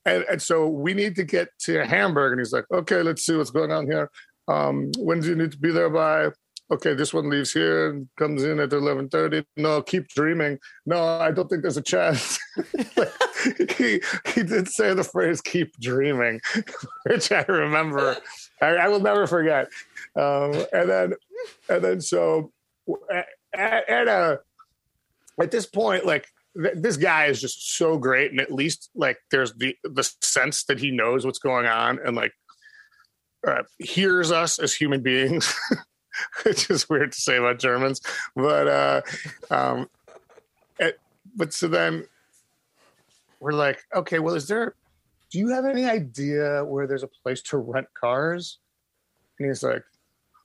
and, 0.06 0.24
and 0.30 0.42
so 0.42 0.68
we 0.68 0.94
need 0.94 1.16
to 1.18 1.24
get 1.24 1.50
to 1.64 1.86
Hamburg. 1.86 2.32
And 2.34 2.40
he's 2.42 2.54
like, 2.54 2.66
okay, 2.74 3.04
let's 3.04 3.24
see 3.24 3.36
what's 3.36 3.52
going 3.52 3.72
on 3.72 3.86
here. 3.86 4.10
Um, 4.48 4.92
when 4.98 5.20
do 5.20 5.30
you 5.30 5.36
need 5.36 5.52
to 5.52 5.60
be 5.60 5.72
there 5.72 5.90
by? 5.90 6.30
Okay, 6.72 6.94
this 6.94 7.14
one 7.14 7.30
leaves 7.30 7.52
here 7.52 7.90
and 7.90 8.08
comes 8.18 8.44
in 8.44 8.60
at 8.60 8.70
11.30. 8.70 9.44
No, 9.58 9.82
keep 9.82 10.08
dreaming. 10.08 10.58
No, 10.86 11.04
I 11.04 11.32
don't 11.32 11.50
think 11.50 11.64
there's 11.64 11.76
a 11.76 11.82
chance. 11.82 12.40
he, 13.78 14.02
he 14.34 14.44
did 14.44 14.70
say 14.70 14.94
the 14.94 15.04
phrase 15.04 15.42
keep 15.42 15.78
dreaming, 15.82 16.40
which 17.06 17.32
I 17.32 17.44
remember. 17.48 18.16
I, 18.62 18.68
I 18.68 18.88
will 18.88 19.00
never 19.00 19.28
forget. 19.28 19.68
Um, 20.16 20.54
and 20.72 20.90
then, 20.90 21.14
and 21.70 21.84
then 21.84 22.02
so 22.02 22.52
at, 23.12 23.90
at 23.90 24.08
a, 24.08 24.40
at 25.40 25.52
this 25.52 25.66
point, 25.66 26.06
like 26.06 26.28
th- 26.56 26.76
this 26.78 26.98
guy 26.98 27.26
is 27.26 27.42
just 27.42 27.76
so 27.76 27.98
great. 27.98 28.32
And 28.32 28.40
at 28.40 28.52
least 28.52 28.90
like 28.96 29.18
there's 29.32 29.54
the, 29.54 29.76
the 29.84 30.04
sense 30.22 30.64
that 30.66 30.80
he 30.80 30.92
knows 30.92 31.26
what's 31.26 31.40
going 31.40 31.66
on 31.66 32.00
and 32.06 32.16
like 32.16 32.34
uh, 33.48 33.64
hears 33.80 34.32
us 34.32 34.60
as 34.60 34.74
human 34.74 35.02
beings, 35.02 35.54
which 36.44 36.70
is 36.70 36.88
weird 36.90 37.12
to 37.14 37.22
say 37.22 37.38
about 37.38 37.60
Germans. 37.60 38.02
But 38.36 38.68
uh, 38.68 39.02
um, 39.50 39.90
it, 40.80 41.00
but 41.36 41.54
so 41.54 41.68
then 41.68 42.06
we're 43.40 43.54
like, 43.54 43.84
okay, 43.96 44.20
well, 44.20 44.36
is 44.36 44.48
there? 44.48 44.76
Do 45.32 45.40
you 45.40 45.50
have 45.50 45.66
any 45.66 45.86
idea 45.86 46.64
where 46.66 46.88
there's 46.88 47.04
a 47.04 47.10
place 47.24 47.42
to 47.44 47.58
rent 47.58 47.88
cars? 47.94 48.60
And 49.40 49.48
he's 49.48 49.64
like, 49.64 49.84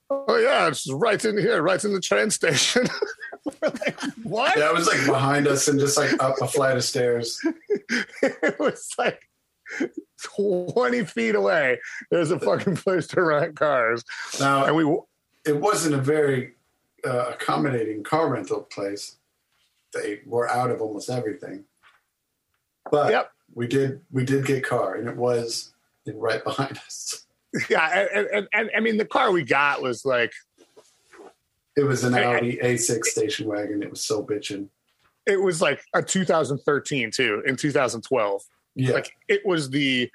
Oh 0.09 0.37
yeah, 0.37 0.67
it's 0.67 0.89
right 0.91 1.23
in 1.23 1.37
here, 1.37 1.61
right 1.61 1.83
in 1.83 1.93
the 1.93 1.99
train 1.99 2.29
station. 2.29 2.87
like, 3.61 3.99
what? 4.23 4.57
Yeah, 4.57 4.69
it 4.69 4.73
was 4.73 4.87
like 4.87 5.05
behind 5.05 5.47
us 5.47 5.67
and 5.67 5.79
just 5.79 5.97
like 5.97 6.11
up 6.23 6.35
a 6.41 6.47
flight 6.47 6.77
of 6.77 6.83
stairs. 6.83 7.41
it 8.21 8.57
was 8.57 8.89
like 8.97 9.21
20 10.23 11.03
feet 11.05 11.35
away. 11.35 11.79
There's 12.09 12.31
a 12.31 12.39
fucking 12.39 12.77
place 12.77 13.07
to 13.07 13.21
rent 13.21 13.57
cars. 13.57 14.05
Now, 14.39 14.65
and 14.65 14.75
we 14.77 14.83
it 15.45 15.59
wasn't 15.59 15.95
a 15.95 16.01
very 16.01 16.53
uh, 17.05 17.31
accommodating 17.31 18.03
car 18.03 18.29
rental 18.29 18.61
place. 18.61 19.17
They 19.93 20.21
were 20.25 20.49
out 20.49 20.71
of 20.71 20.81
almost 20.81 21.09
everything. 21.09 21.65
But 22.89 23.11
yep. 23.11 23.31
We 23.53 23.67
did 23.67 24.01
we 24.11 24.25
did 24.25 24.45
get 24.45 24.63
car, 24.63 24.95
and 24.95 25.07
it 25.07 25.15
was 25.15 25.73
right 26.05 26.43
behind 26.43 26.77
us. 26.77 27.23
Yeah, 27.69 28.05
and, 28.13 28.27
and, 28.27 28.47
and 28.53 28.69
I 28.75 28.81
mean 28.81 28.97
the 28.97 29.05
car 29.05 29.31
we 29.31 29.41
got 29.41 29.81
was 29.81 30.05
like 30.05 30.31
it 31.77 31.83
was 31.83 32.03
an 32.03 32.13
Audi 32.13 32.57
A6 32.57 33.05
station 33.05 33.47
wagon. 33.47 33.81
It 33.81 33.89
was 33.89 34.01
so 34.01 34.23
bitching. 34.23 34.67
It 35.25 35.41
was 35.41 35.61
like 35.61 35.81
a 35.93 36.03
2013 36.03 37.09
too, 37.09 37.43
in 37.47 37.55
2012. 37.55 38.41
Yeah. 38.75 38.93
Like 38.93 39.11
it 39.27 39.45
was 39.45 39.69
the 39.69 40.11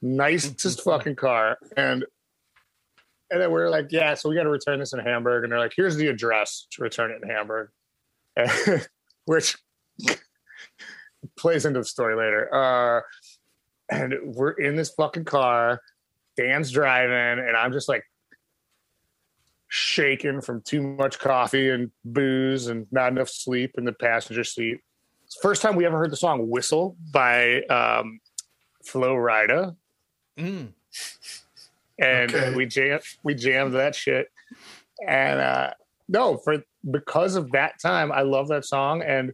nicest 0.00 0.82
fucking 0.82 1.16
car. 1.16 1.58
And 1.76 2.04
and 3.30 3.40
then 3.40 3.50
we 3.50 3.60
are 3.60 3.70
like, 3.70 3.88
yeah, 3.90 4.14
so 4.14 4.28
we 4.28 4.36
got 4.36 4.44
to 4.44 4.50
return 4.50 4.78
this 4.78 4.92
in 4.92 5.00
Hamburg. 5.00 5.42
And 5.42 5.52
they're 5.52 5.58
like, 5.58 5.72
here's 5.74 5.96
the 5.96 6.06
address 6.06 6.68
to 6.72 6.82
return 6.82 7.10
it 7.10 7.20
in 7.22 7.28
Hamburg, 7.28 7.70
which 9.24 9.56
plays 11.36 11.66
into 11.66 11.80
the 11.80 11.84
story 11.84 12.16
later. 12.16 12.54
Uh, 12.54 13.00
and 13.90 14.14
we're 14.24 14.52
in 14.52 14.76
this 14.76 14.90
fucking 14.90 15.24
car. 15.24 15.80
Dan's 16.36 16.70
driving, 16.70 17.44
and 17.44 17.56
I'm 17.56 17.72
just 17.72 17.88
like 17.88 18.04
shaking 19.68 20.40
from 20.40 20.60
too 20.62 20.82
much 20.82 21.18
coffee 21.18 21.70
and 21.70 21.90
booze 22.04 22.68
and 22.68 22.86
not 22.90 23.12
enough 23.12 23.28
sleep 23.28 23.72
in 23.76 23.84
the 23.84 23.92
passenger 23.92 24.44
seat. 24.44 24.80
First 25.42 25.62
time 25.62 25.74
we 25.74 25.84
ever 25.84 25.98
heard 25.98 26.12
the 26.12 26.16
song 26.16 26.48
"Whistle" 26.48 26.96
by 27.12 27.62
um, 27.62 28.20
Flo 28.84 29.14
Rida, 29.14 29.76
mm. 30.38 30.68
and 31.98 32.34
okay. 32.34 32.54
we 32.54 32.66
jam 32.66 33.00
we 33.22 33.34
jammed 33.34 33.74
that 33.74 33.94
shit. 33.94 34.28
And 35.06 35.40
uh, 35.40 35.70
no, 36.08 36.36
for 36.36 36.62
because 36.88 37.34
of 37.34 37.52
that 37.52 37.80
time, 37.80 38.12
I 38.12 38.22
love 38.22 38.48
that 38.48 38.64
song. 38.64 39.02
And 39.02 39.32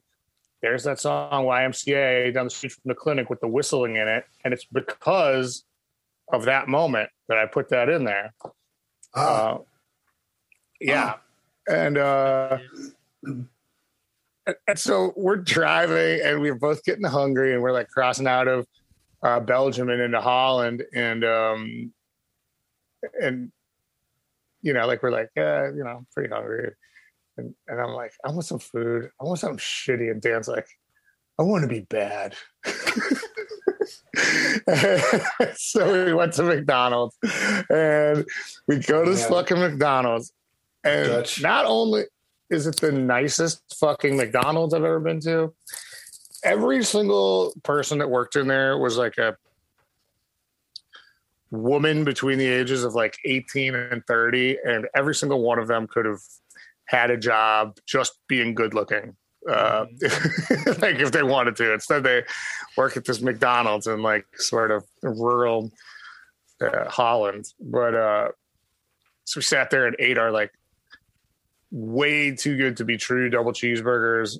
there's 0.63 0.85
that 0.85 1.01
song 1.01 1.45
YMCA 1.45 2.35
down 2.35 2.45
the 2.45 2.51
street 2.51 2.73
from 2.73 2.89
the 2.89 2.95
clinic 2.95 3.31
with 3.31 3.41
the 3.41 3.49
whistling 3.49 3.97
in 3.97 4.09
it, 4.09 4.25
and 4.45 4.53
it's 4.53 4.65
because 4.65 5.65
of 6.33 6.45
that 6.45 6.69
moment 6.69 7.11
that 7.29 7.39
I 7.39 7.47
put 7.47 7.69
that 7.71 7.89
in 7.89 8.05
there. 8.05 8.35
Oh. 9.15 9.23
Uh, 9.23 9.59
yeah. 10.81 11.15
Oh. 11.69 11.75
And, 11.75 11.99
uh, 11.99 12.59
and 14.67 14.79
so 14.79 15.13
we're 15.17 15.37
driving 15.37 16.21
and 16.25 16.41
we're 16.41 16.55
both 16.55 16.85
getting 16.85 17.05
hungry 17.05 17.53
and 17.53 17.63
we're 17.63 17.73
like 17.73 17.89
crossing 17.89 18.27
out 18.27 18.49
of 18.49 18.67
uh, 19.23 19.41
Belgium 19.41 19.91
and 19.91 20.01
into 20.01 20.21
Holland 20.21 20.83
and 20.95 21.25
um 21.25 21.93
and 23.21 23.53
you 24.63 24.73
know 24.73 24.87
like 24.87 25.03
we're 25.03 25.11
like 25.11 25.31
yeah 25.37 25.67
you 25.67 25.85
know 25.85 26.05
pretty 26.15 26.31
hungry 26.33 26.73
and, 27.41 27.55
and 27.68 27.80
I'm 27.80 27.95
like 27.95 28.12
I 28.24 28.30
want 28.30 28.45
some 28.45 28.59
food 28.59 29.11
I 29.20 29.24
want 29.24 29.38
something 29.38 29.59
shitty 29.59 30.11
and 30.11 30.20
Dan's 30.20 30.49
like 30.49 30.68
I 31.38 31.43
want 31.43 31.62
to 31.62 31.68
be 31.68 31.80
bad 31.80 32.34
so 35.57 36.07
we 36.07 36.12
went 36.14 36.32
to 36.34 36.43
McDonald's 36.43 37.16
and 37.70 38.26
we 38.66 38.78
go 38.78 39.05
to 39.05 39.11
this 39.11 39.26
fucking 39.26 39.59
McDonald's. 39.59 40.32
And 40.84 41.09
Dutch. 41.09 41.43
not 41.43 41.66
only 41.66 42.05
is 42.51 42.66
it 42.66 42.76
the 42.80 42.93
nicest 42.93 43.62
fucking 43.78 44.16
McDonald's 44.16 44.74
I've 44.74 44.84
ever 44.84 45.01
been 45.01 45.20
to, 45.20 45.55
every 46.43 46.82
single 46.84 47.53
person 47.62 47.99
that 47.99 48.11
worked 48.11 48.36
in 48.36 48.47
there 48.47 48.78
was 48.78 48.97
like 48.97 49.18
a 49.18 49.36
woman 51.51 52.05
between 52.05 52.38
the 52.38 52.47
ages 52.47 52.84
of 52.84 52.95
like 52.95 53.16
18 53.24 53.74
and 53.74 54.07
30 54.07 54.59
and 54.64 54.86
every 54.95 55.14
single 55.14 55.43
one 55.43 55.59
of 55.59 55.68
them 55.68 55.86
could 55.86 56.07
have 56.07 56.20
had 56.91 57.11
a 57.11 57.16
job 57.16 57.76
just 57.86 58.18
being 58.26 58.55
good 58.55 58.74
looking 58.74 59.16
uh, 59.49 59.86
mm-hmm. 59.86 60.80
like 60.82 60.97
if 60.97 61.12
they 61.12 61.22
wanted 61.22 61.57
to. 61.57 61.72
Instead, 61.72 62.03
they 62.03 62.22
work 62.76 62.97
at 62.97 63.05
this 63.05 63.20
McDonald's 63.20 63.86
in 63.86 64.03
like 64.03 64.26
sort 64.36 64.70
of 64.70 64.84
rural 65.03 65.70
uh, 66.61 66.88
Holland. 66.88 67.47
But 67.61 67.95
uh, 67.95 68.28
so 69.24 69.38
we 69.38 69.43
sat 69.43 69.70
there 69.70 69.86
and 69.86 69.97
ate 69.99 70.18
our 70.18 70.30
like 70.30 70.53
way 71.70 72.34
too 72.34 72.57
good 72.57 72.76
to 72.78 72.84
be 72.84 72.97
true 72.97 73.30
double 73.30 73.53
cheeseburgers 73.53 74.38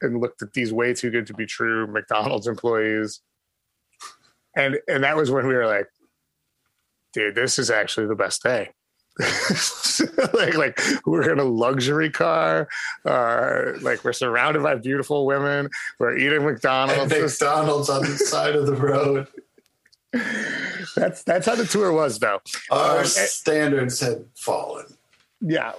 and 0.00 0.20
looked 0.20 0.42
at 0.42 0.52
these 0.52 0.72
way 0.72 0.94
too 0.94 1.10
good 1.10 1.26
to 1.26 1.34
be 1.34 1.46
true 1.46 1.86
McDonald's 1.86 2.46
employees. 2.46 3.20
And 4.56 4.78
and 4.88 5.04
that 5.04 5.16
was 5.16 5.30
when 5.30 5.46
we 5.46 5.54
were 5.54 5.66
like, 5.66 5.88
dude, 7.12 7.34
this 7.34 7.58
is 7.58 7.70
actually 7.70 8.06
the 8.06 8.14
best 8.14 8.42
day. 8.42 8.70
like 10.34 10.54
like 10.56 10.80
we're 11.06 11.32
in 11.32 11.38
a 11.38 11.44
luxury 11.44 12.10
car 12.10 12.68
uh 13.06 13.72
like 13.80 14.04
we're 14.04 14.12
surrounded 14.12 14.62
by 14.62 14.74
beautiful 14.74 15.24
women 15.24 15.70
we're 15.98 16.18
eating 16.18 16.44
mcdonald's 16.44 17.10
and 17.12 17.22
mcdonald's. 17.22 17.88
On 17.88 18.02
the 18.02 18.08
side 18.18 18.54
of 18.54 18.66
the 18.66 18.74
road. 18.74 19.26
That's 20.94 21.22
that's 21.22 21.46
how 21.46 21.54
the 21.54 21.66
tour 21.66 21.92
was 21.92 22.18
though. 22.18 22.40
Our 22.70 23.00
um, 23.00 23.04
standards 23.06 24.00
had 24.00 24.24
fallen. 24.34 24.86
Yeah. 25.40 25.72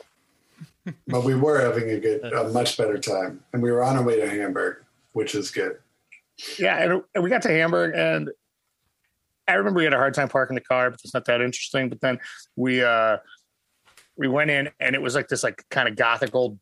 But 1.07 1.23
we 1.23 1.35
were 1.35 1.59
having 1.59 1.89
a 1.89 1.99
good 1.99 2.23
a 2.23 2.49
much 2.53 2.77
better 2.77 2.97
time. 2.97 3.43
And 3.53 3.61
we 3.61 3.71
were 3.71 3.83
on 3.83 3.97
our 3.97 4.03
way 4.03 4.19
to 4.19 4.29
hamburg 4.29 4.77
which 5.13 5.35
is 5.35 5.51
good. 5.51 5.77
Yeah 6.57 6.81
and, 6.81 7.03
and 7.13 7.23
we 7.23 7.29
got 7.29 7.41
to 7.43 7.49
hamburg 7.49 7.93
and 7.95 8.29
I 9.47 9.53
remember 9.53 9.77
we 9.77 9.83
had 9.85 9.93
a 9.93 9.97
hard 9.97 10.13
time 10.13 10.29
parking 10.29 10.55
the 10.55 10.61
car, 10.61 10.89
but 10.89 10.99
it's 11.03 11.13
not 11.13 11.25
that 11.25 11.41
interesting. 11.41 11.89
But 11.89 12.01
then 12.01 12.19
we 12.55 12.83
uh 12.83 13.17
we 14.17 14.27
went 14.27 14.49
in 14.49 14.69
and 14.79 14.95
it 14.95 15.01
was 15.01 15.15
like 15.15 15.27
this 15.27 15.43
like 15.43 15.63
kind 15.69 15.87
of 15.87 15.95
gothic 15.95 16.33
old 16.35 16.59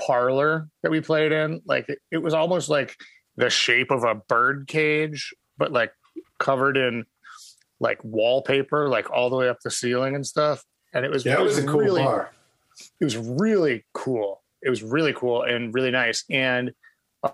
parlor 0.00 0.68
that 0.82 0.90
we 0.90 1.00
played 1.00 1.32
in. 1.32 1.60
Like 1.66 1.88
it, 1.88 1.98
it 2.10 2.18
was 2.18 2.34
almost 2.34 2.68
like 2.68 2.96
the 3.36 3.50
shape 3.50 3.90
of 3.90 4.04
a 4.04 4.14
bird 4.14 4.66
cage, 4.68 5.34
but 5.58 5.72
like 5.72 5.92
covered 6.38 6.76
in 6.76 7.04
like 7.80 7.98
wallpaper, 8.04 8.88
like 8.88 9.10
all 9.10 9.30
the 9.30 9.36
way 9.36 9.48
up 9.48 9.58
the 9.64 9.70
ceiling 9.70 10.14
and 10.14 10.26
stuff. 10.26 10.62
And 10.94 11.04
it 11.04 11.10
was 11.10 11.24
yeah, 11.24 11.40
it 11.40 11.42
was, 11.42 11.58
a 11.58 11.66
cool 11.66 11.80
really, 11.80 12.02
bar. 12.02 12.32
It 13.00 13.04
was 13.04 13.16
really 13.16 13.84
cool. 13.94 14.42
It 14.62 14.70
was 14.70 14.82
really 14.82 15.12
cool 15.12 15.42
and 15.42 15.74
really 15.74 15.90
nice. 15.90 16.24
And 16.30 16.72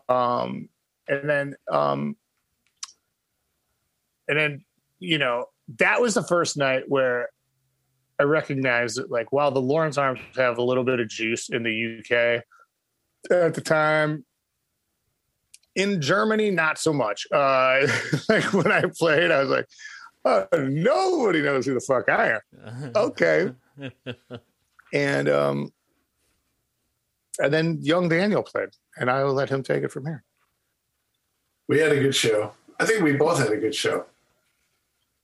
um 0.09 0.69
and 1.09 1.29
then 1.29 1.57
um 1.71 2.17
and 4.29 4.39
then 4.39 4.64
you 4.99 5.18
know 5.18 5.47
that 5.79 6.01
was 6.01 6.14
the 6.14 6.22
first 6.22 6.57
night 6.57 6.85
where 6.89 7.29
I 8.18 8.24
recognized 8.24 8.99
that 8.99 9.11
like 9.11 9.33
while 9.33 9.51
the 9.51 9.61
Lawrence 9.61 9.99
Arms 9.99 10.20
have 10.37 10.59
a 10.59 10.62
little 10.62 10.85
bit 10.85 11.01
of 11.01 11.09
juice 11.09 11.49
in 11.49 11.62
the 11.62 11.99
UK 12.01 12.43
at 13.31 13.55
the 13.55 13.61
time, 13.61 14.24
in 15.74 16.01
Germany 16.01 16.51
not 16.51 16.79
so 16.79 16.93
much. 16.93 17.26
Uh, 17.33 17.87
like 18.29 18.53
when 18.53 18.72
I 18.72 18.83
played, 18.99 19.31
I 19.31 19.41
was 19.41 19.51
like, 19.51 19.66
oh, 20.24 20.47
nobody 20.59 21.43
knows 21.43 21.66
who 21.66 21.74
the 21.74 21.81
fuck 21.81 22.09
I 22.09 22.33
am. 22.33 22.93
Okay. 22.97 23.53
and 24.93 25.29
um, 25.29 25.72
and 27.39 27.55
then 27.55 27.79
young 27.81 28.09
Daniel 28.09 28.43
played, 28.43 28.70
and 28.97 29.09
I 29.09 29.22
will 29.22 29.35
let 29.35 29.49
him 29.49 29.62
take 29.62 29.85
it 29.85 29.93
from 29.93 30.07
here. 30.07 30.24
We 31.68 31.79
had 31.79 31.93
a 31.93 32.01
good 32.01 32.14
show. 32.14 32.53
I 32.81 32.87
think 32.87 33.03
we 33.03 33.12
both 33.12 33.39
had 33.39 33.53
a 33.53 33.57
good 33.57 33.74
show. 33.74 34.07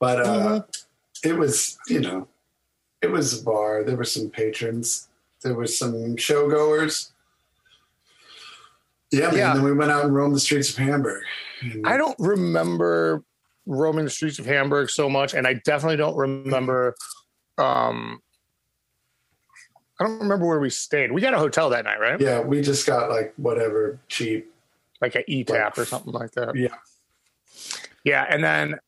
But 0.05 0.21
uh, 0.21 0.25
Mm-hmm. 0.27 1.31
it 1.31 1.39
was, 1.39 1.79
you 1.89 2.01
know, 2.01 2.29
it 3.01 3.11
was 3.11 3.41
a 3.41 3.43
bar. 3.43 3.85
There 3.85 3.97
were 3.97 4.05
some 4.05 4.29
patrons. 4.29 5.09
There 5.43 5.55
were 5.55 5.67
some 5.67 6.17
showgoers. 6.17 7.11
Yeah. 9.11 9.33
Yeah. 9.33 9.55
Then 9.55 9.63
we 9.63 9.73
went 9.73 9.91
out 9.91 10.05
and 10.05 10.15
roamed 10.15 10.35
the 10.35 10.41
streets 10.41 10.69
of 10.71 10.77
Hamburg. 10.77 11.23
And 11.63 11.87
I 11.87 11.97
don't 11.97 12.17
remember 12.19 13.25
roaming 13.65 14.05
the 14.05 14.11
streets 14.11 14.39
of 14.39 14.45
Hamburg 14.45 14.91
so 14.91 15.09
much, 15.09 15.33
and 15.33 15.47
I 15.47 15.55
definitely 15.65 15.97
don't 15.97 16.17
remember. 16.17 16.95
Um, 17.57 18.21
I 19.99 20.05
don't 20.05 20.19
remember 20.19 20.47
where 20.47 20.61
we 20.61 20.69
stayed. 20.69 21.13
We 21.13 21.23
got 21.23 21.33
a 21.33 21.39
hotel 21.39 21.71
that 21.71 21.87
night, 21.87 21.99
right? 21.99 22.21
yeah, 22.21 22.41
we 22.41 22.61
just 22.61 22.87
got 22.87 23.09
like 23.09 23.33
whatever 23.39 23.99
cheap. 24.09 24.53
Like 25.01 25.15
an 25.15 25.23
a 25.27 25.31
E 25.31 25.45
tap 25.45 25.79
or 25.79 25.87
something 25.87 26.13
like 26.13 26.33
that. 26.33 26.57
Yeah. 26.57 26.75
Yeah, 28.05 28.27
and 28.29 28.45
then 28.45 28.79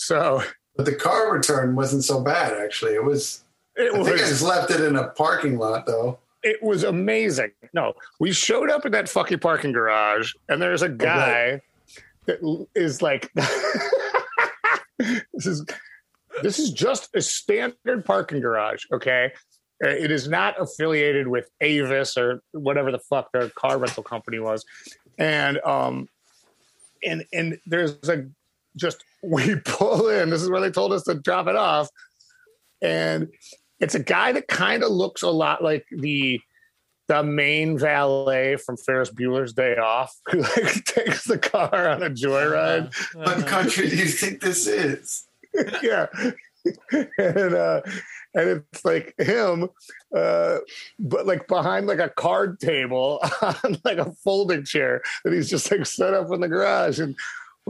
so 0.00 0.42
But 0.76 0.86
the 0.86 0.94
car 0.94 1.32
return 1.32 1.76
wasn't 1.76 2.04
so 2.04 2.22
bad, 2.22 2.54
actually. 2.54 2.94
It 2.94 3.04
was, 3.04 3.44
it 3.76 3.92
I 3.92 3.96
think 3.96 4.08
I 4.08 4.12
was 4.12 4.20
just 4.22 4.42
left 4.42 4.70
it 4.70 4.80
in 4.80 4.96
a 4.96 5.08
parking 5.08 5.58
lot, 5.58 5.84
though. 5.86 6.18
it 6.42 6.62
was 6.62 6.84
amazing. 6.84 7.50
No, 7.74 7.92
we 8.18 8.32
showed 8.32 8.70
up 8.70 8.86
in 8.86 8.92
that 8.92 9.08
fucking 9.08 9.40
parking 9.40 9.72
garage, 9.72 10.32
and 10.48 10.60
there's 10.60 10.80
a 10.82 10.88
guy 10.88 11.60
that 12.26 12.66
is 12.74 13.02
like, 13.02 13.30
this 14.98 15.46
is 15.46 15.64
this 16.42 16.58
is 16.58 16.72
just 16.72 17.14
a 17.14 17.20
standard 17.20 18.04
parking 18.06 18.40
garage. 18.40 18.84
Okay, 18.92 19.32
Uh, 19.84 19.88
it 19.88 20.10
is 20.10 20.28
not 20.28 20.58
affiliated 20.60 21.28
with 21.28 21.50
Avis 21.60 22.16
or 22.16 22.42
whatever 22.52 22.90
the 22.90 23.00
fuck 23.00 23.30
their 23.32 23.50
car 23.50 23.76
rental 23.76 24.02
company 24.02 24.38
was, 24.38 24.64
and 25.18 25.58
um, 25.64 26.08
and 27.04 27.24
and 27.34 27.58
there's 27.66 28.08
a 28.08 28.24
just 28.76 29.04
we 29.22 29.56
pull 29.64 30.08
in. 30.08 30.30
This 30.30 30.42
is 30.42 30.50
where 30.50 30.60
they 30.60 30.70
told 30.70 30.92
us 30.92 31.04
to 31.04 31.14
drop 31.14 31.46
it 31.46 31.56
off, 31.56 31.88
and 32.82 33.28
it's 33.80 33.94
a 33.94 34.02
guy 34.02 34.32
that 34.32 34.48
kind 34.48 34.82
of 34.82 34.90
looks 34.90 35.22
a 35.22 35.30
lot 35.30 35.62
like 35.62 35.86
the 35.90 36.40
the 37.08 37.24
main 37.24 37.76
valet 37.76 38.54
from 38.54 38.76
Ferris 38.76 39.10
Bueller's 39.10 39.52
Day 39.52 39.76
Off, 39.76 40.14
who 40.30 40.42
like 40.42 40.84
takes 40.84 41.24
the 41.24 41.38
car 41.38 41.88
on 41.88 42.02
a 42.02 42.10
joyride. 42.10 42.94
What 43.14 43.46
country 43.46 43.88
do 43.90 43.96
you 43.96 44.04
think 44.04 44.40
this 44.40 44.66
is? 44.66 45.26
yeah, 45.82 46.06
and 47.18 47.54
uh, 47.54 47.80
and 48.34 48.64
it's 48.72 48.84
like 48.84 49.14
him, 49.18 49.68
uh, 50.14 50.58
but 51.00 51.26
like 51.26 51.48
behind 51.48 51.88
like 51.88 51.98
a 51.98 52.10
card 52.10 52.60
table 52.60 53.20
on 53.42 53.78
like 53.84 53.98
a 53.98 54.12
folding 54.22 54.64
chair 54.64 55.02
that 55.24 55.32
he's 55.32 55.50
just 55.50 55.68
like 55.70 55.86
set 55.86 56.14
up 56.14 56.30
in 56.30 56.40
the 56.40 56.48
garage, 56.48 57.00
and 57.00 57.16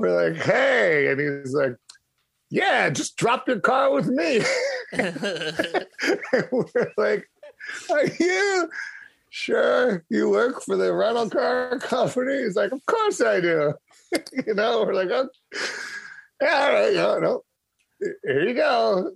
we're 0.01 0.30
like, 0.30 0.42
hey, 0.42 1.09
and 1.11 1.20
he's 1.20 1.55
like. 1.55 1.76
Yeah, 2.53 2.90
just 2.90 3.16
drop 3.16 3.46
your 3.46 3.61
car 3.61 3.92
with 3.92 4.09
me. 4.09 4.40
We're 6.51 6.92
like, 6.96 7.30
are 7.90 8.07
you 8.18 8.68
sure 9.30 10.05
you 10.09 10.30
work 10.30 10.62
for 10.62 10.76
the 10.76 10.92
rental 10.92 11.30
car 11.30 11.78
company? 11.78 12.42
He's 12.42 12.57
like, 12.57 12.72
of 12.72 12.84
course 12.86 13.20
I 13.20 13.40
do. 13.40 13.74
you 14.46 14.55
know, 14.55 14.82
we're 14.84 14.94
like, 14.94 15.11
oh, 15.11 15.28
yeah, 16.42 16.59
all 16.59 16.72
right, 16.72 16.94
no, 16.94 17.18
no, 17.20 17.44
here 18.24 18.48
you 18.48 18.55
go. 18.55 19.12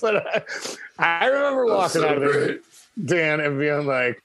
but 0.00 0.16
I, 0.16 0.42
I 0.98 1.26
remember 1.26 1.68
That's 1.68 1.94
walking 1.94 2.00
so 2.02 2.08
out 2.08 2.22
of 2.22 2.32
there. 2.32 2.58
Dan, 3.04 3.40
and 3.40 3.58
being 3.60 3.86
like, 3.86 4.20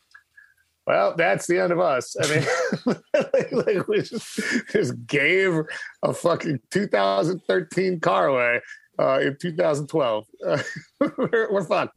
well, 0.87 1.13
that's 1.15 1.45
the 1.47 1.59
end 1.59 1.71
of 1.73 1.79
us. 1.79 2.15
I 2.19 2.27
mean, 2.35 2.95
like, 3.13 3.51
like 3.51 3.87
we 3.89 4.01
just, 4.01 4.39
just 4.71 5.05
gave 5.05 5.53
a 6.01 6.13
fucking 6.13 6.61
2013 6.71 7.99
car 7.99 8.27
away 8.27 8.61
uh, 8.97 9.19
in 9.19 9.37
2012. 9.39 10.25
Uh, 10.45 10.57
we're, 11.17 11.51
we're 11.51 11.63
fucked. 11.65 11.95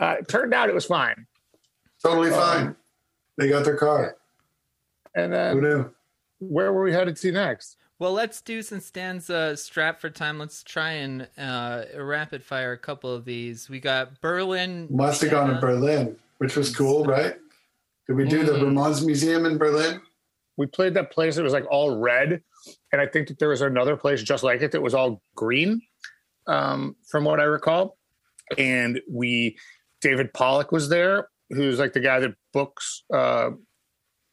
Uh, 0.00 0.16
it 0.18 0.28
turned 0.28 0.52
out 0.52 0.68
it 0.68 0.74
was 0.74 0.84
fine. 0.84 1.26
Totally 2.02 2.30
Um, 2.30 2.34
fine. 2.40 2.76
They 3.36 3.48
got 3.48 3.64
their 3.64 3.76
car. 3.76 4.16
And 5.14 5.32
Who 5.32 5.38
then 5.38 5.60
knew? 5.60 5.90
where 6.40 6.72
were 6.72 6.82
we 6.82 6.92
headed 6.92 7.16
to 7.16 7.32
next? 7.32 7.76
Well, 8.00 8.12
let's 8.12 8.40
do 8.40 8.62
since 8.62 8.86
Stan's 8.86 9.28
uh, 9.30 9.56
strapped 9.56 10.00
for 10.00 10.10
time. 10.10 10.38
Let's 10.38 10.62
try 10.62 10.90
and 10.92 11.26
uh, 11.36 11.82
rapid 11.96 12.44
fire 12.44 12.72
a 12.72 12.78
couple 12.78 13.12
of 13.12 13.24
these. 13.24 13.68
We 13.68 13.80
got 13.80 14.20
Berlin. 14.20 14.86
Must 14.90 15.20
have 15.22 15.30
gone 15.32 15.50
to 15.54 15.60
Berlin, 15.60 16.16
which 16.38 16.56
was 16.56 16.74
cool, 16.74 17.04
right? 17.04 17.36
Did 18.08 18.16
we 18.16 18.26
do 18.26 18.42
the 18.42 18.52
Mm. 18.52 18.72
Ramones 18.72 19.04
Museum 19.04 19.44
in 19.46 19.58
Berlin? 19.58 20.00
We 20.56 20.66
played 20.66 20.94
that 20.94 21.10
place 21.12 21.36
that 21.36 21.42
was 21.42 21.52
like 21.52 21.66
all 21.70 21.98
red. 21.98 22.42
And 22.92 23.00
I 23.00 23.06
think 23.06 23.28
that 23.28 23.38
there 23.38 23.50
was 23.50 23.60
another 23.60 23.96
place 23.96 24.22
just 24.22 24.42
like 24.42 24.62
it 24.62 24.72
that 24.72 24.80
was 24.82 24.94
all 24.94 25.22
green, 25.36 25.82
um, 26.46 26.96
from 27.08 27.24
what 27.24 27.38
I 27.38 27.44
recall. 27.44 27.96
And 28.56 29.00
we, 29.10 29.56
David 30.00 30.32
Pollock 30.32 30.72
was 30.72 30.88
there, 30.88 31.28
who's 31.50 31.78
like 31.78 31.92
the 31.92 32.00
guy 32.00 32.18
that 32.20 32.34
books 32.52 33.04
uh, 33.12 33.50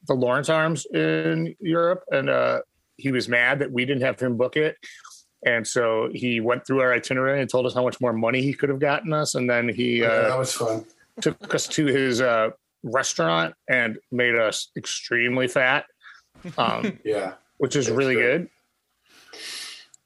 the 0.08 0.14
Lawrence 0.14 0.50
Arms 0.50 0.86
in 0.94 1.56
Europe. 1.60 2.04
And 2.12 2.30
uh, 2.30 2.62
he 2.98 3.12
was 3.12 3.28
mad 3.28 3.60
that 3.60 3.72
we 3.72 3.86
didn't 3.86 4.04
have 4.04 4.20
him 4.20 4.38
book 4.38 4.56
it. 4.56 4.78
And 5.46 5.68
so 5.68 6.10
he 6.14 6.40
went 6.40 6.66
through 6.66 6.80
our 6.82 6.94
itinerary 6.94 7.40
and 7.42 7.50
told 7.50 7.66
us 7.68 7.74
how 7.74 7.84
much 7.84 8.02
more 8.02 8.14
money 8.14 8.42
he 8.42 8.54
could 8.54 8.70
have 8.70 8.80
gotten 8.80 9.14
us. 9.14 9.36
And 9.36 9.50
then 9.50 9.70
he 9.70 10.00
Yeah, 10.00 10.08
uh, 10.08 10.30
that 10.30 10.40
was 10.40 10.54
fun. 10.54 10.86
took 11.22 11.54
us 11.54 11.68
to 11.68 11.86
his 11.86 12.20
uh, 12.22 12.50
restaurant 12.86 13.56
and 13.68 13.98
made 14.12 14.36
us 14.36 14.70
extremely 14.78 15.48
fat, 15.48 15.86
um, 16.58 17.00
Yeah. 17.04 17.34
which 17.58 17.76
is 17.76 17.88
That's 17.88 17.98
really 17.98 18.16
great. 18.16 18.24
good. 18.38 18.50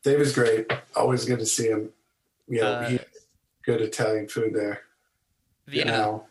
Dave 0.04 0.22
is 0.22 0.34
great. 0.34 0.72
Always 0.96 1.26
good 1.26 1.40
to 1.40 1.46
see 1.46 1.68
him. 1.68 1.90
Yeah, 2.48 2.64
Uh, 2.66 2.98
good 3.64 3.82
Italian 3.82 4.28
food 4.30 4.54
there. 4.56 4.82
Vienna. 5.68 5.92
Now, 5.92 6.26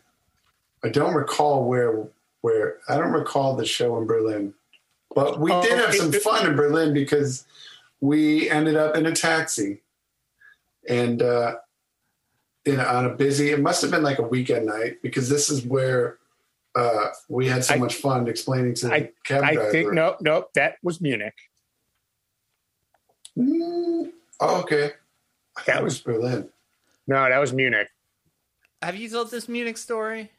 I 0.82 0.88
don't 0.88 1.14
recall 1.14 1.64
where 1.68 2.08
where 2.40 2.78
I 2.88 2.96
don't 2.96 3.12
recall 3.12 3.56
the 3.56 3.66
show 3.66 3.98
in 3.98 4.06
Berlin, 4.06 4.54
but 5.14 5.38
we 5.40 5.50
Oh, 5.52 5.60
did 5.62 5.76
have 5.78 5.94
some 5.94 6.12
fun 6.12 6.46
in 6.48 6.56
Berlin 6.56 6.94
because 6.94 7.44
we 8.00 8.48
ended 8.48 8.76
up 8.76 8.96
in 8.96 9.06
a 9.06 9.12
taxi 9.12 9.82
and 10.88 11.20
uh, 11.20 11.56
in 12.64 12.80
on 12.80 13.04
a 13.06 13.10
busy. 13.14 13.50
It 13.50 13.60
must 13.60 13.82
have 13.82 13.90
been 13.90 14.02
like 14.04 14.18
a 14.18 14.22
weekend 14.22 14.66
night 14.66 15.02
because 15.02 15.28
this 15.28 15.50
is 15.50 15.64
where 15.64 16.18
uh, 16.78 17.08
we 17.28 17.46
had 17.48 17.64
so 17.64 17.74
I- 17.74 17.78
much 17.78 17.96
fun 17.96 18.28
explaining 18.28 18.74
to 18.74 18.86
the 18.88 18.94
I- 18.94 19.10
cab 19.24 19.42
I 19.44 19.54
driver. 19.54 19.70
think 19.72 19.92
no, 19.92 20.16
no, 20.20 20.46
that 20.54 20.76
was 20.82 21.00
Munich. 21.00 21.34
Mm, 23.36 24.10
oh, 24.40 24.60
okay, 24.62 24.92
I 25.56 25.60
thought 25.60 25.66
That 25.66 25.82
was- 25.82 25.94
was 25.94 26.00
Berlin. 26.02 26.50
No, 27.06 27.28
that 27.28 27.38
was 27.38 27.52
Munich. 27.52 27.88
Have 28.82 28.96
you 28.96 29.08
told 29.08 29.30
this 29.30 29.48
Munich 29.48 29.76
story? 29.78 30.30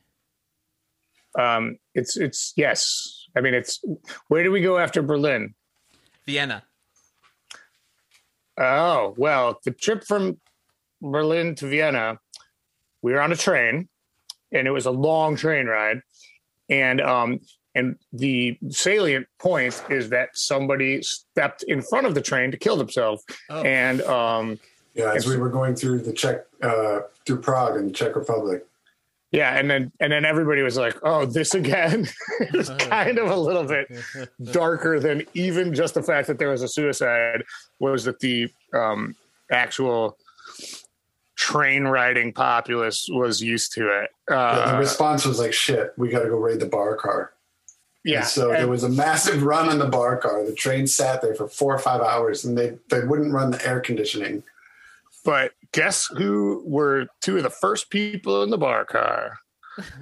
Um, 1.38 1.78
it's 1.94 2.16
it's 2.18 2.54
yes. 2.56 3.28
I 3.36 3.42
mean, 3.42 3.54
it's 3.54 3.84
where 4.28 4.44
do 4.44 4.52
we 4.52 4.62
go 4.62 4.78
after 4.78 5.02
Berlin? 5.02 5.56
Vienna. 6.26 6.64
Oh 8.58 9.14
well, 9.18 9.60
the 9.64 9.72
trip 9.72 10.04
from 10.06 10.40
Berlin 11.02 11.56
to 11.56 11.68
Vienna, 11.68 12.20
we 13.02 13.14
were 13.14 13.22
on 13.22 13.32
a 13.32 13.36
train, 13.36 13.88
and 14.52 14.68
it 14.68 14.72
was 14.72 14.86
a 14.86 14.92
long 14.92 15.36
train 15.36 15.66
ride, 15.68 16.02
and 16.70 17.01
um, 17.01 17.39
and 17.76 17.97
the 18.13 18.57
salient 18.70 19.28
point 19.39 19.82
is 19.89 20.09
that 20.09 20.30
somebody 20.34 21.01
stepped 21.01 21.63
in 21.63 21.82
front 21.82 22.07
of 22.07 22.15
the 22.15 22.22
train 22.22 22.51
to 22.51 22.57
kill 22.57 22.76
themselves, 22.78 23.24
Oh, 23.49 23.61
and 23.63 24.01
um, 24.03 24.59
Yeah, 24.95 25.13
as 25.13 25.28
we 25.28 25.38
were 25.38 25.49
going 25.49 25.76
through 25.76 25.99
the 25.99 26.13
Czech 26.13 26.45
uh, 26.63 27.01
through 27.26 27.41
Prague 27.41 27.78
and 27.78 27.89
the 27.89 27.93
Czech 27.93 28.15
Republic. 28.15 28.65
yeah, 29.32 29.57
and 29.57 29.70
then 29.70 29.91
and 29.99 30.11
then 30.11 30.26
everybody 30.26 30.61
was 30.63 30.78
like, 30.78 30.95
"Oh, 31.03 31.26
this 31.26 31.53
again." 31.53 32.07
it 32.39 32.53
was 32.53 32.70
kind 32.80 33.17
of 33.20 33.30
a 33.30 33.36
little 33.36 33.63
bit 33.65 33.88
darker 34.51 34.99
than 34.99 35.24
even 35.36 35.74
just 35.74 35.93
the 35.93 36.03
fact 36.03 36.28
that 36.28 36.39
there 36.39 36.49
was 36.49 36.63
a 36.63 36.67
suicide 36.67 37.43
was 37.80 38.03
that 38.05 38.20
the 38.20 38.49
um, 38.74 39.15
actual 39.51 40.17
train 41.40 41.86
riding 41.86 42.34
populace 42.34 43.08
was 43.10 43.42
used 43.42 43.72
to 43.74 43.88
it. 44.02 44.10
Yeah, 44.30 44.56
the 44.56 44.76
Uh, 44.76 44.80
response 44.80 45.26
was 45.26 45.40
like, 45.40 45.54
"Shit, 45.54 45.94
we 45.98 46.10
got 46.10 46.24
to 46.24 46.30
go 46.30 46.38
raid 46.38 46.60
the 46.60 46.66
bar 46.66 46.96
car." 46.96 47.32
yeah. 48.04 48.20
And 48.20 48.28
so 48.28 48.50
and- 48.50 48.60
there 48.60 48.68
was 48.68 48.84
a 48.84 48.90
massive 48.90 49.42
run 49.44 49.70
on 49.70 49.80
the 49.80 49.88
bar 49.88 50.18
car. 50.18 50.44
The 50.46 50.54
train 50.54 50.86
sat 50.86 51.22
there 51.22 51.34
for 51.36 51.48
four 51.48 51.74
or 51.74 51.80
five 51.80 52.02
hours, 52.02 52.44
and 52.44 52.58
they 52.58 52.78
they 52.90 53.02
wouldn't 53.06 53.34
run 53.34 53.52
the 53.52 53.66
air 53.68 53.80
conditioning. 53.80 54.44
but 55.26 55.52
guess 55.74 56.08
who 56.18 56.64
were 56.66 57.06
two 57.22 57.38
of 57.38 57.44
the 57.44 57.50
first 57.50 57.90
people 57.90 58.42
in 58.44 58.50
the 58.50 58.58
bar 58.58 58.84
car? 58.86 59.38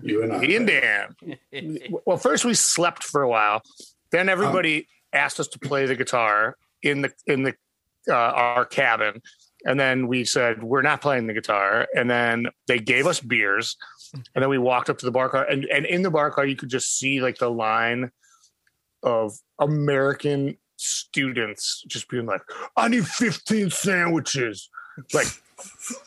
You 0.02 0.24
and 0.24 0.32
I. 0.34 0.38
Me 0.40 0.56
and 0.56 0.68
Dan. 0.68 1.16
Well, 2.06 2.18
first 2.18 2.46
we 2.46 2.54
slept 2.56 3.04
for 3.04 3.22
a 3.22 3.30
while. 3.30 3.62
Then 4.12 4.28
everybody 4.30 4.88
asked 5.14 5.40
us 5.40 5.48
to 5.50 5.60
play 5.60 5.86
the 5.86 5.96
guitar 5.96 6.56
in 6.82 7.02
the 7.04 7.12
in 7.28 7.44
the 7.44 7.54
uh, 8.10 8.14
our 8.14 8.66
cabin, 8.66 9.22
and 9.68 9.80
then 9.80 10.08
we 10.08 10.24
said 10.24 10.64
we're 10.64 10.82
not 10.82 11.02
playing 11.02 11.28
the 11.28 11.34
guitar, 11.34 11.88
and 11.96 12.10
then 12.10 12.48
they 12.68 12.80
gave 12.80 13.06
us 13.06 13.20
beers, 13.20 13.76
and 14.14 14.42
then 14.42 14.50
we 14.50 14.58
walked 14.58 14.90
up 14.90 14.98
to 15.00 15.06
the 15.06 15.12
bar 15.12 15.30
car, 15.30 15.44
and 15.44 15.66
and 15.66 15.86
in 15.86 16.02
the 16.02 16.10
bar 16.10 16.32
car 16.32 16.46
you 16.46 16.56
could 16.56 16.70
just 16.70 16.98
see 16.98 17.22
like 17.22 17.38
the 17.38 17.52
line 17.52 18.10
of 19.04 19.34
American 19.60 20.58
students 20.78 21.84
just 21.88 22.10
being 22.10 22.26
like, 22.26 22.42
"I 22.78 22.88
need 22.88 23.06
fifteen 23.06 23.70
sandwiches," 23.70 24.70
like 25.14 25.28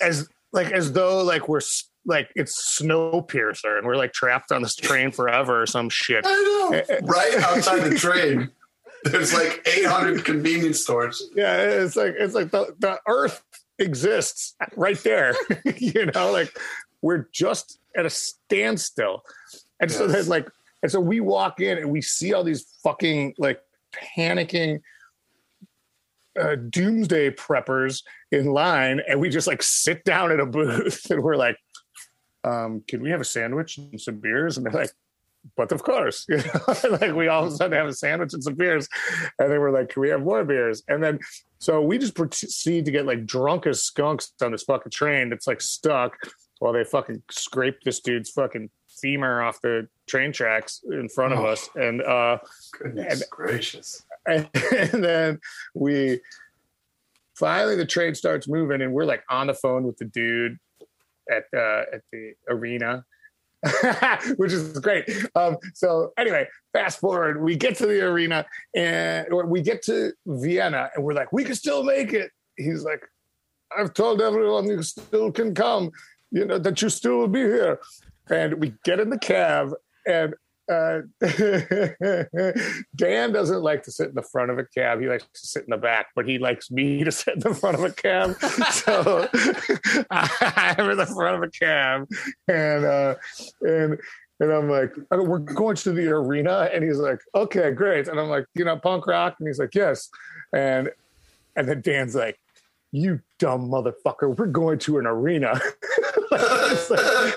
as 0.00 0.28
like 0.52 0.72
as 0.72 0.92
though 0.92 1.22
like 1.22 1.46
we're 1.46 1.61
like 2.06 2.30
it's 2.34 2.80
Snowpiercer 2.80 3.76
and 3.76 3.86
we're 3.86 3.96
like 3.96 4.14
trapped 4.14 4.52
on 4.52 4.62
this 4.62 4.74
train 4.74 5.11
forever 5.11 5.62
or 5.62 5.66
some 5.66 5.90
shit. 5.90 6.24
I 6.26 6.30
know. 6.30 6.78
Eh, 6.78 6.84
eh. 6.88 7.00
right 7.02 7.34
outside 7.42 7.80
the 7.80 7.94
train, 7.96 8.50
there's 9.05 9.32
like 9.32 9.66
800 9.66 10.24
convenience 10.24 10.80
stores. 10.80 11.30
Yeah, 11.34 11.57
it's 11.57 11.96
like 11.96 12.14
it's 12.18 12.34
like 12.34 12.51
the, 12.51 12.74
the 12.78 12.98
Earth 13.07 13.42
exists 13.78 14.55
right 14.76 14.98
there. 14.98 15.34
you 15.76 16.07
know, 16.07 16.32
like 16.32 16.57
we're 17.03 17.28
just 17.32 17.78
at 17.96 18.07
a 18.07 18.11
standstill, 18.11 19.22
and 19.80 19.90
yes. 19.90 19.98
so 19.98 20.07
there's 20.07 20.28
like, 20.28 20.48
and 20.82 20.90
so 20.90 21.01
we 21.01 21.20
walk 21.20 21.61
in 21.61 21.78
and 21.78 21.90
we 21.90 22.03
see 22.03 22.34
all 22.34 22.44
these 22.44 22.62
fucking 22.82 23.34
like 23.38 23.61
panicking 24.16 24.80
uh, 26.40 26.57
doomsday 26.68 27.30
preppers 27.30 28.03
in 28.30 28.46
line 28.46 29.01
and 29.09 29.20
we 29.20 29.28
just 29.28 29.48
like 29.48 29.62
sit 29.64 30.05
down 30.05 30.30
at 30.30 30.38
a 30.38 30.46
booth 30.46 31.05
and 31.11 31.20
we're 31.22 31.36
like 31.36 31.57
um, 32.44 32.82
can 32.86 33.03
we 33.03 33.11
have 33.11 33.20
a 33.20 33.24
sandwich 33.24 33.78
and 33.78 34.01
some 34.01 34.16
beers? 34.16 34.57
And 34.57 34.66
they're 34.66 34.72
like, 34.72 34.90
but 35.57 35.72
of 35.72 35.82
course, 35.82 36.26
you 36.28 36.38
know, 36.38 36.99
like 37.01 37.14
we 37.14 37.28
all 37.28 37.47
of 37.47 37.53
a 37.53 37.57
sudden 37.57 37.76
have 37.76 37.86
a 37.86 37.95
sandwich 37.95 38.34
and 38.34 38.43
some 38.43 38.55
beers. 38.55 38.88
And 39.38 39.51
they 39.51 39.59
were 39.59 39.70
like, 39.70 39.91
can 39.91 40.03
we 40.03 40.09
have 40.11 40.22
more 40.22 40.45
beers? 40.45 40.82
And 40.88 41.03
then, 41.03 41.18
so 41.59 41.80
we 41.80 41.99
just 41.99 42.14
proceed 42.14 42.84
to 42.84 42.91
get 42.91 43.07
like 43.07 43.26
drunk 43.26 43.66
as 43.66 43.82
skunks 43.82 44.32
on 44.43 44.53
this 44.53 44.62
fucking 44.64 44.93
train 44.93 45.30
that's 45.30 45.47
like 45.47 45.61
stuck 45.61 46.16
while 46.59 46.72
they 46.72 46.84
fucking 46.84 47.22
scrape 47.30 47.80
this 47.84 48.01
dude's 48.01 48.30
fucking 48.30 48.70
femur 49.01 49.43
off 49.43 49.61
the 49.62 49.88
train 50.07 50.32
tracks 50.32 50.82
in 50.91 51.09
front 51.09 51.32
of 51.32 51.41
oh, 51.41 51.47
us. 51.47 51.68
And, 51.74 52.03
uh, 52.03 52.38
goodness 52.78 53.22
and, 53.22 53.30
gracious. 53.30 54.05
And, 54.26 54.49
and 54.72 55.05
then 55.05 55.41
we 55.74 56.20
finally, 57.34 57.76
the 57.76 57.86
train 57.86 58.14
starts 58.14 58.47
moving 58.47 58.82
and 58.82 58.93
we're 58.93 59.05
like 59.05 59.24
on 59.30 59.47
the 59.47 59.55
phone 59.55 59.84
with 59.84 59.97
the 59.97 60.05
dude 60.05 60.59
at 61.30 61.45
uh, 61.55 61.84
at 61.93 62.03
the 62.12 62.34
arena, 62.49 63.05
which 64.36 64.52
is 64.52 64.78
great. 64.78 65.08
Um, 65.34 65.56
so 65.74 66.12
anyway, 66.18 66.46
fast 66.72 66.98
forward, 67.00 67.42
we 67.42 67.56
get 67.56 67.76
to 67.76 67.86
the 67.86 68.00
arena 68.06 68.46
and 68.74 69.26
we 69.46 69.61
get 69.61 69.82
to 69.82 70.12
Vienna, 70.26 70.90
and 70.94 71.04
we're 71.04 71.14
like, 71.14 71.32
we 71.32 71.44
can 71.44 71.54
still 71.54 71.82
make 71.82 72.12
it. 72.12 72.30
He's 72.56 72.84
like, 72.84 73.02
I've 73.76 73.94
told 73.94 74.20
everyone 74.20 74.66
you 74.66 74.82
still 74.82 75.30
can 75.30 75.54
come, 75.54 75.90
you 76.30 76.44
know 76.44 76.58
that 76.58 76.80
you 76.80 76.88
still 76.88 77.18
will 77.18 77.28
be 77.28 77.40
here. 77.40 77.80
And 78.30 78.54
we 78.61 78.74
get 78.84 79.00
in 79.00 79.11
the 79.11 79.18
cab, 79.18 79.72
and 80.06 80.34
uh, 80.71 81.01
Dan 82.97 83.33
doesn't 83.33 83.62
like 83.62 83.83
to 83.83 83.91
sit 83.91 84.09
in 84.09 84.14
the 84.14 84.23
front 84.23 84.51
of 84.51 84.59
a 84.59 84.64
cab. 84.64 85.01
He 85.01 85.09
likes 85.09 85.25
to 85.25 85.47
sit 85.47 85.64
in 85.64 85.71
the 85.71 85.77
back, 85.77 86.07
but 86.14 86.29
he 86.29 86.39
likes 86.39 86.71
me 86.71 87.03
to 87.05 87.12
sit 87.12 87.35
in 87.35 87.41
the 87.41 87.55
front 87.55 87.77
of 87.77 87.85
a 87.85 87.91
cab. 87.91 88.39
so 88.71 89.29
I'm 90.11 90.91
in 90.91 90.97
the 90.97 91.07
front 91.07 91.37
of 91.37 91.43
a 91.43 91.51
cab, 91.51 92.09
and 92.49 92.85
uh, 92.85 93.14
and 93.62 93.99
and 94.39 94.53
I'm 94.53 94.71
like, 94.71 94.95
we're 95.11 95.39
going 95.39 95.77
to 95.77 95.93
the 95.93 96.09
arena, 96.09 96.71
and 96.73 96.85
he's 96.85 96.99
like, 96.99 97.18
okay, 97.35 97.73
great, 97.73 98.09
and 98.09 98.18
I'm 98.18 98.29
like, 98.29 98.47
you 98.55 98.64
know, 98.64 98.77
punk 98.77 99.07
rock, 99.07 99.37
and 99.39 99.49
he's 99.49 99.59
like, 99.59 99.75
yes, 99.75 100.09
and 100.55 100.91
and 101.57 101.68
then 101.68 101.81
Dan's 101.81 102.14
like, 102.14 102.39
you 102.93 103.21
dumb 103.39 103.68
motherfucker, 103.68 104.37
we're 104.37 104.47
going 104.47 104.79
to 104.81 104.99
an 104.99 105.07
arena. 105.07 105.61
like, 106.31 107.35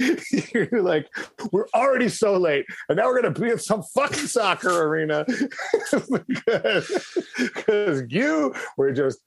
you're 0.54 0.82
like, 0.82 1.08
we're 1.52 1.68
already 1.74 2.08
so 2.08 2.36
late, 2.36 2.66
and 2.88 2.96
now 2.96 3.06
we're 3.06 3.20
gonna 3.20 3.34
be 3.34 3.50
at 3.50 3.62
some 3.62 3.82
fucking 3.82 4.26
soccer 4.26 4.84
arena 4.84 5.24
because 7.36 8.02
you 8.08 8.54
were 8.76 8.92
just 8.92 9.20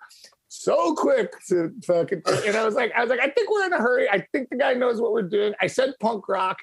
so 0.48 0.94
quick 0.96 1.34
to 1.48 1.72
fucking. 1.86 2.22
And 2.46 2.56
I 2.56 2.66
was 2.66 2.76
like, 2.76 2.92
I 2.96 3.02
was 3.02 3.10
like, 3.10 3.20
I 3.20 3.30
think 3.30 3.50
we're 3.50 3.66
in 3.66 3.74
a 3.74 3.78
hurry. 3.78 4.10
I 4.10 4.26
think 4.32 4.50
the 4.50 4.58
guy 4.58 4.74
knows 4.74 5.02
what 5.02 5.12
we're 5.12 5.22
doing. 5.24 5.54
I 5.62 5.68
said 5.68 5.94
punk 6.00 6.28
rock. 6.28 6.58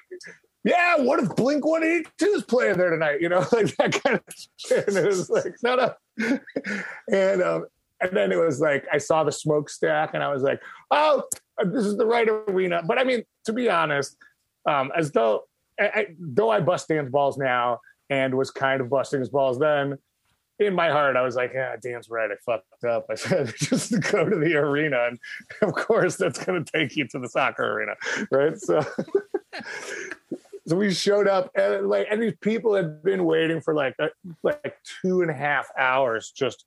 Yeah, 0.63 0.97
what 0.97 1.19
if 1.19 1.35
Blink 1.35 1.63
182 1.63 2.25
is 2.25 2.43
playing 2.43 2.77
there 2.77 2.89
tonight? 2.89 3.21
You 3.21 3.29
know, 3.29 3.39
like 3.51 3.75
that 3.77 4.01
kind 4.03 4.15
of 4.15 4.23
shit. 4.57 4.87
And 4.87 4.97
it 4.97 5.05
was 5.05 5.29
like, 5.29 5.53
no, 5.63 5.75
no. 5.75 6.39
And 7.11 7.41
um, 7.41 7.65
and 8.01 8.15
then 8.15 8.31
it 8.31 8.37
was 8.37 8.59
like 8.59 8.85
I 8.91 8.97
saw 8.97 9.23
the 9.23 9.31
smokestack, 9.31 10.13
and 10.13 10.23
I 10.23 10.33
was 10.33 10.43
like, 10.43 10.61
oh, 10.91 11.23
this 11.63 11.85
is 11.85 11.97
the 11.97 12.05
right 12.05 12.27
arena. 12.27 12.81
But 12.85 12.97
I 12.97 13.03
mean, 13.03 13.23
to 13.45 13.53
be 13.53 13.69
honest, 13.69 14.17
um, 14.65 14.91
as 14.95 15.11
though 15.11 15.43
I, 15.79 16.07
though 16.19 16.49
I 16.49 16.61
bust 16.61 16.87
Dan's 16.87 17.09
balls 17.09 17.37
now 17.37 17.79
and 18.09 18.35
was 18.35 18.51
kind 18.51 18.81
of 18.81 18.89
busting 18.89 19.19
his 19.19 19.29
balls 19.29 19.59
then. 19.59 19.97
In 20.57 20.73
my 20.73 20.89
heart, 20.89 21.17
I 21.17 21.21
was 21.21 21.35
like, 21.35 21.51
"Yeah, 21.53 21.75
Dan's 21.81 22.09
right. 22.09 22.31
I 22.31 22.35
fucked 22.45 22.85
up." 22.85 23.07
I 23.09 23.15
said, 23.15 23.53
"Just 23.57 23.99
go 24.11 24.29
to 24.29 24.37
the 24.37 24.55
arena," 24.55 25.07
and 25.07 25.19
of 25.61 25.73
course, 25.73 26.15
that's 26.15 26.43
going 26.43 26.63
to 26.63 26.71
take 26.71 26.95
you 26.95 27.07
to 27.09 27.19
the 27.19 27.27
soccer 27.27 27.73
arena, 27.73 27.95
right? 28.31 28.57
So, 28.57 28.85
so 30.67 30.75
we 30.77 30.93
showed 30.93 31.27
up, 31.27 31.51
and 31.55 31.89
like, 31.89 32.07
and 32.09 32.23
these 32.23 32.37
people 32.39 32.73
had 32.73 33.03
been 33.03 33.25
waiting 33.25 33.59
for 33.59 33.73
like 33.73 33.95
a, 33.99 34.11
like 34.43 34.77
two 35.01 35.21
and 35.21 35.29
a 35.29 35.33
half 35.33 35.67
hours 35.77 36.31
just 36.31 36.65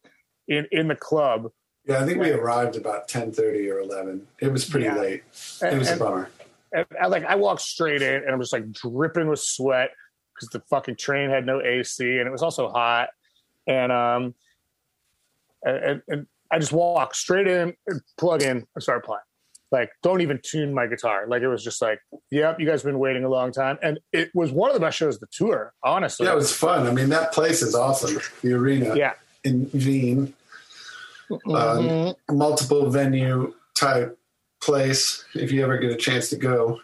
in 0.48 0.66
in 0.70 0.88
the 0.88 0.96
club. 0.96 1.50
Yeah, 1.88 2.02
I 2.02 2.06
think 2.06 2.20
we 2.20 2.30
arrived 2.30 2.76
about 2.76 3.08
ten 3.08 3.32
thirty 3.32 3.68
or 3.70 3.80
eleven. 3.80 4.26
It 4.40 4.52
was 4.52 4.64
pretty 4.64 4.86
yeah. 4.86 4.96
late. 4.96 5.24
It 5.62 5.78
was 5.78 5.88
and, 5.88 6.00
a 6.00 6.04
bummer 6.04 6.30
and 6.72 6.86
I, 7.00 7.06
like 7.06 7.24
I 7.24 7.34
walked 7.34 7.62
straight 7.62 8.02
in 8.02 8.14
and 8.14 8.30
I'm 8.30 8.40
just 8.40 8.52
like 8.52 8.70
dripping 8.72 9.28
with 9.28 9.40
sweat 9.40 9.90
because 10.34 10.48
the 10.50 10.60
fucking 10.68 10.96
train 10.96 11.30
had 11.30 11.46
no 11.46 11.60
AC 11.60 12.04
and 12.04 12.26
it 12.26 12.30
was 12.30 12.42
also 12.42 12.68
hot. 12.68 13.08
And 13.66 13.92
um 13.92 14.34
and, 15.62 16.02
and 16.08 16.26
I 16.50 16.58
just 16.58 16.72
walked 16.72 17.16
straight 17.16 17.48
in, 17.48 17.74
plug 18.16 18.42
in, 18.42 18.66
and 18.74 18.82
start 18.82 19.04
playing. 19.04 19.20
Like, 19.70 19.90
don't 20.02 20.22
even 20.22 20.40
tune 20.42 20.72
my 20.72 20.86
guitar. 20.86 21.26
Like, 21.28 21.42
it 21.42 21.48
was 21.48 21.62
just 21.62 21.82
like, 21.82 22.00
yep, 22.30 22.58
you 22.58 22.64
guys 22.64 22.80
have 22.80 22.90
been 22.90 22.98
waiting 22.98 23.24
a 23.24 23.28
long 23.28 23.52
time. 23.52 23.76
And 23.82 23.98
it 24.12 24.30
was 24.34 24.50
one 24.50 24.70
of 24.70 24.74
the 24.74 24.80
best 24.80 24.96
shows 24.96 25.16
of 25.16 25.20
the 25.20 25.26
tour, 25.30 25.74
honestly. 25.82 26.24
Yeah, 26.24 26.32
it 26.32 26.36
was 26.36 26.54
fun. 26.54 26.86
I 26.86 26.92
mean, 26.92 27.10
that 27.10 27.32
place 27.32 27.60
is 27.60 27.74
awesome. 27.74 28.18
The 28.40 28.54
arena 28.54 28.96
yeah. 28.96 29.14
in 29.44 29.68
Wien. 29.74 30.32
Mm-hmm. 31.30 31.54
Um, 31.54 32.14
multiple 32.36 32.90
venue 32.90 33.54
type 33.76 34.18
place 34.60 35.24
if 35.34 35.52
you 35.52 35.62
ever 35.62 35.78
get 35.78 35.92
a 35.92 35.96
chance 35.96 36.30
to 36.30 36.36
go. 36.36 36.80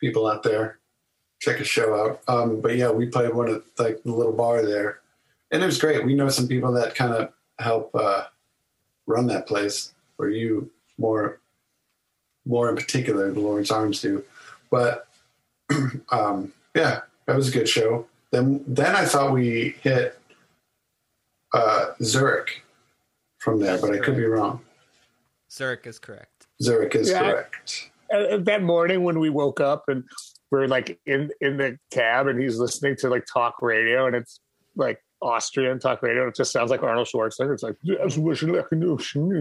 People 0.00 0.26
out 0.26 0.42
there, 0.42 0.78
check 1.40 1.60
a 1.60 1.64
show 1.64 1.94
out. 1.94 2.20
Um, 2.28 2.60
but 2.60 2.76
yeah, 2.76 2.90
we 2.90 3.06
played 3.06 3.34
one 3.34 3.48
at 3.48 3.62
like 3.78 4.02
the 4.04 4.12
little 4.12 4.32
bar 4.32 4.64
there, 4.64 5.00
and 5.50 5.62
it 5.62 5.66
was 5.66 5.78
great. 5.78 6.04
We 6.04 6.14
know 6.14 6.28
some 6.28 6.46
people 6.46 6.72
that 6.72 6.94
kind 6.94 7.12
of 7.12 7.32
help 7.58 7.90
uh, 7.94 8.24
run 9.06 9.26
that 9.26 9.46
place, 9.46 9.92
or 10.18 10.28
you 10.28 10.70
more, 10.98 11.40
more 12.46 12.68
in 12.68 12.76
particular, 12.76 13.32
the 13.32 13.40
Lawrence 13.40 13.70
Arms 13.70 14.00
do. 14.00 14.24
But 14.70 15.08
um, 16.10 16.52
yeah, 16.74 17.00
that 17.26 17.36
was 17.36 17.48
a 17.48 17.52
good 17.52 17.68
show. 17.68 18.06
Then 18.30 18.64
then 18.66 18.94
I 18.94 19.04
thought 19.04 19.32
we 19.32 19.74
hit 19.82 20.18
uh, 21.52 21.92
Zurich 22.02 22.62
from 23.38 23.60
there, 23.60 23.78
but 23.78 23.92
I 23.92 23.98
could 23.98 24.16
be 24.16 24.24
wrong. 24.24 24.60
Zurich 25.50 25.86
is 25.86 25.98
correct. 25.98 26.46
Zurich 26.62 26.94
is 26.94 27.10
yeah, 27.10 27.32
correct. 27.32 27.90
that 28.10 28.62
morning 28.62 29.02
when 29.02 29.18
we 29.18 29.30
woke 29.30 29.60
up 29.60 29.84
and 29.88 30.04
we're 30.50 30.66
like 30.66 30.98
in 31.06 31.30
in 31.40 31.56
the 31.56 31.78
cab 31.90 32.26
and 32.26 32.40
he's 32.40 32.58
listening 32.58 32.96
to 32.96 33.08
like 33.08 33.24
talk 33.32 33.60
radio 33.62 34.06
and 34.06 34.16
it's 34.16 34.40
like 34.76 35.02
Austrian 35.20 35.78
talk 35.78 36.02
radio. 36.02 36.28
It 36.28 36.36
just 36.36 36.52
sounds 36.52 36.70
like 36.70 36.82
Arnold 36.82 37.08
Schwarzenegger. 37.08 37.54
It's 37.54 37.62
like, 37.62 37.76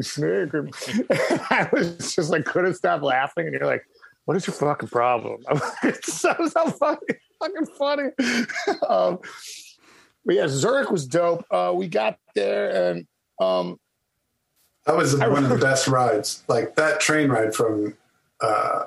snake. 0.02 0.50
I 1.52 1.70
was 1.72 2.16
just 2.16 2.32
like, 2.32 2.46
couldn't 2.46 2.76
stop 2.76 3.04
laughing. 3.04 3.46
And 3.46 3.54
you're 3.54 3.68
like, 3.68 3.84
what 4.26 4.36
is 4.36 4.48
your 4.48 4.56
fucking 4.56 4.90
problem? 4.90 5.42
I'm 5.50 5.60
like, 5.60 5.74
it's 5.84 6.14
so, 6.14 6.34
so 6.48 6.72
funny. 6.72 6.98
Fucking 7.40 7.66
funny. 7.78 8.10
um, 8.90 9.20
but 10.26 10.36
yeah, 10.36 10.48
Zurich 10.48 10.90
was 10.90 11.08
dope. 11.08 11.46
Uh, 11.52 11.74
we 11.76 11.88
got 11.88 12.18
there 12.36 12.92
and 12.92 13.08
um, 13.40 13.78
that 14.88 14.96
was 14.96 15.18
one 15.18 15.44
of 15.44 15.50
the 15.50 15.58
best 15.58 15.88
rides. 15.88 16.44
Like 16.48 16.76
that 16.78 17.02
train 17.02 17.30
ride 17.30 17.54
from 17.54 17.96
uh, 18.40 18.86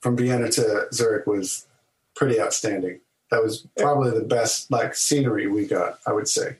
from 0.00 0.16
Vienna 0.16 0.50
to 0.50 0.86
Zurich 0.92 1.26
was 1.26 1.66
pretty 2.16 2.40
outstanding. 2.40 3.00
That 3.30 3.42
was 3.42 3.66
probably 3.76 4.10
the 4.10 4.24
best 4.24 4.70
like 4.70 4.94
scenery 4.94 5.46
we 5.46 5.66
got. 5.66 5.98
I 6.06 6.12
would 6.12 6.28
say. 6.28 6.56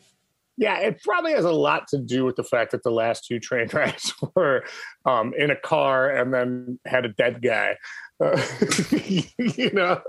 Yeah, 0.59 0.81
it 0.81 1.01
probably 1.03 1.33
has 1.33 1.45
a 1.45 1.53
lot 1.53 1.87
to 1.89 1.99
do 1.99 2.25
with 2.25 2.37
the 2.37 2.45
fact 2.45 2.73
that 2.73 2.83
the 2.83 2.91
last 2.91 3.25
two 3.25 3.39
train 3.39 3.69
rides 3.73 4.13
were 4.35 4.65
um, 5.07 5.33
in 5.39 5.51
a 5.51 5.57
car 5.57 6.11
and 6.11 6.35
then 6.35 6.79
had 6.85 7.07
a 7.07 7.09
dead 7.09 7.41
guy. 7.41 7.77
Uh, 8.23 8.43
you 9.39 9.71
know, 9.73 10.01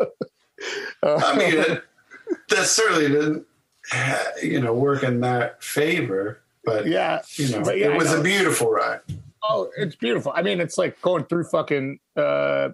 uh, 1.04 1.16
I 1.16 1.38
mean, 1.38 1.54
it, 1.54 1.84
that 2.50 2.66
certainly 2.66 3.08
didn't, 3.08 3.46
you 4.44 4.60
know, 4.60 4.74
work 4.74 5.04
in 5.04 5.22
that 5.22 5.64
favor 5.64 6.42
But 6.64 6.88
yeah, 6.88 7.22
you 7.36 7.50
know, 7.50 7.72
yeah, 7.72 7.92
it 7.92 7.98
was 7.98 8.12
know. 8.12 8.20
a 8.20 8.24
beautiful 8.24 8.72
ride. 8.72 9.00
Oh, 9.44 9.70
it's 9.78 9.96
beautiful. 9.96 10.34
I 10.36 10.42
mean, 10.42 10.60
it's 10.60 10.78
like 10.78 11.02
going 11.02 11.24
through 11.26 11.46
fucking 11.46 12.00
uh, 12.16 12.70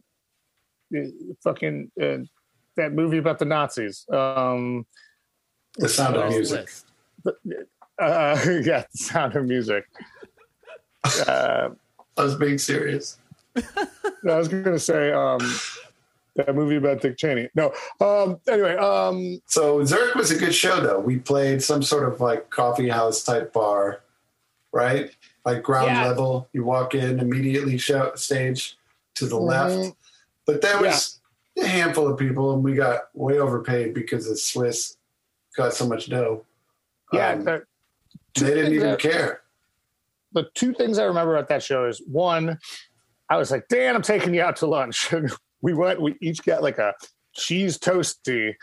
fucking 1.43 1.91
uh, 2.01 2.17
that 2.77 2.93
movie 2.93 3.17
about 3.17 3.39
the 3.39 3.45
Nazis. 3.45 4.05
Um, 4.11 4.85
The 5.77 5.89
sound 5.89 6.15
of 6.15 6.29
music. 6.29 6.69
Uh, 7.25 7.31
yeah, 8.63 8.83
the 8.91 8.97
sound 8.97 9.35
of 9.35 9.45
music. 9.45 9.85
Uh, 11.27 11.69
I 12.17 12.23
was 12.23 12.33
being 12.33 12.57
serious. 12.57 13.19
I 13.55 13.85
was 14.23 14.47
going 14.47 14.63
to 14.63 14.79
say 14.79 15.11
um, 15.11 15.37
that 16.35 16.53
movie 16.55 16.75
about 16.75 17.01
Dick 17.01 17.17
Cheney. 17.17 17.49
No. 17.55 17.73
Um, 18.01 18.39
anyway, 18.47 18.75
um, 18.75 19.41
So 19.45 19.83
Zurich 19.85 20.15
was 20.15 20.31
a 20.31 20.37
good 20.37 20.53
show, 20.53 20.79
though. 20.81 20.99
We 20.99 21.17
played 21.17 21.63
some 21.63 21.81
sort 21.81 22.11
of 22.11 22.19
like 22.19 22.49
coffee 22.49 22.89
house 22.89 23.23
type 23.23 23.53
bar, 23.53 24.01
right? 24.73 25.11
Like 25.45 25.63
ground 25.63 25.87
Yeah. 25.91 26.07
level. 26.07 26.49
You 26.53 26.63
walk 26.65 26.93
in 26.93 27.19
immediately, 27.19 27.77
show, 27.77 28.11
stage 28.15 28.77
to 29.15 29.25
the 29.27 29.37
Mhm. 29.37 29.47
left. 29.47 29.95
But 30.45 30.61
that 30.61 30.81
was 30.81 31.19
a 31.57 31.65
handful 31.65 32.07
of 32.11 32.19
people, 32.19 32.53
and 32.53 32.63
we 32.63 32.73
got 32.75 33.03
way 33.13 33.39
overpaid 33.39 33.93
because 33.93 34.27
the 34.27 34.35
Swiss 34.35 34.97
got 35.55 35.73
so 35.73 35.87
much 35.87 36.09
dough. 36.09 36.45
yeah, 37.13 37.31
Um, 37.33 37.45
the, 37.45 37.65
they 38.35 38.53
didn't 38.53 38.73
even 38.73 38.89
that- 38.91 38.99
care. 38.99 39.41
the 40.33 40.49
two 40.53 40.73
things 40.73 40.99
I 40.99 41.05
remember 41.05 41.37
about 41.37 41.47
that 41.47 41.63
show 41.63 41.87
is 41.87 42.01
one, 42.05 42.59
I 43.29 43.37
was 43.37 43.51
like, 43.51 43.69
Dan, 43.69 43.95
I'm 43.95 44.01
taking 44.01 44.33
you 44.33 44.41
out 44.41 44.57
to 44.57 44.65
lunch. 44.67 45.13
We 45.65 45.73
went, 45.73 45.99
we 45.99 46.15
each 46.21 46.45
got 46.45 46.61
like 46.61 46.77
a 46.77 46.93
cheese 47.33 47.79
toasty, 47.79 48.53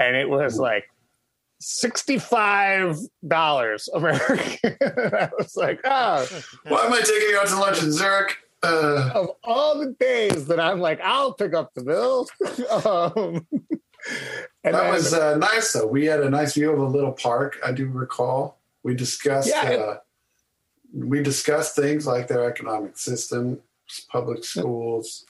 and 0.00 0.16
it 0.16 0.28
was 0.28 0.58
like 0.58 0.90
$65 1.62 3.88
American. 3.94 4.76
I 4.80 5.30
was 5.38 5.56
like, 5.56 5.78
oh, 5.84 6.26
Why 6.66 6.86
am 6.86 6.92
I 6.92 7.00
taking 7.02 7.28
you 7.30 7.38
out 7.40 7.46
to 7.46 7.56
lunch 7.56 7.84
in 7.84 7.92
Zurich? 7.92 8.36
Uh, 8.64 9.12
of 9.14 9.30
all 9.44 9.78
the 9.78 9.94
days 10.00 10.48
that 10.48 10.58
I'm 10.58 10.80
like, 10.80 11.00
I'll 11.04 11.34
pick 11.34 11.54
up 11.54 11.72
the 11.74 11.84
bill. 11.84 12.28
um, 12.84 13.46
and 14.64 14.74
that 14.74 14.82
then- 14.82 14.92
was 14.92 15.14
uh, 15.14 15.36
nice, 15.36 15.72
though. 15.72 15.86
We 15.86 16.06
had 16.06 16.20
a 16.20 16.30
nice 16.30 16.54
view 16.54 16.72
of 16.72 16.80
a 16.80 16.84
little 16.84 17.12
park. 17.12 17.60
I 17.64 17.70
do 17.70 17.86
recall. 17.86 18.58
We 18.82 18.96
discussed. 18.96 19.48
Yeah, 19.48 19.70
uh, 19.70 19.98
we 20.92 21.22
discussed 21.22 21.76
things 21.76 22.08
like 22.08 22.26
their 22.26 22.50
economic 22.50 22.98
system, 22.98 23.60
public 24.10 24.42
schools, 24.42 25.26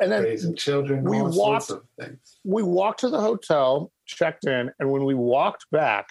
And 0.00 0.10
then 0.10 0.22
raising 0.22 0.56
children, 0.56 1.04
we 1.04 1.18
all 1.18 1.30
walked- 1.30 1.66
sorts 1.66 1.70
of 1.70 1.82
things. 1.98 2.38
we 2.44 2.62
walked 2.62 3.00
to 3.00 3.10
the 3.10 3.20
hotel, 3.20 3.92
checked 4.06 4.46
in, 4.46 4.72
and 4.78 4.90
when 4.90 5.04
we 5.04 5.14
walked 5.14 5.70
back, 5.70 6.08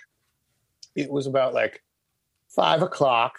it 0.95 1.11
was 1.11 1.27
about 1.27 1.53
like 1.53 1.83
five 2.49 2.81
o'clock. 2.81 3.37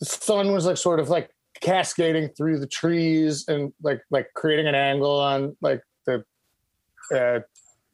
The 0.00 0.06
sun 0.06 0.52
was 0.52 0.64
like 0.64 0.76
sort 0.76 1.00
of 1.00 1.08
like 1.08 1.30
cascading 1.60 2.28
through 2.30 2.60
the 2.60 2.66
trees 2.66 3.48
and 3.48 3.72
like 3.82 4.00
like 4.10 4.28
creating 4.34 4.68
an 4.68 4.76
angle 4.76 5.18
on 5.18 5.56
like 5.60 5.82
the 6.06 6.24
uh, 7.12 7.40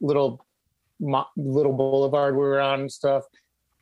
little 0.00 0.44
little 1.00 1.72
boulevard 1.72 2.34
we 2.34 2.40
were 2.42 2.60
on 2.60 2.80
and 2.80 2.92
stuff. 2.92 3.24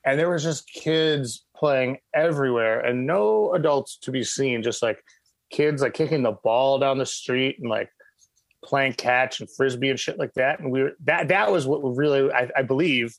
And 0.04 0.18
there 0.18 0.30
was 0.30 0.42
just 0.42 0.68
kids 0.68 1.44
playing 1.56 1.98
everywhere 2.14 2.80
and 2.80 3.06
no 3.06 3.54
adults 3.54 3.96
to 3.98 4.10
be 4.10 4.24
seen, 4.24 4.62
just 4.62 4.82
like 4.82 5.02
kids 5.52 5.82
like 5.82 5.94
kicking 5.94 6.22
the 6.22 6.32
ball 6.32 6.78
down 6.80 6.98
the 6.98 7.06
street 7.06 7.58
and 7.60 7.70
like 7.70 7.90
playing 8.64 8.94
catch 8.94 9.40
and 9.40 9.48
frisbee 9.50 9.90
and 9.90 10.00
shit 10.00 10.18
like 10.18 10.32
that. 10.34 10.58
And 10.58 10.72
we 10.72 10.82
were 10.82 10.92
that 11.04 11.28
that 11.28 11.52
was 11.52 11.66
what 11.66 11.82
we 11.82 11.90
really 11.94 12.32
I, 12.32 12.50
I 12.56 12.62
believe 12.62 13.14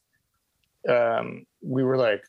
um, 0.89 1.45
we 1.61 1.83
were 1.83 1.95
like, 1.95 2.23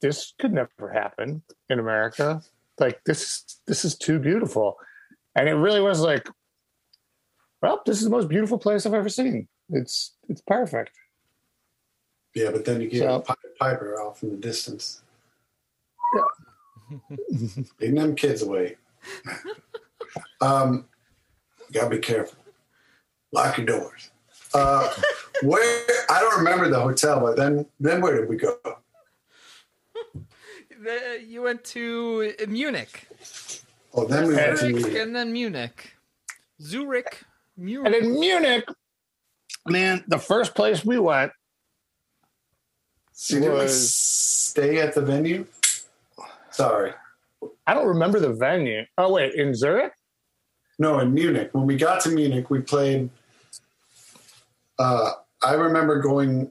this 0.00 0.34
could 0.38 0.52
never 0.52 0.90
happen 0.92 1.42
in 1.68 1.78
America. 1.78 2.42
Like 2.78 3.02
this 3.04 3.60
this 3.66 3.84
is 3.84 3.96
too 3.96 4.18
beautiful. 4.18 4.78
And 5.34 5.48
it 5.48 5.54
really 5.54 5.80
was 5.80 6.00
like, 6.00 6.28
well, 7.62 7.82
this 7.84 7.98
is 7.98 8.04
the 8.04 8.10
most 8.10 8.28
beautiful 8.28 8.58
place 8.58 8.86
I've 8.86 8.94
ever 8.94 9.08
seen. 9.08 9.48
It's 9.70 10.14
it's 10.28 10.42
perfect. 10.42 10.92
Yeah, 12.34 12.50
but 12.50 12.64
then 12.66 12.80
you 12.82 12.88
get 12.88 13.00
So- 13.00 13.24
a 13.28 13.34
Piper 13.58 14.00
off 14.00 14.22
in 14.22 14.30
the 14.30 14.36
distance. 14.36 15.02
Leading 17.80 17.94
them 17.96 18.14
kids 18.14 18.42
away. 18.42 18.76
um, 20.40 20.86
gotta 21.72 21.90
be 21.90 21.98
careful. 21.98 22.38
Lock 23.32 23.56
your 23.58 23.66
doors. 23.66 24.10
Uh, 24.54 24.92
where 25.42 25.84
I 26.08 26.20
don't 26.20 26.38
remember 26.38 26.68
the 26.70 26.80
hotel, 26.80 27.20
but 27.20 27.36
then 27.36 27.66
then 27.80 28.00
where 28.00 28.18
did 28.20 28.28
we 28.28 28.36
go? 28.36 28.56
The- 30.82 31.22
you 31.26 31.42
went 31.42 31.64
to 31.64 32.34
Munich, 32.46 33.08
Oh, 33.94 34.06
then 34.06 34.28
we 34.28 34.34
went 34.34 34.58
to 34.58 34.68
Munich. 34.68 34.94
and 34.94 35.16
then 35.16 35.32
Munich, 35.32 35.92
Zurich, 36.60 37.22
Munich. 37.56 37.86
And 37.94 38.04
in 38.04 38.20
Munich, 38.20 38.64
man, 39.66 40.04
the 40.06 40.18
first 40.18 40.54
place 40.54 40.84
we 40.84 40.98
went, 40.98 41.32
So 43.12 43.36
you 43.36 43.40
didn't 43.42 43.68
stay 43.70 44.78
at 44.80 44.94
the 44.94 45.00
venue. 45.00 45.46
Sorry, 46.56 46.92
I 47.66 47.74
don't 47.74 47.86
remember 47.86 48.18
the 48.18 48.32
venue. 48.32 48.84
Oh 48.96 49.12
wait, 49.12 49.34
in 49.34 49.54
Zurich? 49.54 49.92
no, 50.78 50.98
in 51.00 51.12
Munich. 51.12 51.50
When 51.52 51.66
we 51.66 51.76
got 51.76 52.00
to 52.02 52.08
Munich, 52.08 52.48
we 52.48 52.60
played. 52.60 53.10
Uh, 54.78 55.12
I 55.42 55.52
remember 55.52 56.00
going 56.00 56.50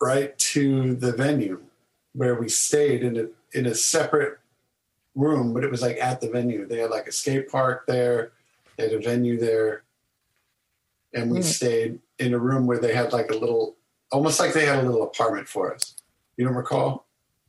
right 0.00 0.36
to 0.38 0.94
the 0.96 1.12
venue 1.12 1.60
where 2.14 2.34
we 2.34 2.48
stayed 2.48 3.04
in 3.04 3.16
a 3.16 3.26
in 3.56 3.66
a 3.66 3.74
separate 3.74 4.38
room, 5.14 5.54
but 5.54 5.62
it 5.62 5.70
was 5.70 5.80
like 5.82 5.98
at 5.98 6.20
the 6.20 6.28
venue. 6.28 6.66
They 6.66 6.78
had 6.78 6.90
like 6.90 7.06
a 7.06 7.12
skate 7.12 7.48
park 7.48 7.86
there, 7.86 8.32
they 8.76 8.84
had 8.84 8.92
a 8.94 8.98
venue 9.00 9.38
there, 9.38 9.84
and 11.14 11.30
we 11.30 11.36
Hmm. 11.38 11.42
stayed 11.42 12.00
in 12.18 12.34
a 12.34 12.38
room 12.38 12.66
where 12.66 12.78
they 12.80 12.92
had 12.94 13.12
like 13.12 13.30
a 13.30 13.36
little, 13.36 13.76
almost 14.10 14.40
like 14.40 14.54
they 14.54 14.66
had 14.66 14.80
a 14.82 14.86
little 14.88 15.04
apartment 15.04 15.46
for 15.48 15.72
us. 15.72 15.94
You 16.36 16.44
don't 16.44 16.54
recall? 16.56 17.05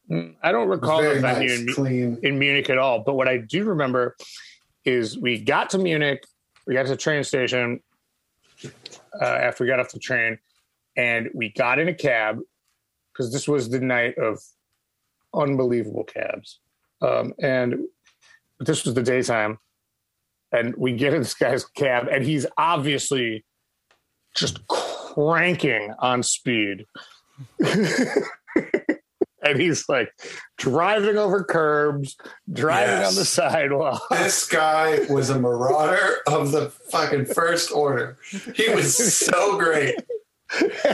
Mm, 0.10 0.36
I 0.42 0.52
don't 0.52 0.70
recall 0.70 1.02
the 1.02 1.10
very 1.10 1.22
venue 1.22 1.50
nice, 1.50 1.60
in, 1.60 1.74
clean. 1.74 2.20
in 2.24 2.40
Munich 2.40 2.70
at 2.70 2.78
all. 2.78 3.00
But 3.00 3.16
what 3.16 3.28
I 3.28 3.38
do 3.38 3.66
remember 3.66 4.16
is 4.86 5.18
we 5.18 5.40
got 5.40 5.70
to 5.72 5.78
Munich, 5.78 6.26
we 6.66 6.74
got 6.74 6.84
to 6.84 6.90
the 6.90 6.98
train 6.98 7.24
station 7.24 7.82
uh, 8.64 9.26
after 9.26 9.64
we 9.64 9.70
got 9.70 9.80
off 9.80 9.92
the 9.92 10.00
train, 10.00 10.40
and 10.96 11.30
we 11.34 11.50
got 11.50 11.80
in 11.80 11.88
a 11.88 11.94
cab 11.94 12.40
because 13.12 13.34
this 13.34 13.48
was 13.48 13.70
the 13.70 13.80
night 13.80 14.18
of 14.18 14.40
unbelievable 15.34 16.04
cabs. 16.04 16.60
Um, 17.02 17.34
and 17.40 17.86
this 18.60 18.86
was 18.86 18.94
the 18.94 19.04
daytime. 19.04 19.60
And 20.52 20.76
we 20.78 20.94
get 20.94 21.14
in 21.14 21.22
this 21.22 21.34
guy's 21.34 21.66
cab, 21.66 22.08
and 22.08 22.24
he's 22.24 22.46
obviously 22.58 23.44
just 24.34 24.66
cranking 24.68 25.94
on 26.00 26.24
speed. 26.24 26.86
and 29.48 29.60
he's 29.62 29.88
like 29.90 30.10
driving 30.58 31.18
over 31.18 31.44
curbs, 31.44 32.16
driving 32.52 33.02
Yes. 33.02 33.10
on 33.10 33.16
the 33.16 33.26
sidewalk. 33.26 34.02
This 34.12 34.48
guy 34.48 35.00
was 35.10 35.30
a 35.30 35.40
marauder 35.40 36.18
of 36.28 36.52
the 36.52 36.70
fucking 36.92 37.26
first 37.26 37.72
order. 37.72 38.18
He 38.56 38.70
was 38.74 38.96
so 39.18 39.58
great. 39.58 39.96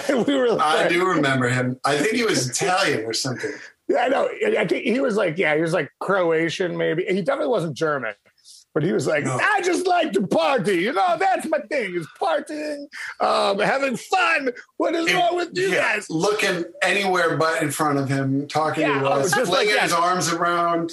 we 0.10 0.36
were 0.36 0.58
I 0.60 0.88
do 0.88 1.06
remember 1.08 1.47
him. 1.49 1.80
I 1.86 1.97
think 1.97 2.16
he 2.16 2.24
was 2.24 2.49
Italian 2.49 3.06
or 3.06 3.14
something. 3.14 3.51
Yeah, 3.88 3.97
I 4.04 4.08
know. 4.08 4.30
I 4.58 4.66
think 4.66 4.86
he 4.86 4.99
was 4.99 5.16
like, 5.16 5.38
yeah, 5.38 5.56
he 5.56 5.62
was 5.62 5.74
like 5.74 5.89
Croatian, 5.99 6.76
maybe. 6.78 7.04
He 7.08 7.22
definitely 7.22 7.49
wasn't 7.51 7.76
German, 7.76 8.14
but 8.74 8.84
he 8.84 8.91
was 8.91 9.05
like, 9.07 9.24
No. 9.26 9.38
I 9.41 9.61
just 9.61 9.86
like 9.88 10.11
to 10.13 10.26
party. 10.28 10.78
You 10.78 10.93
know, 10.93 11.15
that's 11.19 11.45
my 11.47 11.59
thing 11.59 11.95
is 11.95 12.07
partying, 12.19 12.86
um, 13.19 13.59
having 13.59 13.97
fun. 13.97 14.49
What 14.78 14.95
is 14.95 15.13
wrong 15.13 15.36
with 15.36 15.49
you 15.57 15.69
Yeah, 15.69 15.95
guys? 15.95 16.09
looking 16.09 16.65
anywhere 16.82 17.38
but 17.38 17.61
in 17.61 17.71
front 17.71 17.99
of 17.99 18.09
him, 18.09 18.47
talking 18.47 18.84
Yeah, 18.84 19.01
to 19.01 19.07
us, 19.09 19.32
just 19.32 19.51
like 19.51 19.59
flinging 19.67 19.76
that. 19.76 19.84
his 19.84 19.93
arms 19.93 20.32
around. 20.34 20.91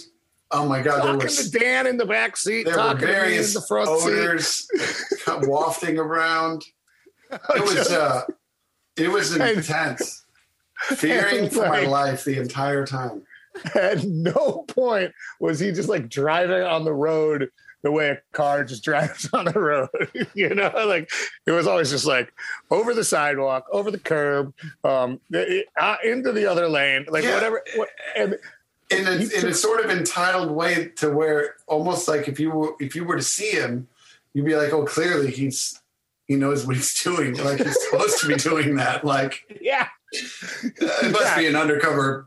Oh 0.53 0.67
my 0.69 0.83
God, 0.83 0.97
there 1.05 1.13
Talking 1.13 1.23
was 1.25 1.51
to 1.51 1.59
Dan 1.59 1.87
in 1.87 1.97
the 1.97 2.05
back 2.07 2.37
seat, 2.37 2.65
there 2.65 2.75
were 2.75 2.79
talking 2.81 3.01
to 3.01 3.07
me 3.07 3.13
in 3.13 3.19
various 3.21 3.55
the 3.55 3.63
front 3.63 3.89
seat. 4.01 4.11
odors 4.11 4.67
wafting 5.43 5.97
around. 5.99 6.65
It 7.31 7.63
was 7.63 7.91
uh, 7.93 8.23
it 8.97 9.09
was 9.09 9.37
intense. 9.37 10.25
Fearing 10.81 11.51
for 11.51 11.69
my 11.69 11.83
life 11.83 12.25
the 12.25 12.39
entire 12.41 12.85
time. 12.87 13.23
At 13.75 14.03
no 14.05 14.65
point 14.69 15.13
was 15.39 15.61
he 15.61 15.71
just 15.73 15.89
like 15.89 16.09
driving 16.09 16.63
on 16.63 16.85
the 16.85 16.93
road 16.95 17.51
the 17.83 17.91
way 17.91 18.11
a 18.11 18.19
car 18.33 18.65
just 18.65 18.85
drives 18.85 19.29
on 19.33 19.47
the 19.47 19.59
road. 19.59 19.89
you 20.35 20.55
know, 20.55 20.71
like 20.87 21.11
it 21.47 21.53
was 21.53 21.67
always 21.67 21.91
just 21.91 22.07
like 22.07 22.33
over 22.71 22.95
the 22.95 23.05
sidewalk, 23.05 23.67
over 23.73 23.91
the 23.91 23.99
curb, 23.99 24.53
um, 24.85 25.21
uh, 25.35 25.97
into 26.05 26.33
the 26.33 26.47
other 26.51 26.69
lane, 26.69 27.07
like 27.09 27.25
Yeah. 27.25 27.35
whatever. 27.35 27.63
What, 27.77 27.89
and 28.17 28.37
in 28.91 29.07
a, 29.07 29.13
in 29.39 29.47
a 29.47 29.55
sort 29.55 29.85
of 29.85 29.91
entitled 29.91 30.51
way 30.51 30.89
to 30.97 31.11
where 31.11 31.55
almost 31.69 32.09
like 32.09 32.27
if 32.29 32.41
you 32.41 32.51
were 32.51 32.73
if 32.81 32.97
you 32.97 33.05
were 33.05 33.17
to 33.17 33.23
see 33.23 33.51
him, 33.53 33.89
you'd 34.35 34.45
be 34.47 34.57
like, 34.57 34.73
oh, 34.73 34.85
clearly 34.85 35.31
he's 35.31 35.81
he 36.27 36.37
knows 36.37 36.67
what 36.67 36.77
he's 36.77 37.03
doing. 37.03 37.35
Like 37.37 37.59
he's 37.59 37.79
supposed 37.91 38.21
to 38.21 38.29
be 38.29 38.35
doing 38.37 38.77
that. 38.77 39.05
Like 39.05 39.59
yeah, 39.61 39.89
it 40.13 41.13
must 41.13 41.37
be 41.37 41.47
an 41.47 41.57
undercover 41.57 42.27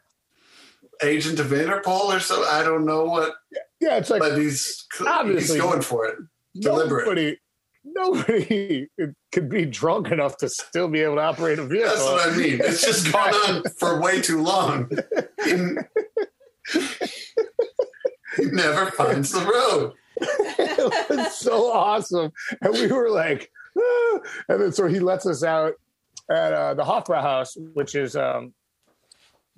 agent 1.01 1.39
of 1.39 1.47
Interpol 1.47 2.15
or 2.15 2.19
so. 2.21 2.43
I 2.45 2.63
don't 2.63 2.85
know 2.85 3.03
what, 3.05 3.33
Yeah, 3.51 3.59
it's 3.91 4.09
like 4.09 4.21
but 4.21 4.37
he's 4.37 4.85
he's 4.97 5.07
Obviously. 5.07 5.59
going 5.59 5.81
for 5.81 6.05
it. 6.05 6.17
deliberate. 6.59 7.05
nobody, 7.05 7.37
nobody 7.83 8.87
could 9.31 9.49
be 9.49 9.65
drunk 9.65 10.11
enough 10.11 10.37
to 10.37 10.49
still 10.49 10.87
be 10.87 11.01
able 11.01 11.15
to 11.15 11.21
operate 11.21 11.59
a 11.59 11.65
vehicle. 11.65 11.89
That's 11.89 12.03
what 12.03 12.33
I 12.33 12.37
mean. 12.37 12.59
It's 12.61 12.85
just 12.85 13.11
gone 13.11 13.33
on 13.33 13.63
for 13.77 14.01
way 14.01 14.21
too 14.21 14.41
long. 14.41 14.89
He, 15.45 15.75
never 18.51 18.89
finds 18.91 19.31
the 19.31 19.41
road. 19.41 19.93
it 20.17 21.09
was 21.09 21.35
so 21.35 21.71
awesome. 21.71 22.31
And 22.61 22.73
we 22.73 22.87
were 22.87 23.09
like, 23.09 23.51
"Ah." 23.77 24.19
and 24.49 24.61
then 24.61 24.71
so 24.71 24.87
he 24.87 24.99
lets 24.99 25.25
us 25.25 25.43
out 25.43 25.73
at 26.29 26.53
uh, 26.53 26.73
the 26.73 26.83
Hofbrauhaus, 26.83 27.57
which 27.73 27.95
is, 27.95 28.15
um, 28.15 28.53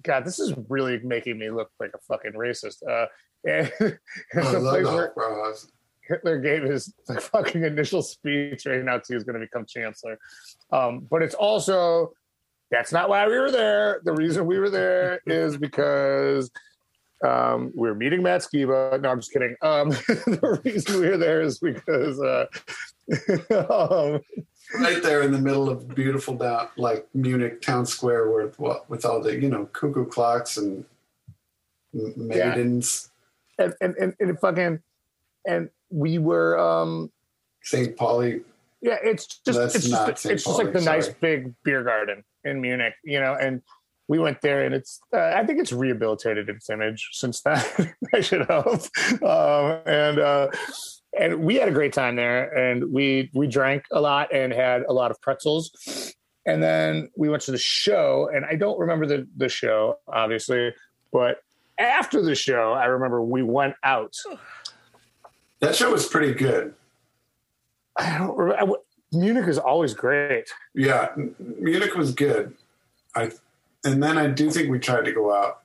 God, 0.01 0.25
this 0.25 0.39
is 0.39 0.53
really 0.69 0.99
making 1.03 1.37
me 1.37 1.49
look 1.51 1.69
like 1.79 1.91
a 1.93 1.99
fucking 2.07 2.33
racist. 2.33 2.77
Uh, 2.89 3.05
and 3.45 3.71
it's 3.79 4.53
a 4.53 4.59
place 4.59 4.85
where. 4.85 5.13
Hitler 6.07 6.39
gave 6.39 6.63
his 6.63 6.93
like, 7.09 7.19
fucking 7.33 7.63
initial 7.63 8.01
speech 8.01 8.65
right 8.65 8.83
now, 8.83 9.01
he 9.07 9.15
was 9.15 9.23
going 9.23 9.39
to 9.39 9.45
become 9.45 9.65
chancellor. 9.65 10.19
Um, 10.71 11.07
but 11.09 11.21
it's 11.21 11.33
also 11.35 12.13
that's 12.71 12.91
not 12.91 13.09
why 13.09 13.27
we 13.27 13.37
were 13.37 13.51
there. 13.51 14.01
The 14.03 14.13
reason 14.13 14.45
we 14.45 14.59
were 14.59 14.69
there 14.69 15.19
is 15.27 15.57
because 15.57 16.51
um, 17.25 17.71
we 17.75 17.87
were 17.87 17.95
meeting 17.95 18.21
Matt 18.21 18.41
Skiba. 18.41 19.01
No, 19.01 19.09
I'm 19.09 19.19
just 19.19 19.31
kidding. 19.31 19.55
Um, 19.61 19.89
the 19.89 20.61
reason 20.63 20.99
we 20.99 21.09
were 21.09 21.17
there 21.17 21.41
is 21.41 21.59
because 21.59 22.19
uh, 22.19 22.45
um, 23.51 24.21
right 24.79 25.01
there 25.01 25.21
in 25.21 25.31
the 25.31 25.39
middle 25.39 25.69
of 25.69 25.87
beautiful 25.95 26.35
down 26.35 26.67
like 26.77 27.07
Munich 27.13 27.61
town 27.61 27.85
square 27.85 28.29
with 28.31 28.59
with 28.89 29.05
all 29.05 29.21
the 29.21 29.39
you 29.39 29.49
know 29.49 29.65
cuckoo 29.67 30.05
clocks 30.05 30.57
and 30.57 30.85
maidens, 31.93 33.11
and, 33.57 33.73
and, 33.81 33.95
and, 33.97 34.13
and 34.19 34.39
fucking 34.39 34.79
and 35.47 35.69
we 35.89 36.17
were 36.17 36.57
um, 36.59 37.11
St. 37.63 37.95
Pauli. 37.95 38.41
Yeah, 38.81 38.97
it's 39.03 39.25
just 39.25 39.57
That's 39.57 39.75
it's 39.75 39.87
just 39.87 40.17
St. 40.21 40.33
it's 40.33 40.43
just 40.43 40.57
like 40.57 40.67
Pauli, 40.67 40.79
the 40.79 40.81
nice 40.81 41.09
big 41.09 41.53
beer 41.63 41.83
garden 41.83 42.23
in 42.43 42.61
Munich, 42.61 42.93
you 43.03 43.19
know, 43.19 43.35
and 43.39 43.61
we 44.07 44.19
went 44.19 44.41
there 44.41 44.63
and 44.63 44.75
it's 44.75 44.99
uh, 45.13 45.33
I 45.35 45.45
think 45.45 45.59
it's 45.59 45.71
rehabilitated 45.71 46.49
its 46.49 46.69
image 46.69 47.09
since 47.13 47.41
then. 47.41 47.63
I 48.13 48.21
should 48.21 48.43
hope. 48.43 48.81
Um, 49.23 49.79
and 49.85 50.19
uh, 50.19 50.47
and 51.19 51.43
we 51.43 51.55
had 51.55 51.67
a 51.67 51.71
great 51.71 51.93
time 51.93 52.15
there 52.15 52.53
and 52.53 52.91
we 52.91 53.31
we 53.33 53.47
drank 53.47 53.85
a 53.91 53.99
lot 53.99 54.33
and 54.33 54.53
had 54.53 54.83
a 54.83 54.93
lot 54.93 55.11
of 55.11 55.19
pretzels. 55.21 55.71
And 56.45 56.61
then 56.61 57.09
we 57.17 57.29
went 57.29 57.41
to 57.43 57.51
the 57.51 57.57
show 57.57 58.29
and 58.31 58.45
I 58.45 58.55
don't 58.55 58.79
remember 58.79 59.07
the 59.07 59.27
the 59.35 59.49
show 59.49 59.95
obviously, 60.07 60.73
but 61.11 61.39
after 61.77 62.21
the 62.21 62.35
show, 62.35 62.73
I 62.73 62.85
remember 62.85 63.21
we 63.21 63.43
went 63.43 63.75
out. 63.83 64.15
That 65.59 65.75
show 65.75 65.91
was 65.91 66.07
pretty 66.07 66.33
good. 66.33 66.73
I 67.97 68.17
don't 68.17 68.37
remember. 68.37 68.75
Munich 69.11 69.47
is 69.47 69.57
always 69.57 69.93
great. 69.93 70.49
Yeah, 70.73 71.09
Munich 71.39 71.95
was 71.95 72.13
good. 72.13 72.53
I 73.15 73.31
and 73.85 74.01
then 74.01 74.17
I 74.17 74.27
do 74.27 74.49
think 74.51 74.69
we 74.69 74.79
tried 74.79 75.05
to 75.05 75.13
go 75.13 75.33
out, 75.33 75.61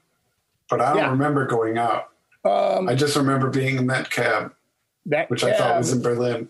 but 0.69 0.81
I 0.81 0.91
don't 0.91 0.99
Yeah. 0.99 1.11
remember 1.11 1.47
going 1.47 1.79
out. 1.79 2.11
Um, 2.45 2.89
I 2.89 2.95
just 2.95 3.17
remember 3.17 3.51
being 3.51 3.77
in 3.77 3.87
that 3.89 4.11
cab, 4.11 4.55
that 5.07 5.29
which 5.31 5.43
I 5.43 5.53
thought 5.53 5.77
was 5.79 5.93
in 5.93 6.03
Berlin. 6.03 6.49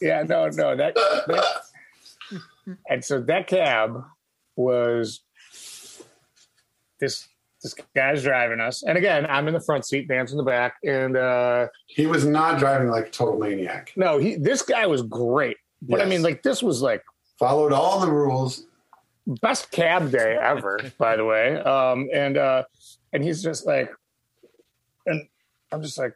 Yeah, 0.00 0.22
no, 0.22 0.48
no, 0.48 0.76
that, 0.76 0.94
that 1.26 1.62
and 2.88 3.04
so 3.04 3.20
that 3.22 3.46
cab 3.46 4.04
was 4.56 5.20
this 7.00 7.28
this 7.62 7.74
guy's 7.96 8.22
driving 8.22 8.60
us. 8.60 8.82
And 8.84 8.96
again, 8.96 9.26
I'm 9.28 9.48
in 9.48 9.54
the 9.54 9.60
front 9.60 9.84
seat, 9.84 10.06
Dan's 10.08 10.30
in 10.32 10.38
the 10.38 10.44
back. 10.44 10.74
And 10.84 11.16
uh 11.16 11.66
He 11.86 12.06
was 12.06 12.24
not 12.24 12.58
driving 12.58 12.88
like 12.88 13.06
a 13.08 13.10
total 13.10 13.38
maniac. 13.38 13.92
no, 13.96 14.18
he 14.18 14.36
this 14.36 14.62
guy 14.62 14.86
was 14.86 15.02
great. 15.02 15.56
But 15.82 16.00
I 16.00 16.04
mean, 16.06 16.22
like 16.22 16.42
this 16.42 16.62
was 16.62 16.82
like 16.82 17.02
Followed 17.38 17.72
all 17.72 18.00
the 18.00 18.10
rules. 18.10 18.64
best 19.42 19.70
cab 19.70 20.10
day 20.10 20.36
ever, 20.40 20.78
by 20.98 21.16
the 21.16 21.24
way. 21.24 21.56
Um 21.60 22.08
and 22.12 22.36
uh 22.36 22.64
and 23.12 23.22
he's 23.24 23.42
just 23.42 23.66
like 23.66 23.90
and 25.06 25.26
I'm 25.72 25.82
just 25.82 25.98
like 25.98 26.14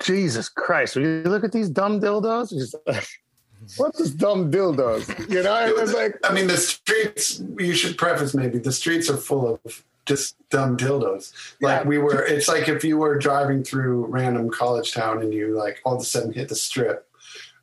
Jesus 0.00 0.48
Christ, 0.48 0.94
will 0.96 1.02
you 1.02 1.22
look 1.24 1.42
at 1.44 1.50
these 1.52 1.68
dumb 1.68 2.00
dildos? 2.00 2.50
He's 2.50 2.74
like, 2.86 3.04
what 3.76 3.92
is 3.98 4.14
dumb 4.14 4.50
dildos? 4.50 5.08
You 5.28 5.42
know, 5.42 5.66
it 5.66 5.76
was 5.76 5.92
like 5.92 6.14
I 6.24 6.32
mean, 6.32 6.46
the 6.46 6.56
streets. 6.56 7.42
You 7.58 7.74
should 7.74 7.98
preface 7.98 8.34
maybe 8.34 8.58
the 8.58 8.72
streets 8.72 9.10
are 9.10 9.16
full 9.16 9.60
of 9.64 9.84
just 10.08 10.34
dumb 10.50 10.76
dildos. 10.76 11.32
Like 11.60 11.82
Yeah. 11.82 11.88
we 11.88 11.98
were. 11.98 12.24
It's 12.24 12.48
like 12.48 12.68
if 12.68 12.82
you 12.82 12.96
were 12.96 13.16
driving 13.18 13.62
through 13.62 14.06
random 14.06 14.50
college 14.50 14.92
town 14.92 15.22
and 15.22 15.32
you 15.32 15.56
like 15.56 15.80
all 15.84 15.94
of 15.96 16.00
a 16.02 16.04
sudden 16.04 16.32
hit 16.32 16.48
the 16.48 16.56
strip 16.56 17.06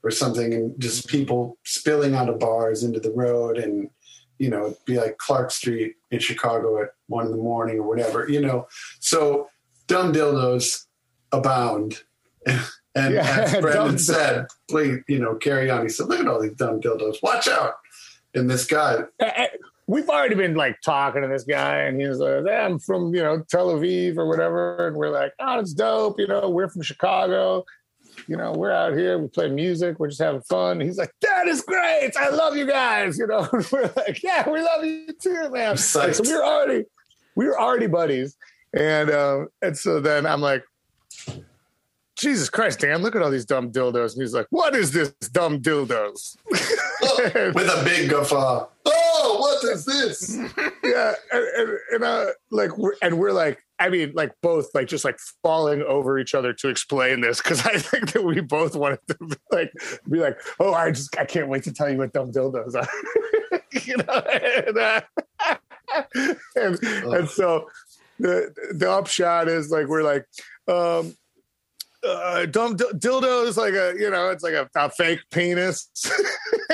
or 0.03 0.11
something, 0.11 0.53
and 0.53 0.79
just 0.79 1.07
people 1.07 1.57
spilling 1.63 2.13
out 2.15 2.29
of 2.29 2.39
bars 2.39 2.83
into 2.83 2.99
the 2.99 3.11
road, 3.11 3.57
and 3.57 3.89
you 4.37 4.49
know, 4.49 4.67
it'd 4.67 4.85
be 4.85 4.97
like 4.97 5.17
Clark 5.17 5.49
Street 5.51 5.95
in 6.11 6.19
Chicago 6.19 6.81
at 6.83 6.89
one 7.07 7.25
in 7.25 7.31
the 7.31 7.37
morning 7.37 7.79
or 7.79 7.87
whatever. 7.87 8.29
You 8.29 8.41
know, 8.41 8.67
so 8.99 9.49
dumb 9.87 10.13
dildos 10.13 10.85
abound. 11.31 12.03
And 12.97 13.13
Yeah, 13.13 13.23
as 13.27 13.57
Brendan 13.61 13.97
said, 13.97 14.45
please, 14.69 14.99
you 15.09 15.19
know, 15.19 15.35
carry 15.35 15.69
on. 15.69 15.81
He 15.83 15.89
said, 15.89 16.07
look 16.07 16.21
at 16.21 16.27
all 16.29 16.39
these 16.41 16.53
dumb 16.53 16.79
dildos. 16.79 17.21
Watch 17.21 17.49
out. 17.49 17.73
And 18.33 18.49
this 18.49 18.65
guy, 18.65 19.03
we've 19.87 20.09
already 20.09 20.35
been 20.35 20.55
like 20.55 20.81
talking 20.81 21.21
to 21.21 21.27
this 21.27 21.43
guy, 21.43 21.81
and 21.83 21.99
he's 21.99 22.17
like, 22.17 22.43
"Yeah, 22.45 22.65
"I'm 22.65 22.79
from 22.79 23.13
you 23.13 23.21
know 23.21 23.43
Tel 23.49 23.69
Aviv 23.69 24.17
or 24.17 24.27
whatever," 24.27 24.87
and 24.87 24.95
we're 24.95 25.09
like, 25.09 25.33
"Oh, 25.39 25.59
it's 25.59 25.73
dope." 25.73 26.19
You 26.19 26.27
know, 26.27 26.49
we're 26.49 26.69
from 26.69 26.81
Chicago. 26.81 27.65
You 28.27 28.37
know, 28.37 28.53
we're 28.53 28.71
out 28.71 28.93
here. 28.93 29.17
We 29.17 29.27
play 29.27 29.49
music. 29.49 29.99
We're 29.99 30.07
just 30.07 30.21
having 30.21 30.41
fun. 30.41 30.79
He's 30.79 30.97
like, 30.97 31.11
"That 31.21 31.47
is 31.47 31.61
great. 31.61 32.11
I 32.17 32.29
love 32.29 32.55
you 32.55 32.65
guys." 32.65 33.17
You 33.17 33.27
know, 33.27 33.47
and 33.53 33.67
we're 33.71 33.91
like, 33.95 34.23
"Yeah, 34.23 34.49
we 34.49 34.61
love 34.61 34.83
you 34.83 35.07
too, 35.21 35.49
man." 35.51 35.71
Like, 35.71 35.79
so 35.79 36.23
we 36.23 36.33
were 36.33 36.45
already 36.45 36.83
we 37.35 37.45
were 37.45 37.59
already 37.59 37.87
buddies, 37.87 38.37
and 38.73 39.09
um, 39.11 39.47
and 39.61 39.77
so 39.77 39.99
then 39.99 40.25
I'm 40.25 40.41
like. 40.41 40.63
Jesus 42.17 42.49
Christ, 42.49 42.79
Dan, 42.79 43.01
look 43.01 43.13
at 43.13 43.21
all 43.21 43.29
these 43.29 43.43
dumb 43.43 43.73
dildos. 43.73 44.13
And 44.13 44.21
he's 44.21 44.33
like, 44.33 44.47
What 44.49 44.73
is 44.73 44.93
this 44.93 45.09
dumb 45.33 45.59
dildos? 45.59 46.37
with 47.53 47.67
a 47.67 47.81
big 47.83 48.09
guffaw. 48.09 48.67
Oh, 48.85 49.37
what 49.39 49.63
is 49.71 49.85
this? 49.85 50.37
yeah, 50.83 51.13
and, 51.31 51.47
and, 51.57 51.79
and 51.93 52.03
uh, 52.03 52.25
like, 52.51 52.77
we're, 52.77 52.93
and 53.01 53.17
we're 53.17 53.31
like, 53.31 53.63
I 53.79 53.89
mean, 53.89 54.13
like 54.15 54.31
both, 54.41 54.73
like 54.73 54.87
just 54.87 55.03
like 55.03 55.17
falling 55.43 55.81
over 55.81 56.17
each 56.19 56.33
other 56.33 56.53
to 56.53 56.69
explain 56.69 57.21
this 57.21 57.41
because 57.41 57.65
I 57.65 57.77
think 57.77 58.13
that 58.13 58.23
we 58.23 58.39
both 58.41 58.75
wanted 58.75 58.99
to 59.09 59.17
be 59.19 59.35
like, 59.51 59.71
be 60.09 60.19
like, 60.19 60.37
oh, 60.59 60.73
I 60.73 60.91
just, 60.91 61.17
I 61.17 61.25
can't 61.25 61.49
wait 61.49 61.63
to 61.63 61.73
tell 61.73 61.89
you 61.89 61.97
what 61.97 62.13
dumb 62.13 62.31
dildos 62.31 62.75
are, 62.75 63.59
you 63.85 63.97
know, 63.97 64.19
and, 64.65 64.77
uh, 64.77 65.01
and, 66.55 66.83
and 66.83 67.29
so 67.29 67.67
the 68.19 68.53
the 68.73 68.89
upshot 68.89 69.47
is 69.47 69.69
like 69.69 69.87
we're 69.87 70.03
like, 70.03 70.25
um, 70.67 71.15
uh, 72.05 72.45
dumb 72.45 72.75
dil- 72.75 72.91
dildo 72.93 73.45
is 73.47 73.57
like 73.57 73.73
a 73.73 73.93
you 73.97 74.09
know 74.09 74.29
it's 74.29 74.43
like 74.43 74.53
a, 74.53 74.69
a 74.75 74.89
fake 74.89 75.21
penis. 75.31 75.89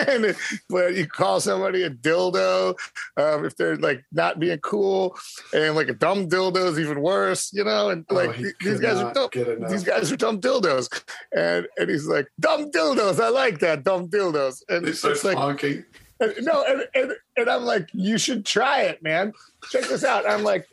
And 0.08 0.26
it, 0.26 0.38
but 0.70 0.96
you 0.96 1.06
call 1.06 1.42
somebody 1.42 1.84
a 1.84 1.90
dildo 1.90 2.76
um, 3.18 3.46
if 3.46 3.56
they're 3.58 3.76
like 3.76 4.04
not 4.12 4.40
being 4.40 4.58
cool. 4.60 5.16
And 5.54 5.76
like 5.76 5.90
a 5.90 5.94
dumb 5.94 6.30
dildo 6.30 6.72
is 6.72 6.80
even 6.80 7.02
worse 7.02 7.52
you 7.54 7.64
know? 7.66 7.90
And 7.90 8.06
Oh, 8.10 8.16
like 8.16 8.34
could 8.36 8.54
these 8.62 8.80
guys 8.80 8.98
are 8.98 9.14
dumb. 9.14 9.30
these 9.70 9.84
guys 9.84 10.12
are 10.12 10.16
dumb 10.16 10.40
dildos. 10.40 11.04
And 11.36 11.68
and 11.78 11.90
he's 11.90 12.08
like 12.08 12.28
dumb 12.40 12.72
dildos 12.72 13.20
i 13.20 13.30
like 13.30 13.60
that 13.60 13.84
dumb 13.84 14.08
dildos. 14.08 14.64
And 14.70 14.88
start 14.96 15.14
it's 15.16 15.24
like 15.26 15.38
honking. 15.38 15.84
and, 16.20 16.34
no, 16.42 16.64
and, 16.68 16.88
and 16.96 17.12
and 17.38 17.50
I'm 17.50 17.64
like, 17.64 17.90
you 17.94 18.18
should 18.18 18.46
try 18.46 18.84
it, 18.84 19.04
man. 19.04 19.34
Check 19.70 19.84
this 19.84 20.04
out. 20.06 20.28
I'm 20.28 20.44
like, 20.44 20.68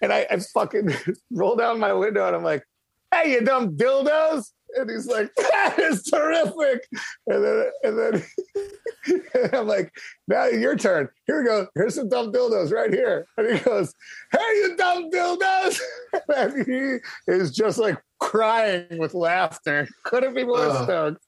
and 0.00 0.12
I, 0.12 0.26
I 0.30 0.38
fucking 0.38 0.92
roll 1.30 1.56
down 1.56 1.78
my 1.78 1.92
window 1.92 2.26
and 2.26 2.34
I'm 2.34 2.42
like, 2.42 2.66
hey, 3.12 3.32
you 3.32 3.40
dumb 3.42 3.76
dildos. 3.76 4.46
And 4.74 4.88
he's 4.88 5.06
like, 5.06 5.30
that 5.36 5.74
is 5.78 6.02
terrific. 6.04 6.88
And 7.26 7.44
then 7.44 7.64
and 7.84 7.98
then 7.98 8.22
and 9.34 9.50
I'm 9.54 9.66
like, 9.66 9.92
now 10.28 10.46
your 10.46 10.76
turn. 10.76 11.08
Here 11.26 11.42
we 11.42 11.46
go. 11.48 11.66
Here's 11.74 11.94
some 11.94 12.08
dumb 12.08 12.32
dildos 12.32 12.72
right 12.72 12.90
here. 12.90 13.26
And 13.36 13.52
he 13.54 13.62
goes, 13.62 13.92
hey, 14.32 14.38
you 14.54 14.76
dumb 14.76 15.10
dildos. 15.10 15.78
And 16.34 16.66
he 16.66 16.98
is 17.30 17.50
just 17.50 17.76
like 17.78 17.98
crying 18.20 18.98
with 18.98 19.12
laughter. 19.12 19.86
Couldn't 20.04 20.34
be 20.34 20.44
more 20.44 20.58
Ugh. 20.66 20.84
stoked. 20.84 21.22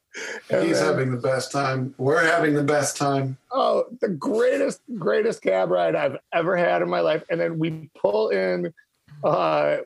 And 0.49 0.67
He's 0.67 0.79
then- 0.79 0.87
having 0.87 1.11
the 1.11 1.21
best 1.21 1.53
time. 1.53 1.95
We're 1.99 2.25
having 2.25 2.55
the 2.55 2.63
best 2.63 2.97
time. 2.97 3.37
Oh, 3.53 3.85
the 4.01 4.09
greatest, 4.09 4.81
greatest 4.99 5.43
cab 5.43 5.71
ride 5.71 5.95
I've 5.97 6.17
ever 6.33 6.57
had 6.57 6.81
in 6.81 6.89
my 6.89 7.01
life. 7.01 7.25
And 7.29 7.39
then 7.41 7.59
we 7.59 7.91
pull 7.99 8.29
in 8.31 8.73
uh, 9.23 9.79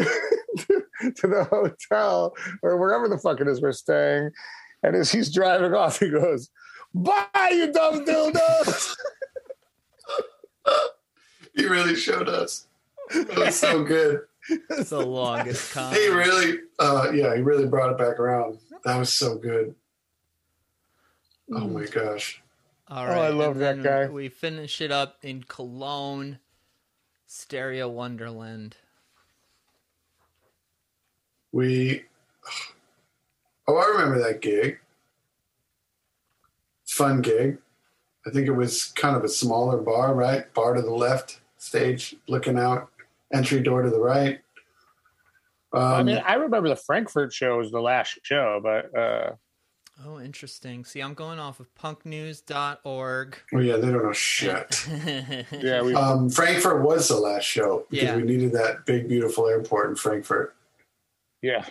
to, 0.00 0.82
to 1.16 1.26
the 1.26 1.44
hotel 1.44 2.34
or 2.62 2.76
wherever 2.78 3.08
the 3.08 3.18
fuck 3.18 3.40
it 3.40 3.48
is 3.48 3.60
we're 3.60 3.72
staying. 3.72 4.30
And 4.82 4.96
as 4.96 5.12
he's 5.12 5.32
driving 5.32 5.74
off, 5.74 5.98
he 5.98 6.08
goes, 6.10 6.50
Bye, 6.94 7.26
you 7.52 7.72
dumb 7.72 8.04
dildos. 8.04 8.94
He 11.54 11.66
really 11.66 11.96
showed 11.96 12.28
us. 12.28 12.68
It 13.10 13.36
was 13.36 13.56
so 13.56 13.82
good. 13.82 14.20
It's 14.48 14.90
the 14.90 15.04
longest 15.04 15.72
con. 15.72 15.92
He 15.94 16.08
really, 16.08 16.58
uh, 16.78 17.10
yeah, 17.12 17.34
he 17.34 17.42
really 17.42 17.66
brought 17.66 17.90
it 17.90 17.98
back 17.98 18.18
around. 18.20 18.58
That 18.84 18.96
was 18.96 19.12
so 19.12 19.36
good. 19.36 19.74
Oh 21.52 21.66
my 21.66 21.84
gosh. 21.86 22.40
All 22.88 23.06
Oh. 23.06 23.20
I 23.20 23.28
love 23.30 23.58
that 23.58 23.82
guy. 23.82 24.06
We 24.08 24.28
finish 24.28 24.80
it 24.80 24.92
up 24.92 25.18
in 25.22 25.42
Cologne, 25.42 26.38
Stereo 27.26 27.88
Wonderland. 27.88 28.76
We, 31.52 32.04
oh, 33.66 33.76
I 33.76 33.86
remember 33.86 34.18
that 34.22 34.40
gig. 34.40 34.78
Fun 36.86 37.20
gig. 37.22 37.58
I 38.26 38.30
think 38.30 38.46
it 38.46 38.52
was 38.52 38.86
kind 38.92 39.16
of 39.16 39.24
a 39.24 39.28
smaller 39.28 39.78
bar, 39.78 40.14
right? 40.14 40.52
Bar 40.54 40.74
to 40.74 40.82
the 40.82 40.94
left, 40.94 41.40
stage 41.58 42.14
looking 42.28 42.58
out, 42.58 42.90
entry 43.32 43.60
door 43.62 43.82
to 43.82 43.90
the 43.90 43.98
right. 44.00 44.40
Um, 45.72 45.82
I 45.82 46.02
mean, 46.02 46.22
I 46.26 46.34
remember 46.34 46.68
the 46.68 46.76
Frankfurt 46.76 47.32
show 47.32 47.58
was 47.58 47.70
the 47.70 47.80
last 47.80 48.18
show, 48.22 48.60
but 48.62 48.96
uh, 48.98 49.32
Oh, 50.06 50.18
interesting. 50.18 50.84
See, 50.86 51.00
I'm 51.00 51.12
going 51.14 51.38
off 51.38 51.60
of 51.60 51.66
punknews.org. 51.74 53.36
oh 53.52 53.58
yeah, 53.58 53.76
they 53.76 53.90
don't 53.90 54.02
know 54.02 54.12
shit. 54.12 54.86
yeah, 55.52 55.82
we 55.82 55.94
Um, 55.94 56.30
Frankfurt 56.30 56.82
was 56.82 57.08
the 57.08 57.16
last 57.16 57.44
show 57.44 57.84
because 57.90 58.04
Yeah. 58.04 58.16
we 58.16 58.22
needed 58.22 58.52
that 58.52 58.86
big, 58.86 59.08
beautiful 59.08 59.46
airport 59.46 59.90
in 59.90 59.96
Frankfurt. 59.96 60.54
Yeah, 61.42 61.64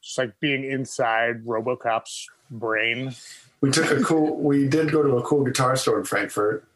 it's 0.00 0.18
like 0.18 0.32
being 0.40 0.64
inside 0.64 1.44
RoboCop's 1.44 2.26
brain. 2.50 3.14
We 3.60 3.70
took 3.70 3.90
a 3.90 4.02
cool. 4.02 4.36
We 4.36 4.68
did 4.68 4.92
go 4.92 5.02
to 5.02 5.16
a 5.16 5.22
cool 5.22 5.44
guitar 5.44 5.76
store 5.76 5.98
in 5.98 6.04
Frankfurt, 6.04 6.66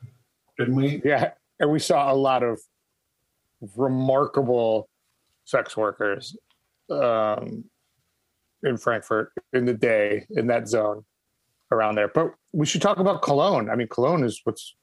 didn't 0.58 0.74
we? 0.74 1.02
Yeah, 1.04 1.32
and 1.60 1.70
we 1.70 1.78
saw 1.78 2.12
a 2.12 2.14
lot 2.14 2.42
of 2.42 2.60
remarkable 3.76 4.88
sex 5.44 5.76
workers 5.76 6.36
um, 6.90 7.64
in 8.62 8.76
Frankfurt 8.76 9.32
in 9.52 9.64
the 9.64 9.74
day 9.74 10.26
in 10.30 10.46
that 10.48 10.68
zone 10.68 11.04
around 11.70 11.96
there. 11.96 12.08
But 12.08 12.34
we 12.52 12.66
should 12.66 12.82
talk 12.82 12.98
about 12.98 13.22
Cologne. 13.22 13.68
I 13.68 13.76
mean, 13.76 13.88
Cologne 13.88 14.24
is 14.24 14.40
what's 14.44 14.74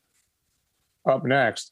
up 1.09 1.26
next. 1.26 1.72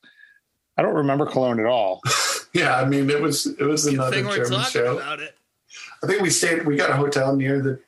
I 0.78 0.82
don't 0.82 0.96
remember 0.96 1.26
Cologne 1.26 1.60
at 1.60 1.66
all. 1.66 2.02
Yeah, 2.54 2.76
I 2.76 2.86
mean 2.86 3.10
it 3.10 3.22
was 3.22 3.46
it 3.48 3.62
was 3.64 3.86
Good 3.86 3.96
another 3.96 4.16
thing 4.16 4.26
we're 4.26 4.44
German 4.46 4.62
show. 4.66 4.98
about 4.98 5.20
it. 5.20 5.36
I 6.04 6.08
think 6.08 6.22
we 6.22 6.30
stayed. 6.30 6.66
We 6.66 6.76
got 6.76 6.92
a 6.92 6.96
hotel 6.96 7.36
near 7.36 7.62
the 7.62 7.80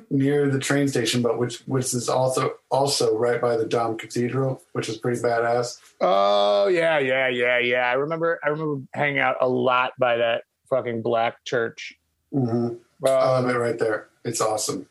near 0.10 0.48
the 0.48 0.58
train 0.58 0.88
station, 0.88 1.20
but 1.22 1.38
which 1.38 1.58
which 1.66 1.92
is 1.92 2.08
also 2.08 2.54
also 2.70 3.16
right 3.18 3.40
by 3.40 3.56
the 3.56 3.66
Dom 3.66 3.98
Cathedral, 3.98 4.62
which 4.72 4.88
is 4.88 4.96
pretty 4.96 5.20
badass. 5.20 5.78
Oh 6.00 6.68
yeah, 6.68 6.98
yeah, 6.98 7.28
yeah, 7.28 7.58
yeah. 7.58 7.86
I 7.90 7.94
remember. 7.94 8.38
I 8.44 8.48
remember 8.48 8.82
hanging 8.94 9.18
out 9.18 9.36
a 9.40 9.48
lot 9.48 9.92
by 9.98 10.16
that 10.16 10.44
fucking 10.70 11.02
black 11.02 11.44
church. 11.44 11.98
hmm 12.32 12.74
I 13.04 13.10
love 13.10 13.44
Um, 13.44 13.50
it 13.50 13.54
right 13.58 13.78
there. 13.78 14.08
It's 14.24 14.40
awesome. 14.40 14.86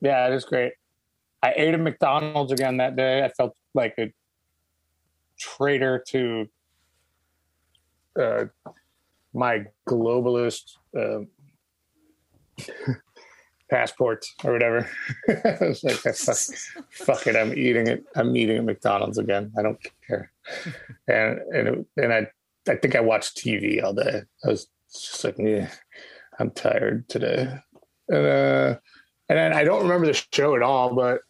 yeah, 0.00 0.26
it 0.28 0.32
is 0.34 0.44
great. 0.44 0.74
I 1.42 1.52
ate 1.56 1.74
at 1.74 1.80
McDonald's 1.80 2.52
again 2.52 2.76
that 2.78 2.94
day. 2.96 3.24
I 3.24 3.28
felt 3.30 3.56
like 3.74 3.94
a 3.98 4.12
traitor 5.38 6.02
to 6.08 6.48
uh, 8.20 8.44
my 9.32 9.66
globalist 9.88 10.76
uh, 10.98 11.24
passport 13.70 14.24
or 14.44 14.52
whatever. 14.52 14.88
I 15.28 15.56
was 15.60 15.82
like, 15.82 15.96
fuck, 15.96 16.36
fuck 16.90 17.26
it, 17.26 17.36
I'm 17.36 17.52
eating 17.56 17.86
it. 17.88 18.04
I'm 18.14 18.36
eating 18.36 18.58
at 18.58 18.64
McDonald's 18.64 19.18
again. 19.18 19.52
I 19.58 19.62
don't 19.62 19.78
care. 20.06 20.30
And 21.08 21.40
and 21.52 21.68
it, 21.68 21.86
and 21.96 22.12
I 22.12 22.26
I 22.68 22.76
think 22.76 22.94
I 22.94 23.00
watched 23.00 23.38
TV 23.38 23.82
all 23.82 23.94
day. 23.94 24.22
I 24.44 24.48
was 24.48 24.66
just 24.92 25.24
like, 25.24 25.36
yeah, 25.38 25.70
I'm 26.38 26.50
tired 26.50 27.08
today. 27.08 27.58
And 28.08 28.26
uh, 28.26 28.76
and 29.30 29.38
then 29.38 29.54
I 29.54 29.64
don't 29.64 29.82
remember 29.82 30.06
the 30.06 30.22
show 30.32 30.54
at 30.54 30.62
all, 30.62 30.94
but 30.94 31.20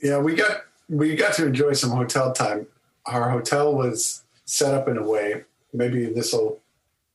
Yeah, 0.00 0.18
we 0.18 0.36
got 0.36 0.62
we 0.88 1.16
got 1.16 1.34
to 1.34 1.46
enjoy 1.46 1.72
some 1.72 1.90
hotel 1.90 2.32
time. 2.32 2.68
Our 3.06 3.30
hotel 3.30 3.74
was 3.74 4.22
set 4.44 4.74
up 4.74 4.86
in 4.88 4.96
a 4.96 5.02
way. 5.02 5.44
Maybe 5.74 6.06
this 6.06 6.32
will 6.32 6.60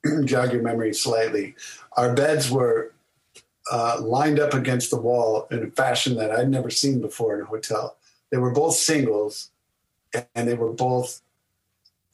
jog 0.25 0.51
your 0.53 0.61
memory 0.61 0.93
slightly. 0.93 1.55
Our 1.93 2.13
beds 2.13 2.51
were 2.51 2.91
uh, 3.71 3.99
lined 4.01 4.39
up 4.39 4.53
against 4.53 4.89
the 4.89 4.97
wall 4.97 5.47
in 5.49 5.63
a 5.63 5.67
fashion 5.71 6.15
that 6.17 6.31
I'd 6.31 6.49
never 6.49 6.69
seen 6.69 6.99
before 7.01 7.35
in 7.35 7.41
a 7.41 7.45
hotel. 7.45 7.95
They 8.31 8.37
were 8.37 8.51
both 8.51 8.75
singles, 8.75 9.49
and 10.35 10.47
they 10.47 10.55
were 10.55 10.71
both 10.73 11.21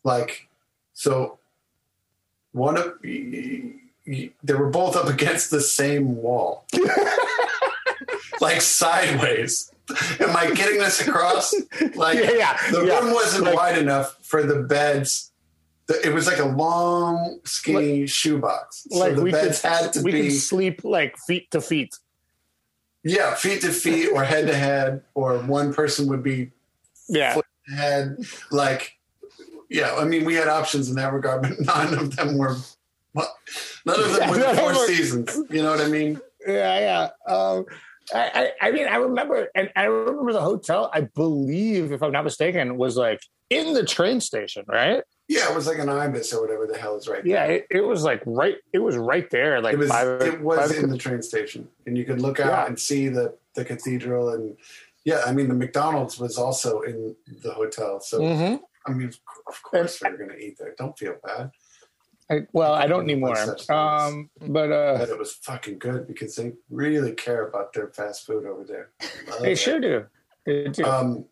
like 0.03 0.47
so. 0.93 1.39
One 2.51 2.77
of 2.77 2.93
they 3.01 4.53
were 4.53 4.69
both 4.69 4.95
up 4.95 5.07
against 5.09 5.51
the 5.51 5.59
same 5.61 6.15
wall, 6.17 6.65
like 8.41 8.61
sideways. 8.61 9.71
Am 10.19 10.35
I 10.35 10.51
getting 10.51 10.79
this 10.79 11.05
across? 11.05 11.53
Like 11.95 12.17
yeah, 12.17 12.31
yeah, 12.31 12.71
the 12.71 12.85
yeah. 12.85 12.99
room 12.99 13.13
wasn't 13.13 13.45
Like- 13.45 13.55
wide 13.55 13.77
enough 13.77 14.17
for 14.21 14.43
the 14.43 14.55
beds. 14.63 15.31
It 16.03 16.13
was 16.13 16.25
like 16.25 16.39
a 16.39 16.45
long, 16.45 17.39
skinny 17.45 18.07
shoebox. 18.07 18.87
So 18.89 18.97
like 18.97 19.15
the 19.15 19.21
we 19.21 19.31
could 19.31 19.41
beds 19.41 19.61
had 19.61 19.93
to 19.93 20.01
we 20.01 20.11
be 20.11 20.21
could 20.29 20.31
sleep 20.39 20.83
like 20.83 21.15
feet 21.27 21.51
to 21.51 21.61
feet. 21.61 21.95
yeah, 23.03 23.35
feet 23.35 23.61
to 23.61 23.71
feet 23.71 24.09
or 24.11 24.23
head 24.23 24.47
to 24.47 24.55
head, 24.55 25.03
or 25.13 25.37
one 25.39 25.73
person 25.73 26.07
would 26.07 26.23
be 26.23 26.51
Yeah, 27.07 27.35
Foot- 27.35 27.45
head. 27.75 28.17
Like, 28.51 28.93
yeah, 29.69 29.93
I 29.95 30.05
mean, 30.05 30.25
we 30.25 30.33
had 30.33 30.47
options 30.47 30.89
in 30.89 30.95
that 30.95 31.13
regard, 31.13 31.43
but 31.43 31.59
none 31.59 31.93
of 31.93 32.15
them 32.15 32.37
were. 32.37 32.55
Well, 33.13 33.31
none 33.85 33.99
of 33.99 34.13
them 34.15 34.29
were 34.29 34.37
the 34.39 34.55
Four 34.55 34.69
were- 34.69 34.87
Seasons. 34.87 35.37
You 35.51 35.61
know 35.61 35.69
what 35.69 35.81
I 35.81 35.87
mean? 35.87 36.19
yeah, 36.47 37.09
yeah. 37.27 37.33
Um, 37.33 37.65
I, 38.13 38.51
I, 38.61 38.67
I 38.67 38.71
mean, 38.71 38.87
I 38.87 38.97
remember, 38.97 39.47
and 39.55 39.71
I 39.75 39.83
remember 39.85 40.33
the 40.33 40.41
hotel. 40.41 40.89
I 40.93 41.01
believe, 41.01 41.91
if 41.91 42.01
I'm 42.03 42.11
not 42.11 42.23
mistaken, 42.23 42.77
was 42.77 42.97
like 42.97 43.19
in 43.49 43.73
the 43.73 43.83
train 43.85 44.19
station, 44.19 44.63
right? 44.67 45.03
Yeah, 45.27 45.49
it 45.49 45.55
was 45.55 45.65
like 45.65 45.79
an 45.79 45.89
ibis 45.89 46.31
or 46.33 46.41
whatever 46.41 46.67
the 46.67 46.77
hell 46.77 46.95
is 46.97 47.07
right. 47.07 47.25
Yeah, 47.25 47.45
it, 47.45 47.67
it 47.71 47.81
was 47.81 48.03
like 48.03 48.21
right. 48.25 48.57
It 48.73 48.79
was 48.79 48.95
right 48.95 49.27
there. 49.31 49.59
Like 49.61 49.73
it 49.73 49.79
was. 49.79 49.91
it 50.23 50.39
was 50.41 50.71
in 50.77 50.89
the 50.89 50.97
train 50.97 51.21
station, 51.23 51.67
and 51.87 51.97
you 51.97 52.05
could 52.05 52.21
look 52.21 52.39
out 52.39 52.47
Yeah. 52.51 52.65
and 52.67 52.79
see 52.79 53.07
the 53.09 53.35
the 53.55 53.65
cathedral, 53.65 54.29
and 54.29 54.55
yeah, 55.03 55.21
I 55.25 55.31
mean 55.31 55.47
the 55.47 55.55
McDonald's 55.55 56.19
was 56.19 56.37
also 56.37 56.81
in 56.81 57.15
the 57.41 57.51
hotel. 57.53 57.99
So 58.01 58.19
Mhm. 58.19 58.59
I 58.85 58.91
mean, 58.93 59.11
of 59.47 59.63
course 59.63 59.99
we 60.01 60.09
are 60.09 60.17
going 60.17 60.29
to 60.29 60.37
eat 60.37 60.57
there. 60.59 60.75
Don't 60.77 60.95
feel 60.97 61.15
bad. 61.23 61.49
I, 62.29 62.41
well, 62.53 62.73
I 62.73 62.85
don't 62.87 63.03
anymore. 63.03 63.37
Um, 63.69 64.29
but 64.41 64.71
uh, 64.71 64.97
But 64.99 65.09
it 65.09 65.17
was 65.17 65.33
fucking 65.33 65.79
good 65.79 66.07
because 66.07 66.35
they 66.35 66.53
really 66.69 67.13
care 67.13 67.47
about 67.47 67.73
their 67.73 67.87
fast 67.87 68.25
food 68.27 68.45
over 68.45 68.63
there. 68.63 68.89
They 69.41 69.53
it. 69.53 69.55
sure 69.57 69.79
do. 69.79 70.05
They 70.45 70.67
do. 70.69 70.83
um, 70.85 71.25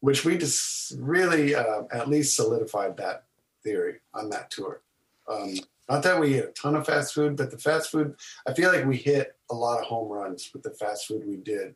which 0.00 0.24
we 0.24 0.38
just 0.38 0.94
really 0.98 1.54
uh, 1.54 1.82
at 1.92 2.08
least 2.08 2.34
solidified 2.36 2.96
that 2.96 3.24
theory 3.62 4.00
on 4.14 4.30
that 4.30 4.50
tour. 4.50 4.82
Um, 5.30 5.54
not 5.88 6.02
that 6.04 6.20
we 6.20 6.34
ate 6.34 6.44
a 6.44 6.48
ton 6.48 6.76
of 6.76 6.86
fast 6.86 7.14
food, 7.14 7.36
but 7.36 7.50
the 7.50 7.58
fast 7.58 7.90
food, 7.90 8.14
I 8.46 8.54
feel 8.54 8.72
like 8.72 8.84
we 8.84 8.96
hit 8.96 9.36
a 9.50 9.54
lot 9.54 9.80
of 9.80 9.86
home 9.86 10.10
runs 10.10 10.50
with 10.52 10.62
the 10.62 10.70
fast 10.70 11.06
food 11.06 11.22
we 11.26 11.36
did. 11.36 11.74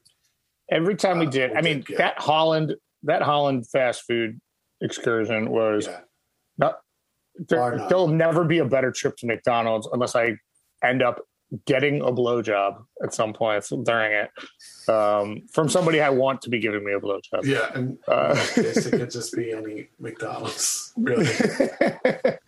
Every 0.70 0.94
time 0.94 1.18
we 1.18 1.26
uh, 1.26 1.30
did, 1.30 1.50
we 1.50 1.56
I 1.56 1.62
mean, 1.62 1.82
did 1.86 1.98
that 1.98 2.18
Holland, 2.18 2.76
that 3.02 3.22
Holland 3.22 3.68
fast 3.68 4.04
food 4.06 4.40
excursion 4.80 5.50
was 5.50 5.86
Yeah, 5.86 6.00
not. 6.58 6.78
There, 7.48 7.84
there'll 7.88 8.06
never 8.06 8.44
be 8.44 8.58
a 8.58 8.64
better 8.64 8.92
trip 8.92 9.16
to 9.16 9.26
McDonald's 9.26 9.88
unless 9.92 10.14
I 10.14 10.36
end 10.84 11.02
up 11.02 11.20
getting 11.66 12.00
a 12.00 12.06
blowjob 12.12 12.84
at 13.02 13.12
some 13.14 13.32
point 13.32 13.64
during 13.84 14.12
it 14.12 14.30
um, 14.88 15.42
from 15.52 15.68
somebody 15.68 16.00
I 16.00 16.10
want 16.10 16.42
to 16.42 16.50
be 16.50 16.58
giving 16.58 16.84
me 16.84 16.92
a 16.92 17.00
blowjob. 17.00 17.44
yeah, 17.44 17.70
and 17.74 17.98
Uh, 18.08 18.30
in 18.30 18.34
that 18.36 18.52
case, 18.54 18.86
it 18.86 18.90
could 18.98 19.10
just 19.10 19.34
be 19.34 19.52
any 19.52 19.88
McDonald's, 19.98 20.92
really. 20.96 21.26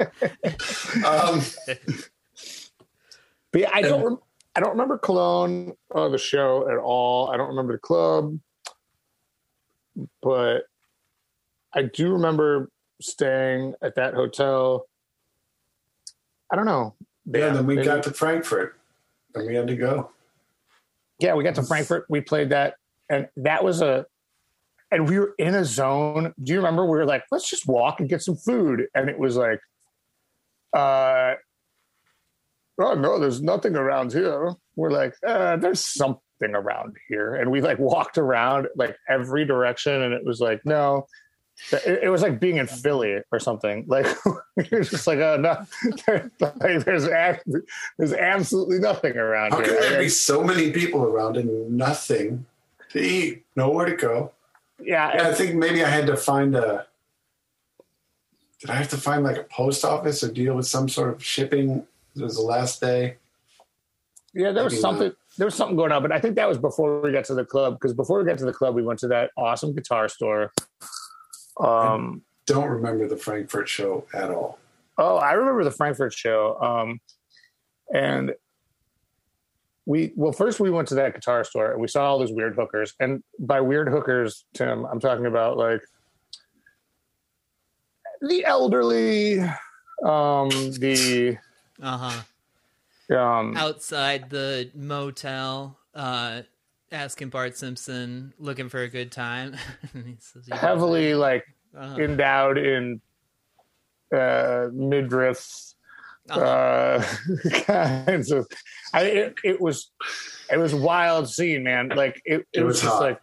Um, 1.04 1.40
But 3.52 3.60
yeah, 3.62 3.70
I 3.72 3.80
don't. 3.82 4.02
Rem- 4.04 4.18
I 4.54 4.60
don't 4.60 4.70
remember 4.70 4.98
Cologne 4.98 5.74
or 5.90 6.08
the 6.08 6.18
show 6.18 6.68
at 6.70 6.78
all. 6.78 7.30
I 7.30 7.36
don't 7.36 7.48
remember 7.48 7.74
the 7.74 7.78
club, 7.78 8.38
but 10.22 10.62
I 11.74 11.82
do 11.82 12.12
remember 12.12 12.70
staying 13.00 13.74
at 13.82 13.94
that 13.96 14.14
hotel. 14.14 14.88
I 16.50 16.56
don't 16.56 16.64
know. 16.66 16.94
yeah, 17.26 17.50
then 17.50 17.66
we 17.66 17.76
maybe- 17.76 17.86
got 17.86 18.02
to 18.04 18.12
Frankfurt, 18.12 18.78
and 19.36 19.46
we 19.46 19.54
had 19.54 19.68
to 19.68 19.76
go. 19.76 20.10
yeah, 21.18 21.34
we 21.34 21.44
got 21.44 21.54
to 21.56 21.62
Frankfurt. 21.62 22.06
We 22.08 22.20
played 22.20 22.50
that, 22.50 22.74
and 23.08 23.28
that 23.36 23.64
was 23.64 23.82
a. 23.82 24.06
And 24.90 25.08
we 25.08 25.18
were 25.18 25.34
in 25.38 25.54
a 25.54 25.64
zone. 25.64 26.32
Do 26.42 26.52
you 26.52 26.58
remember? 26.58 26.84
We 26.84 26.90
were 26.92 27.04
like, 27.04 27.24
let's 27.32 27.48
just 27.50 27.66
walk 27.66 28.00
and 28.00 28.08
get 28.08 28.22
some 28.22 28.36
food, 28.36 28.86
and 28.94 29.08
it 29.08 29.18
was 29.18 29.36
like, 29.36 29.60
uh, 30.72 31.34
oh 32.80 32.94
no, 32.94 33.18
there's 33.18 33.42
nothing 33.42 33.76
around 33.76 34.12
here. 34.12 34.54
We're 34.76 34.90
like, 34.90 35.14
uh, 35.26 35.56
there's 35.56 35.80
something 35.80 36.20
around 36.42 36.96
here, 37.08 37.34
and 37.34 37.50
we 37.50 37.60
like 37.60 37.78
walked 37.78 38.18
around 38.18 38.68
like 38.76 38.96
every 39.08 39.44
direction, 39.44 40.02
and 40.02 40.12
it 40.12 40.24
was 40.24 40.40
like, 40.40 40.60
no, 40.64 41.06
It, 41.72 42.04
it 42.04 42.08
was 42.08 42.22
like 42.22 42.38
being 42.38 42.58
in 42.58 42.66
Philly 42.66 43.20
or 43.32 43.38
something. 43.38 43.86
Like 43.88 44.06
you're 44.70 44.84
just 44.84 45.06
like, 45.06 45.18
oh 45.18 45.36
no, 45.36 45.66
there, 46.06 46.30
like, 46.40 46.84
there's 46.84 47.06
there's 47.98 48.12
absolutely 48.12 48.78
nothing 48.78 49.16
around 49.16 49.52
How 49.52 49.58
here. 49.58 49.66
can 49.66 49.80
there 49.80 49.98
be 50.00 50.08
so 50.08 50.42
many 50.42 50.70
people 50.70 51.02
around 51.02 51.36
and 51.36 51.76
nothing 51.76 52.46
to 52.90 53.00
eat, 53.00 53.44
nowhere 53.54 53.86
to 53.86 53.96
go? 53.96 54.32
yeah, 54.82 55.08
I 55.08 55.34
think 55.34 55.54
maybe 55.54 55.84
I 55.84 55.88
had 55.88 56.06
to 56.06 56.16
find 56.16 56.54
a. 56.54 56.86
Did 58.60 58.70
I 58.70 58.74
have 58.74 58.88
to 58.88 58.96
find 58.96 59.22
like 59.22 59.36
a 59.36 59.44
post 59.44 59.84
office 59.84 60.22
or 60.24 60.32
deal 60.32 60.54
with 60.54 60.66
some 60.66 60.88
sort 60.88 61.10
of 61.14 61.24
shipping? 61.24 61.86
It 62.14 62.22
was 62.22 62.36
the 62.36 62.42
last 62.42 62.80
day. 62.80 63.16
Yeah, 64.34 64.52
there 64.52 64.64
was 64.64 64.74
Maybe 64.74 64.80
something. 64.80 65.12
There 65.38 65.46
was 65.46 65.54
something 65.54 65.76
going 65.76 65.92
on, 65.92 66.02
but 66.02 66.12
I 66.12 66.20
think 66.20 66.36
that 66.36 66.48
was 66.48 66.58
before 66.58 67.00
we 67.00 67.12
got 67.12 67.24
to 67.26 67.34
the 67.34 67.44
club. 67.44 67.74
Because 67.74 67.92
before 67.92 68.18
we 68.18 68.24
got 68.24 68.38
to 68.38 68.44
the 68.44 68.52
club, 68.52 68.74
we 68.74 68.82
went 68.82 68.98
to 69.00 69.08
that 69.08 69.30
awesome 69.36 69.74
guitar 69.74 70.08
store. 70.08 70.52
Um. 71.60 72.22
Don't 72.46 72.68
remember 72.68 73.08
the 73.08 73.16
Frankfurt 73.16 73.68
show 73.68 74.06
at 74.14 74.30
all. 74.30 74.58
Oh, 74.98 75.16
I 75.16 75.32
remember 75.32 75.64
the 75.64 75.72
Frankfurt 75.72 76.12
show. 76.12 76.56
Um, 76.60 77.00
and 77.92 78.34
we 79.84 80.12
well, 80.16 80.32
first 80.32 80.60
we 80.60 80.70
went 80.70 80.86
to 80.88 80.94
that 80.96 81.14
guitar 81.14 81.42
store 81.44 81.72
and 81.72 81.80
we 81.80 81.88
saw 81.88 82.04
all 82.06 82.18
those 82.20 82.32
weird 82.32 82.54
hookers. 82.54 82.94
And 83.00 83.22
by 83.40 83.60
weird 83.60 83.88
hookers, 83.88 84.44
Tim, 84.54 84.84
I'm 84.86 85.00
talking 85.00 85.26
about 85.26 85.56
like 85.56 85.80
the 88.22 88.44
elderly, 88.44 89.40
um, 90.04 90.48
the 90.78 91.38
Uh 91.82 91.98
huh. 93.10 93.16
um, 93.18 93.56
Outside 93.56 94.30
the 94.30 94.70
motel, 94.74 95.78
uh, 95.94 96.42
asking 96.92 97.30
Bart 97.30 97.56
Simpson, 97.56 98.32
looking 98.38 98.68
for 98.68 98.80
a 98.82 98.88
good 98.88 99.10
time. 99.12 99.56
And 99.94 100.06
he 100.06 100.16
says, 100.20 100.44
"Yeah." 100.48 100.56
heavily 100.56 101.14
like 101.14 101.44
Uh-huh. 101.76 101.96
endowed 102.00 102.58
in 102.58 103.00
uh, 104.14 104.68
midriff 104.72 105.44
Uh-huh. 106.30 106.40
uh, 106.40 107.04
kinds 107.66 108.30
of. 108.30 108.46
I 108.94 109.02
it, 109.04 109.34
it 109.44 109.60
was 109.60 109.90
it 110.50 110.58
was 110.58 110.74
wild 110.74 111.28
scene, 111.28 111.62
man. 111.64 111.88
Like 111.88 112.20
it, 112.24 112.40
it, 112.52 112.60
It 112.60 112.62
was, 112.64 112.76
was 112.76 112.82
just 112.82 113.00
like 113.00 113.20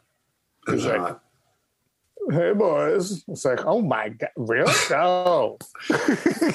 It 0.67 0.71
was 0.71 0.85
like- 0.85 0.97
not. 1.01 1.21
hey 2.31 2.53
boys. 2.53 3.23
It's 3.27 3.43
like 3.45 3.65
oh 3.65 3.81
my 3.81 4.09
god, 4.09 4.29
really? 4.37 4.73
Oh, 4.91 5.57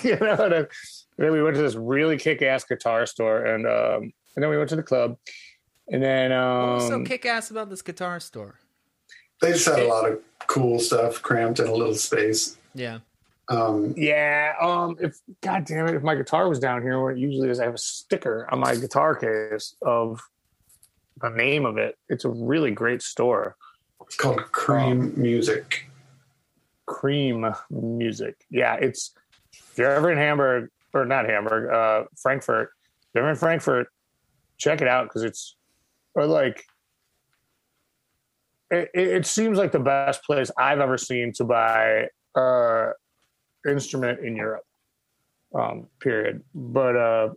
you 0.03 0.17
know. 0.17 0.37
And 0.45 0.53
then, 0.53 0.67
then 1.19 1.33
we 1.33 1.43
went 1.43 1.57
to 1.57 1.63
this 1.63 1.75
really 1.75 2.17
kick 2.17 2.41
ass 2.43 2.65
guitar 2.65 3.05
store, 3.07 3.45
and 3.45 3.67
um, 3.67 4.13
and 4.37 4.43
then 4.43 4.49
we 4.51 4.57
went 4.57 4.71
to 4.71 4.77
the 4.77 4.83
club, 4.83 5.17
and 5.91 6.03
then 6.03 6.31
What 6.31 6.75
was 6.75 6.87
so 6.89 6.95
um, 6.97 7.05
kick 7.05 7.27
ass 7.27 7.51
about 7.51 7.71
this 7.71 7.83
guitar 7.83 8.21
store? 8.21 8.57
They 9.41 9.53
just 9.53 9.67
had 9.67 9.79
a 9.79 9.87
lot 9.87 10.11
of 10.11 10.21
cool 10.47 10.79
stuff 10.81 11.23
cramped 11.23 11.61
in 11.61 11.69
a 11.69 11.73
little 11.73 11.95
space. 11.95 12.57
Yeah. 12.75 12.99
Um, 13.49 13.95
Yeah. 13.97 14.55
Um. 14.61 14.97
If 15.01 15.19
God 15.41 15.65
damn 15.65 15.87
it, 15.87 15.95
if 15.95 16.03
my 16.03 16.15
guitar 16.15 16.49
was 16.49 16.59
down 16.59 16.83
here, 16.83 17.01
where 17.01 17.13
it 17.13 17.19
usually 17.19 17.49
is, 17.49 17.61
I 17.61 17.65
have 17.65 17.75
a 17.75 17.79
sticker 17.79 18.47
on 18.51 18.59
my 18.61 18.75
guitar 18.75 19.15
case 19.15 19.75
of 19.83 20.21
the 21.21 21.31
name 21.31 21.65
of 21.65 21.79
it. 21.79 21.97
It's 22.09 22.25
a 22.25 22.29
really 22.29 22.71
great 22.71 23.03
store. 23.03 23.57
it's 24.03 24.17
called 24.17 24.41
Cream 24.53 25.13
Music. 25.17 25.89
Cream 26.87 27.47
Music. 27.71 28.37
Yeah. 28.51 28.75
It's 28.75 29.13
if 29.53 29.79
you're 29.79 29.91
ever 29.93 30.11
in 30.11 30.19
Hamburg 30.19 30.71
or 30.93 31.05
not 31.05 31.27
Hamburg, 31.27 31.71
uh, 31.73 32.05
Frankfurt. 32.21 32.71
If 33.03 33.15
you're 33.15 33.25
ever 33.25 33.31
in 33.31 33.37
Frankfurt, 33.37 33.89
check 34.59 34.81
it 34.81 34.89
out 34.89 35.05
because 35.05 35.23
it's 35.23 35.57
or 36.15 36.27
like. 36.27 36.63
It, 38.71 38.91
it 38.93 39.27
seems 39.27 39.57
like 39.57 39.73
the 39.73 39.81
best 39.81 40.23
place 40.25 40.51
I've 40.59 40.81
ever 40.81 40.99
seen 40.99 41.33
to 41.37 41.45
buy 41.45 42.09
uh 42.35 42.91
instrument 43.67 44.21
in 44.21 44.37
Europe. 44.37 44.65
Um, 45.59 45.87
period. 46.01 46.45
But 46.55 46.97
uh 46.97 47.29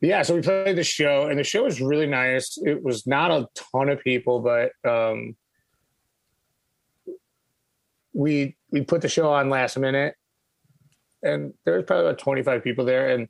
yeah, 0.00 0.22
so 0.22 0.36
we 0.36 0.42
played 0.42 0.76
the 0.76 0.84
show 0.84 1.26
and 1.26 1.38
the 1.38 1.44
show 1.44 1.64
was 1.64 1.80
really 1.80 2.06
nice. 2.06 2.58
It 2.62 2.82
was 2.84 3.06
not 3.06 3.30
a 3.30 3.48
ton 3.72 3.88
of 3.88 4.00
people, 4.00 4.40
but 4.40 4.70
um 4.88 5.36
we 8.12 8.56
we 8.70 8.82
put 8.82 9.02
the 9.02 9.08
show 9.08 9.30
on 9.32 9.50
last 9.50 9.76
minute 9.78 10.14
and 11.22 11.52
there 11.64 11.76
was 11.76 11.84
probably 11.84 12.06
about 12.06 12.18
25 12.18 12.64
people 12.64 12.84
there 12.84 13.10
and 13.10 13.28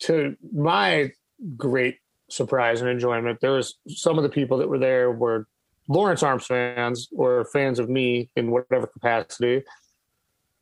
to 0.00 0.36
my 0.52 1.10
great 1.56 1.98
surprise 2.28 2.80
and 2.80 2.88
enjoyment 2.90 3.38
there 3.40 3.52
was 3.52 3.76
some 3.86 4.16
of 4.18 4.22
the 4.22 4.28
people 4.30 4.56
that 4.58 4.68
were 4.68 4.78
there 4.78 5.10
were 5.12 5.46
lawrence 5.88 6.22
arms 6.22 6.46
fans 6.46 7.08
or 7.14 7.44
fans 7.52 7.78
of 7.78 7.88
me 7.90 8.28
in 8.36 8.50
whatever 8.50 8.86
capacity 8.86 9.62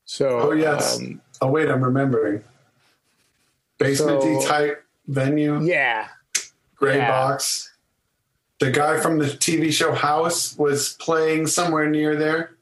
so 0.05 0.41
Oh, 0.41 0.53
yes. 0.53 0.99
um, 0.99 1.21
Oh 1.41 1.49
wait, 1.49 1.69
I'm 1.69 1.83
remembering. 1.83 2.43
Basement 3.79 4.23
So- 4.23 4.47
type 4.47 4.85
venue, 5.07 5.61
yeah 5.63 6.09
gray 6.77 6.97
yeah. 6.97 7.09
box. 7.11 7.71
The 8.59 8.71
guy 8.73 9.01
from 9.01 9.19
the 9.19 9.27
TV 9.27 9.73
show 9.73 9.93
House 9.93 10.57
was 10.59 10.95
playing 11.01 11.47
somewhere 11.47 11.89
near 11.89 12.15
there. 12.17 12.57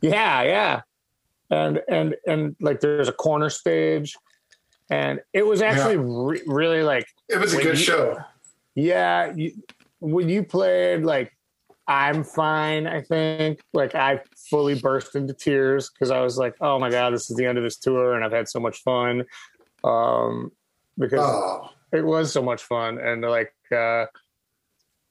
Yeah, 0.00 0.42
yeah. 0.42 0.80
And 1.50 1.80
and 1.88 2.16
and 2.26 2.56
like 2.60 2.80
there's 2.80 3.08
a 3.08 3.12
corner 3.12 3.48
stage 3.50 4.16
and 4.90 5.20
it 5.32 5.46
was 5.46 5.62
actually 5.62 5.96
re- 5.96 6.42
really 6.46 6.82
like 6.82 7.06
It 7.28 7.38
was 7.38 7.54
a 7.54 7.62
good 7.62 7.78
you- 7.78 7.84
show. 7.84 8.18
yeah, 8.74 9.32
you, 9.34 9.52
when 10.00 10.28
you 10.28 10.42
played 10.44 11.02
like 11.02 11.32
I'm 11.88 12.24
fine, 12.24 12.88
I 12.88 13.00
think. 13.00 13.60
Like 13.72 13.94
I 13.94 14.20
fully 14.50 14.74
burst 14.74 15.14
into 15.14 15.32
tears 15.32 15.88
because 15.90 16.10
I 16.10 16.20
was 16.20 16.36
like, 16.36 16.56
"Oh 16.60 16.78
my 16.80 16.90
god, 16.90 17.14
this 17.14 17.30
is 17.30 17.36
the 17.36 17.46
end 17.46 17.58
of 17.58 17.64
this 17.64 17.76
tour 17.76 18.14
and 18.14 18.24
I've 18.24 18.32
had 18.32 18.48
so 18.48 18.58
much 18.58 18.82
fun." 18.82 19.24
Um 19.84 20.50
because 20.98 21.20
Oh, 21.22 21.68
it 21.92 22.04
was 22.04 22.32
so 22.32 22.42
much 22.42 22.62
fun 22.64 22.98
and 22.98 23.22
like 23.22 23.52
uh 23.70 24.06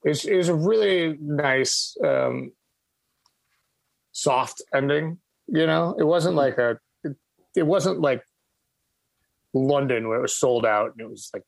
it's 0.03 0.26
it 0.26 0.35
was 0.35 0.49
a 0.49 0.56
really 0.56 1.18
nice 1.22 1.95
um 2.03 2.52
soft 4.11 4.61
ending 4.73 5.18
you 5.47 5.65
know 5.68 5.95
it 5.99 6.03
wasn't 6.03 6.35
like 6.35 6.57
a 6.57 6.80
it, 7.03 7.15
it 7.56 7.64
wasn't 7.68 7.99
like 7.99 8.23
london 9.56 10.07
where 10.07 10.19
it 10.19 10.22
was 10.22 10.38
sold 10.38 10.65
out 10.65 10.91
and 10.91 11.02
it 11.02 11.10
was 11.10 11.32
like 11.34 11.44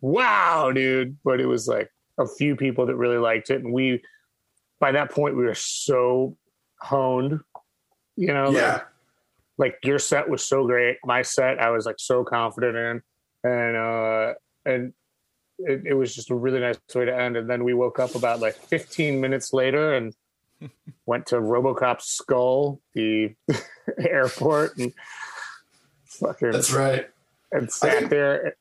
wow 0.00 0.70
dude 0.70 1.16
but 1.24 1.40
it 1.40 1.46
was 1.46 1.66
like 1.66 1.90
a 2.18 2.26
few 2.26 2.54
people 2.54 2.86
that 2.86 2.96
really 2.96 3.18
liked 3.18 3.50
it 3.50 3.62
and 3.62 3.72
we 3.72 4.00
by 4.78 4.92
that 4.92 5.10
point 5.10 5.36
we 5.36 5.44
were 5.44 5.54
so 5.54 6.36
honed 6.80 7.40
you 8.20 8.34
know 8.34 8.50
like, 8.50 8.54
yeah. 8.54 8.80
like 9.56 9.78
your 9.82 9.98
set 9.98 10.28
was 10.28 10.44
so 10.44 10.66
great. 10.66 10.98
My 11.04 11.22
set 11.22 11.58
I 11.58 11.70
was 11.70 11.86
like 11.86 11.98
so 11.98 12.22
confident 12.22 12.76
in, 12.76 13.02
and 13.50 13.76
uh, 13.76 14.34
and 14.66 14.92
it, 15.58 15.82
it 15.86 15.94
was 15.94 16.14
just 16.14 16.30
a 16.30 16.34
really 16.34 16.60
nice 16.60 16.78
way 16.94 17.06
to 17.06 17.18
end. 17.18 17.38
And 17.38 17.48
then 17.48 17.64
we 17.64 17.72
woke 17.72 17.98
up 17.98 18.14
about 18.14 18.40
like 18.40 18.54
15 18.54 19.20
minutes 19.20 19.54
later 19.54 19.94
and 19.94 20.14
went 21.06 21.26
to 21.28 21.36
RoboCop's 21.36 22.06
skull, 22.08 22.80
the 22.94 23.34
airport, 23.98 24.76
and 24.76 24.92
fucking 26.20 26.52
That's 26.52 26.72
right. 26.72 27.08
and 27.52 27.70
sat 27.70 28.10
there. 28.10 28.56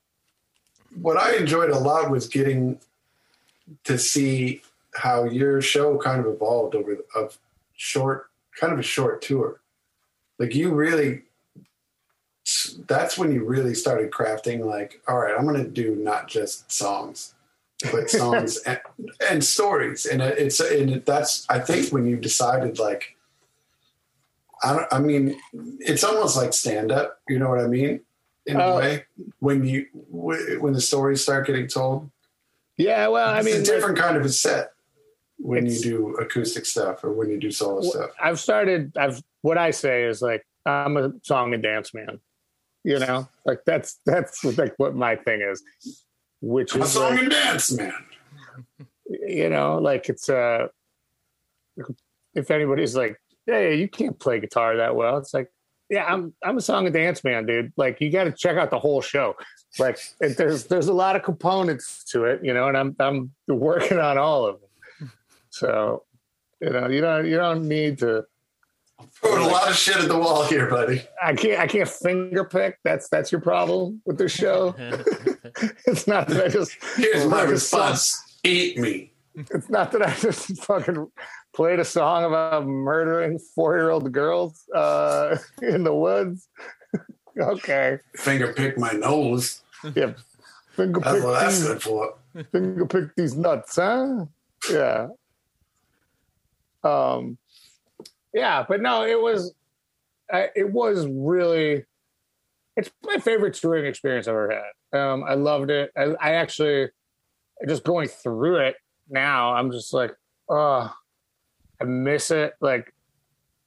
What 1.00 1.18
I 1.18 1.36
enjoyed 1.36 1.70
a 1.70 1.78
lot 1.78 2.10
was 2.10 2.28
getting 2.28 2.80
to 3.84 3.98
see 3.98 4.62
how 4.96 5.26
your 5.26 5.62
show 5.62 5.98
kind 5.98 6.20
of 6.20 6.26
evolved 6.34 6.76
over 6.76 6.98
a 7.16 7.30
short, 7.76 8.30
kind 8.60 8.74
of 8.74 8.80
a 8.80 8.84
short 8.84 9.22
tour. 9.22 9.62
Like 10.40 10.56
you 10.56 10.72
really, 10.74 11.24
that's 12.88 13.18
when 13.18 13.32
you 13.32 13.44
really 13.46 13.76
started 13.76 14.12
crafting. 14.12 14.66
Like, 14.66 15.02
all 15.08 15.20
right, 15.20 15.36
I'm 15.38 15.46
going 15.46 15.64
to 15.64 15.70
do 15.70 15.96
not 15.96 16.28
just 16.28 16.72
songs, 16.72 17.36
but 17.92 18.10
songs 18.10 18.58
and, 18.66 18.80
and 19.30 19.44
stories. 19.44 20.06
And 20.06 20.22
uh, 20.22 20.32
it's 20.38 20.60
and 20.60 21.06
that's 21.06 21.46
I 21.50 21.60
think 21.60 21.92
when 21.92 22.06
you 22.06 22.18
decided 22.18 22.80
like, 22.80 23.16
I 24.64 24.74
don't. 24.74 24.88
I 24.94 25.00
mean, 25.00 25.40
it's 25.80 26.04
almost 26.04 26.36
like 26.38 26.54
stand 26.54 26.92
up. 26.92 27.20
You 27.28 27.40
know 27.40 27.50
what 27.50 27.60
I 27.60 27.68
mean? 27.68 28.02
In 28.46 28.60
a 28.60 28.64
Oh. 28.66 28.78
way, 28.78 29.06
when 29.40 29.64
you 29.66 29.86
when 29.94 30.74
the 30.74 30.82
stories 30.82 31.22
start 31.22 31.46
getting 31.48 31.68
told, 31.68 32.10
Yeah, 32.78 33.08
well, 33.08 33.30
I 33.30 33.42
mean, 33.42 33.56
it's 33.58 33.70
a 33.70 33.74
different 33.74 33.98
kind 33.98 34.18
of 34.18 34.26
a 34.26 34.30
set 34.30 34.72
when 35.38 35.66
you 35.66 35.80
do 35.80 36.16
acoustic 36.18 36.66
stuff 36.66 37.04
or 37.04 37.12
when 37.14 37.30
you 37.30 37.38
do 37.40 37.52
solo 37.52 37.82
stuff. 37.82 38.12
I've 38.22 38.40
started. 38.40 38.98
I've 38.98 39.22
what 39.42 39.58
I 39.58 39.72
say 39.72 40.04
is 40.04 40.22
like 40.22 40.46
I'm 40.66 40.98
a 40.98 41.14
song 41.24 41.54
and 41.54 41.62
dance 41.64 41.94
man. 41.94 42.20
You 42.84 43.00
know, 43.00 43.28
like 43.46 43.60
that's 43.66 44.00
that's 44.06 44.44
like 44.58 44.74
what 44.78 44.96
my 44.96 45.16
thing 45.16 45.42
is, 45.42 45.64
which 46.42 46.76
A 46.76 46.82
is 46.82 46.92
song 46.92 47.12
like, 47.12 47.20
and 47.22 47.30
dance 47.32 47.72
man. 47.72 47.94
you 49.08 49.50
know, 49.50 49.78
like 49.78 50.10
it's 50.10 50.30
uh 50.30 50.68
if 52.34 52.52
anybody's 52.52 52.96
like, 52.96 53.20
hey, 53.50 53.76
you 53.76 53.88
can't 53.88 54.18
play 54.20 54.40
guitar 54.40 54.78
that 54.78 54.96
well, 54.96 55.18
it's 55.18 55.34
like, 55.34 55.52
yeah, 55.90 56.06
I'm 56.06 56.34
I'm 56.44 56.58
a 56.58 56.62
song 56.62 56.86
and 56.86 56.94
dance 56.94 57.24
man, 57.24 57.46
dude. 57.46 57.74
Like 57.76 58.00
you 58.00 58.12
got 58.12 58.26
to 58.26 58.32
check 58.32 58.58
out 58.58 58.70
the 58.70 58.80
whole 58.80 59.02
show. 59.02 59.36
Like 59.78 60.00
it, 60.20 60.38
there's 60.38 60.66
there's 60.66 60.88
a 60.88 60.94
lot 60.94 61.16
of 61.16 61.24
components 61.24 62.04
to 62.12 62.26
it, 62.26 62.44
you 62.44 62.54
know, 62.54 62.68
and 62.68 62.78
I'm 62.78 62.96
I'm 63.00 63.32
working 63.48 64.00
on 64.00 64.18
all 64.18 64.46
of 64.46 64.60
them. 64.60 65.12
So 65.50 66.04
You 66.62 66.70
know, 66.72 66.88
you 66.88 67.02
don't 67.02 67.26
you 67.26 67.38
don't 67.38 67.68
need 67.68 68.00
to. 68.00 68.26
Throwing 69.14 69.44
a 69.44 69.48
lot 69.48 69.70
of 69.70 69.78
shit 69.78 69.96
at 69.96 70.10
the 70.10 70.18
wall 70.18 70.44
here, 70.44 70.70
buddy. 70.70 71.02
I 71.24 71.34
can't 71.34 71.60
I 71.60 71.68
can't 71.68 71.88
finger 71.88 72.44
pick. 72.44 72.78
That's 72.84 73.08
that's 73.08 73.32
your 73.32 73.40
problem 73.40 74.02
with 74.06 74.18
this 74.18 74.34
show. 74.34 74.76
it's 74.78 76.06
not 76.06 76.28
that 76.28 76.46
I 76.46 76.50
just 76.50 76.76
Here's 76.98 77.26
my 77.26 77.38
write 77.38 77.48
a 77.48 77.52
response: 77.52 78.40
Eat 78.44 78.78
me. 78.78 79.14
It's 79.52 79.70
not 79.70 79.92
that 79.92 80.02
I 80.02 80.14
just 80.20 80.64
fucking 80.64 81.10
played 81.54 81.80
a 81.80 81.86
song 81.86 82.26
about 82.26 82.66
murdering 82.66 83.40
four 83.56 83.78
year 83.78 83.90
old 83.90 84.12
girls 84.12 84.68
uh, 84.76 85.38
in 85.62 85.84
the 85.84 85.94
woods. 85.94 86.48
okay, 87.40 88.00
Finger 88.16 88.54
pick 88.54 88.78
my 88.78 88.92
nose. 88.92 89.62
yeah. 89.96 90.14
Finger 90.76 91.00
That's 91.00 91.16
pick 91.16 91.24
what 91.24 91.40
that's 91.40 91.64
good 91.64 91.82
for. 91.82 92.14
finger 92.52 92.86
pick 92.86 93.16
these 93.16 93.36
nuts, 93.36 93.76
huh? 93.76 94.26
Yeah. 94.72 95.08
Um. 96.84 97.38
Yeah, 98.34 98.66
but 98.68 98.82
no, 98.82 99.06
it 99.06 99.20
was. 99.20 99.54
I, 100.32 100.50
it 100.56 100.72
was 100.72 101.08
really. 101.08 101.86
It's 102.78 102.92
my 103.04 103.18
favorite 103.18 103.56
touring 103.56 103.86
experience 103.86 104.28
I've 104.28 104.36
ever 104.36 104.64
had. 104.94 104.98
Um, 104.98 105.24
I 105.28 105.34
loved 105.34 105.70
it. 105.70 105.92
I, 105.98 106.04
I 106.22 106.32
actually, 106.36 106.88
just 107.68 107.84
going 107.84 108.08
through 108.08 108.58
it 108.58 108.76
now, 109.10 109.54
I'm 109.54 109.72
just 109.72 109.94
like, 109.94 110.16
oh, 110.50 110.94
I 111.82 111.84
miss 111.84 112.32
it. 112.32 112.54
Like, 112.62 112.94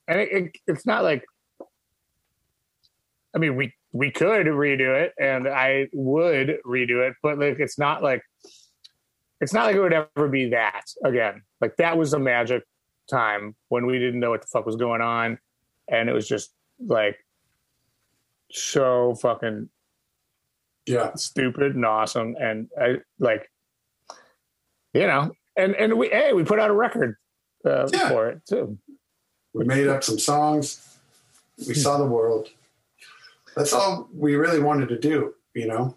and 0.09 0.21
it, 0.21 0.33
it, 0.33 0.57
it's 0.67 0.87
not 0.87 1.03
like. 1.03 1.25
I 3.35 3.39
mean, 3.39 3.57
we 3.57 3.73
we 3.93 4.11
could 4.11 4.47
redo 4.47 4.95
it, 5.03 5.13
and 5.19 5.49
I 5.49 5.89
would 5.93 6.59
redo 6.67 7.09
it, 7.09 7.15
but 7.23 7.39
like, 7.39 7.59
it's 7.59 7.79
not 7.79 8.03
like. 8.03 8.23
It's 9.41 9.53
not 9.53 9.67
like 9.67 9.75
it 9.75 9.81
would 9.81 9.93
ever 9.93 10.29
be 10.29 10.51
that 10.51 10.85
again. 11.05 11.43
Like 11.61 11.77
that 11.77 11.99
was 11.99 12.13
a 12.15 12.19
magic 12.19 12.63
time 13.11 13.57
when 13.69 13.87
we 13.87 13.99
didn't 13.99 14.21
know 14.21 14.31
what 14.31 14.41
the 14.43 14.47
fuck 14.47 14.65
was 14.67 14.77
going 14.77 15.01
on, 15.01 15.39
and 15.89 16.09
it 16.09 16.13
was 16.13 16.29
just 16.29 16.53
like 16.79 17.17
so 18.51 19.15
fucking 19.17 19.69
Yeah. 20.87 21.15
stupid 21.15 21.75
and 21.75 21.87
awesome 21.87 22.37
and 22.41 22.69
I 22.81 22.97
like 23.19 23.51
you 24.95 25.07
know 25.07 25.33
and 25.57 25.75
and 25.77 25.95
we 25.99 26.09
hey 26.09 26.33
we 26.33 26.45
put 26.45 26.59
out 26.59 26.71
a 26.71 26.75
record 26.75 27.17
uh, 27.65 27.89
Yeah. 27.93 28.09
for 28.09 28.29
it 28.29 28.43
too 28.49 28.79
We 29.55 29.65
made 29.65 29.87
up 29.89 30.03
some 30.03 30.19
songs. 30.19 30.97
We 31.69 31.75
saw 31.75 31.99
the 31.99 32.07
world. 32.07 32.49
That's 33.55 33.73
all 33.75 34.09
we 34.15 34.35
really 34.37 34.59
wanted 34.61 34.89
to 34.89 34.99
do, 34.99 35.35
you 35.55 35.67
know? 35.67 35.97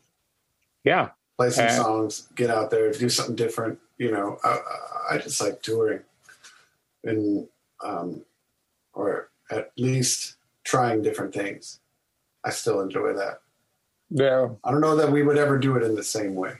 yeah 0.83 1.09
Play 1.37 1.49
some 1.49 1.67
Uh, 1.67 1.69
songs, 1.69 2.27
get 2.35 2.49
out 2.49 2.69
there, 2.69 2.91
do 2.91 3.09
something 3.09 3.35
different. 3.35 3.79
You 3.97 4.11
know, 4.11 4.37
I, 4.43 4.49
I- 4.49 4.91
I 5.11 5.17
just 5.19 5.39
like 5.39 5.61
touring 5.61 6.01
and, 7.03 7.47
um, 7.83 8.25
or 8.93 9.29
at 9.51 9.71
least 9.77 10.35
trying 10.63 11.01
different 11.03 11.33
things. 11.33 11.79
I 12.43 12.49
still 12.49 12.81
enjoy 12.81 13.13
that. 13.13 13.41
yeah 14.09 14.49
I 14.63 14.71
don't 14.71 14.81
know 14.81 14.95
that 14.97 15.11
we 15.11 15.21
would 15.23 15.37
ever 15.37 15.57
do 15.59 15.75
it 15.77 15.83
in 15.83 15.95
the 15.95 16.03
same 16.03 16.33
way. 16.35 16.53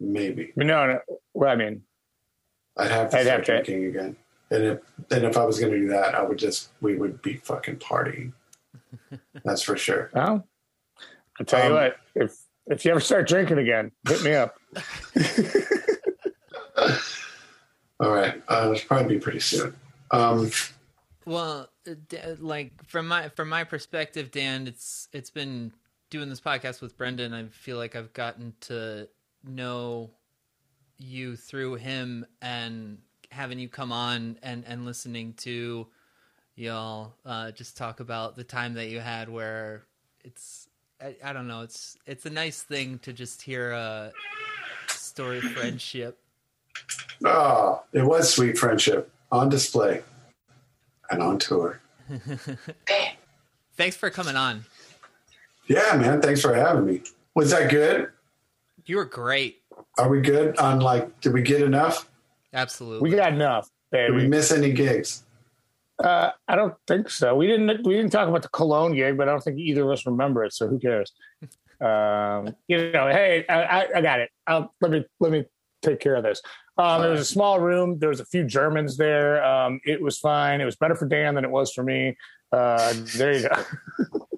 Maybe 0.00 0.52
no, 0.56 0.64
no 0.64 1.00
well, 1.34 1.50
I 1.50 1.56
mean 1.56 1.82
I'd 2.76 2.90
have 2.90 3.10
to 3.10 3.18
I'd 3.18 3.24
start 3.24 3.38
have 3.38 3.46
to- 3.46 3.52
drinking 3.64 3.84
again. 3.86 4.16
And 4.50 4.62
if 4.64 4.78
and 5.10 5.24
if 5.24 5.36
I 5.36 5.44
was 5.44 5.58
going 5.58 5.72
to 5.72 5.78
do 5.78 5.88
that, 5.88 6.14
I 6.14 6.22
would 6.22 6.38
just 6.38 6.70
we 6.80 6.96
would 6.96 7.20
be 7.22 7.36
fucking 7.38 7.76
partying. 7.76 8.32
That's 9.44 9.62
for 9.62 9.76
sure. 9.76 10.10
well 10.14 10.46
I'll 11.40 11.46
tell 11.46 11.62
Um, 11.62 11.68
you 11.68 11.74
what 11.74 11.96
if 12.14 12.36
if 12.68 12.84
you 12.84 12.90
ever 12.92 13.00
start 13.00 13.26
drinking 13.28 13.58
again 13.58 13.90
hit 14.08 14.22
me 14.22 14.34
up 14.34 14.54
All 17.98 18.14
right, 18.14 18.42
uh, 18.48 18.70
it'll 18.74 18.86
probably 18.86 19.14
be 19.14 19.20
pretty 19.20 19.40
soon. 19.40 19.74
Um, 20.10 20.50
Well, 21.24 21.70
uh, 21.88 21.94
like 22.38 22.72
from 22.86 23.08
my 23.08 23.30
from 23.30 23.48
my 23.48 23.64
perspective, 23.64 24.30
Dan, 24.30 24.66
it's 24.66 25.08
it's 25.12 25.30
been 25.30 25.72
doing 26.10 26.28
this 26.28 26.40
podcast 26.40 26.82
with 26.82 26.96
Brendan. 26.98 27.32
I 27.32 27.46
feel 27.46 27.78
like 27.78 27.96
I've 27.96 28.12
gotten 28.12 28.52
to 28.62 29.08
know 29.46 30.10
you 30.98 31.36
through 31.36 31.74
him 31.74 32.26
and 32.42 32.98
having 33.30 33.58
you 33.58 33.68
come 33.68 33.92
on 33.92 34.38
and 34.42 34.64
and 34.66 34.84
listening 34.84 35.34
to 35.34 35.86
y'all 36.54 37.12
uh, 37.24 37.50
just 37.50 37.76
talk 37.76 38.00
about 38.00 38.34
the 38.34 38.44
time 38.44 38.74
that 38.74 38.88
you 38.88 39.00
had 39.00 39.28
where 39.28 39.84
it's 40.24 40.68
I, 41.00 41.16
I 41.22 41.32
don't 41.32 41.46
know 41.46 41.62
it's 41.62 41.98
it's 42.06 42.24
a 42.26 42.30
nice 42.30 42.62
thing 42.62 42.98
to 43.00 43.12
just 43.12 43.42
hear 43.42 43.72
a 43.72 44.12
story 44.88 45.40
friendship 45.40 46.18
oh, 47.24 47.82
it 47.92 48.02
was 48.02 48.32
sweet 48.32 48.58
friendship 48.58 49.10
on 49.32 49.48
display 49.48 50.02
and 51.10 51.22
on 51.22 51.38
tour. 51.38 51.80
thanks 53.76 53.96
for 53.96 54.10
coming 54.10 54.36
on 54.36 54.64
Yeah, 55.66 55.96
man. 55.96 56.20
Thanks 56.20 56.40
for 56.40 56.54
having 56.54 56.86
me. 56.86 57.02
Was 57.34 57.50
that 57.50 57.70
good? 57.70 58.10
You 58.86 58.96
were 58.96 59.04
great. 59.04 59.62
Are 59.98 60.08
we 60.08 60.20
good 60.20 60.56
on 60.58 60.80
like? 60.80 61.20
Did 61.20 61.32
we 61.32 61.42
get 61.42 61.62
enough? 61.62 62.08
absolutely. 62.54 63.10
We 63.10 63.14
got 63.16 63.32
enough 63.32 63.68
Did 63.92 64.14
we 64.14 64.26
miss 64.26 64.50
any 64.50 64.72
gigs? 64.72 65.24
uh, 66.02 66.30
I 66.48 66.56
don't 66.56 66.74
think 66.86 67.10
so. 67.10 67.34
We 67.34 67.46
didn't 67.46 67.86
we 67.86 67.94
didn't 67.94 68.12
talk 68.12 68.28
about 68.28 68.42
the 68.42 68.48
Cologne 68.48 68.94
gig 68.94 69.16
but 69.16 69.28
I 69.28 69.32
don't 69.32 69.42
think 69.42 69.58
either 69.58 69.84
of 69.84 69.90
us 69.90 70.06
remember 70.06 70.44
it 70.44 70.52
so 70.52 70.68
who 70.68 70.78
cares? 70.78 71.12
Um, 71.78 72.56
you 72.68 72.90
know 72.90 73.06
hey 73.08 73.44
I, 73.50 73.62
I, 73.62 73.88
I 73.96 74.00
got 74.00 74.20
it. 74.20 74.30
I'll, 74.46 74.74
let 74.80 74.90
me 74.90 75.04
let 75.20 75.30
me 75.30 75.44
take 75.82 76.00
care 76.00 76.14
of 76.14 76.22
this. 76.22 76.40
Um, 76.78 77.04
it 77.04 77.08
was 77.08 77.20
a 77.20 77.24
small 77.26 77.60
room. 77.60 77.98
There 77.98 78.08
was 78.08 78.20
a 78.20 78.24
few 78.24 78.44
Germans 78.44 78.96
there. 78.96 79.44
Um, 79.44 79.80
it 79.84 80.00
was 80.00 80.18
fine. 80.18 80.62
It 80.62 80.64
was 80.64 80.76
better 80.76 80.94
for 80.94 81.06
Dan 81.06 81.34
than 81.34 81.44
it 81.44 81.50
was 81.50 81.74
for 81.74 81.82
me. 81.82 82.16
Uh, 82.50 82.94
there 83.16 83.32
you 83.34 83.48
go. 83.48 84.28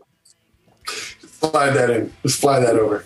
Slide 0.88 1.70
that 1.70 1.90
in. 1.90 2.12
Just 2.24 2.40
fly 2.40 2.58
that 2.58 2.74
over. 2.74 3.04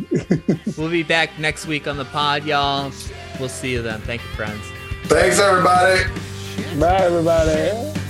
We'll 0.76 0.90
be 0.90 1.02
back 1.02 1.38
next 1.38 1.66
week 1.66 1.86
on 1.86 1.96
the 1.96 2.04
pod, 2.06 2.44
y'all. 2.44 2.92
We'll 3.38 3.48
see 3.48 3.72
you 3.72 3.82
then. 3.82 4.00
Thank 4.02 4.22
you, 4.22 4.28
friends. 4.28 4.64
Thanks, 5.04 5.38
everybody. 5.38 6.04
bye 6.78 6.96
everybody 7.04 8.01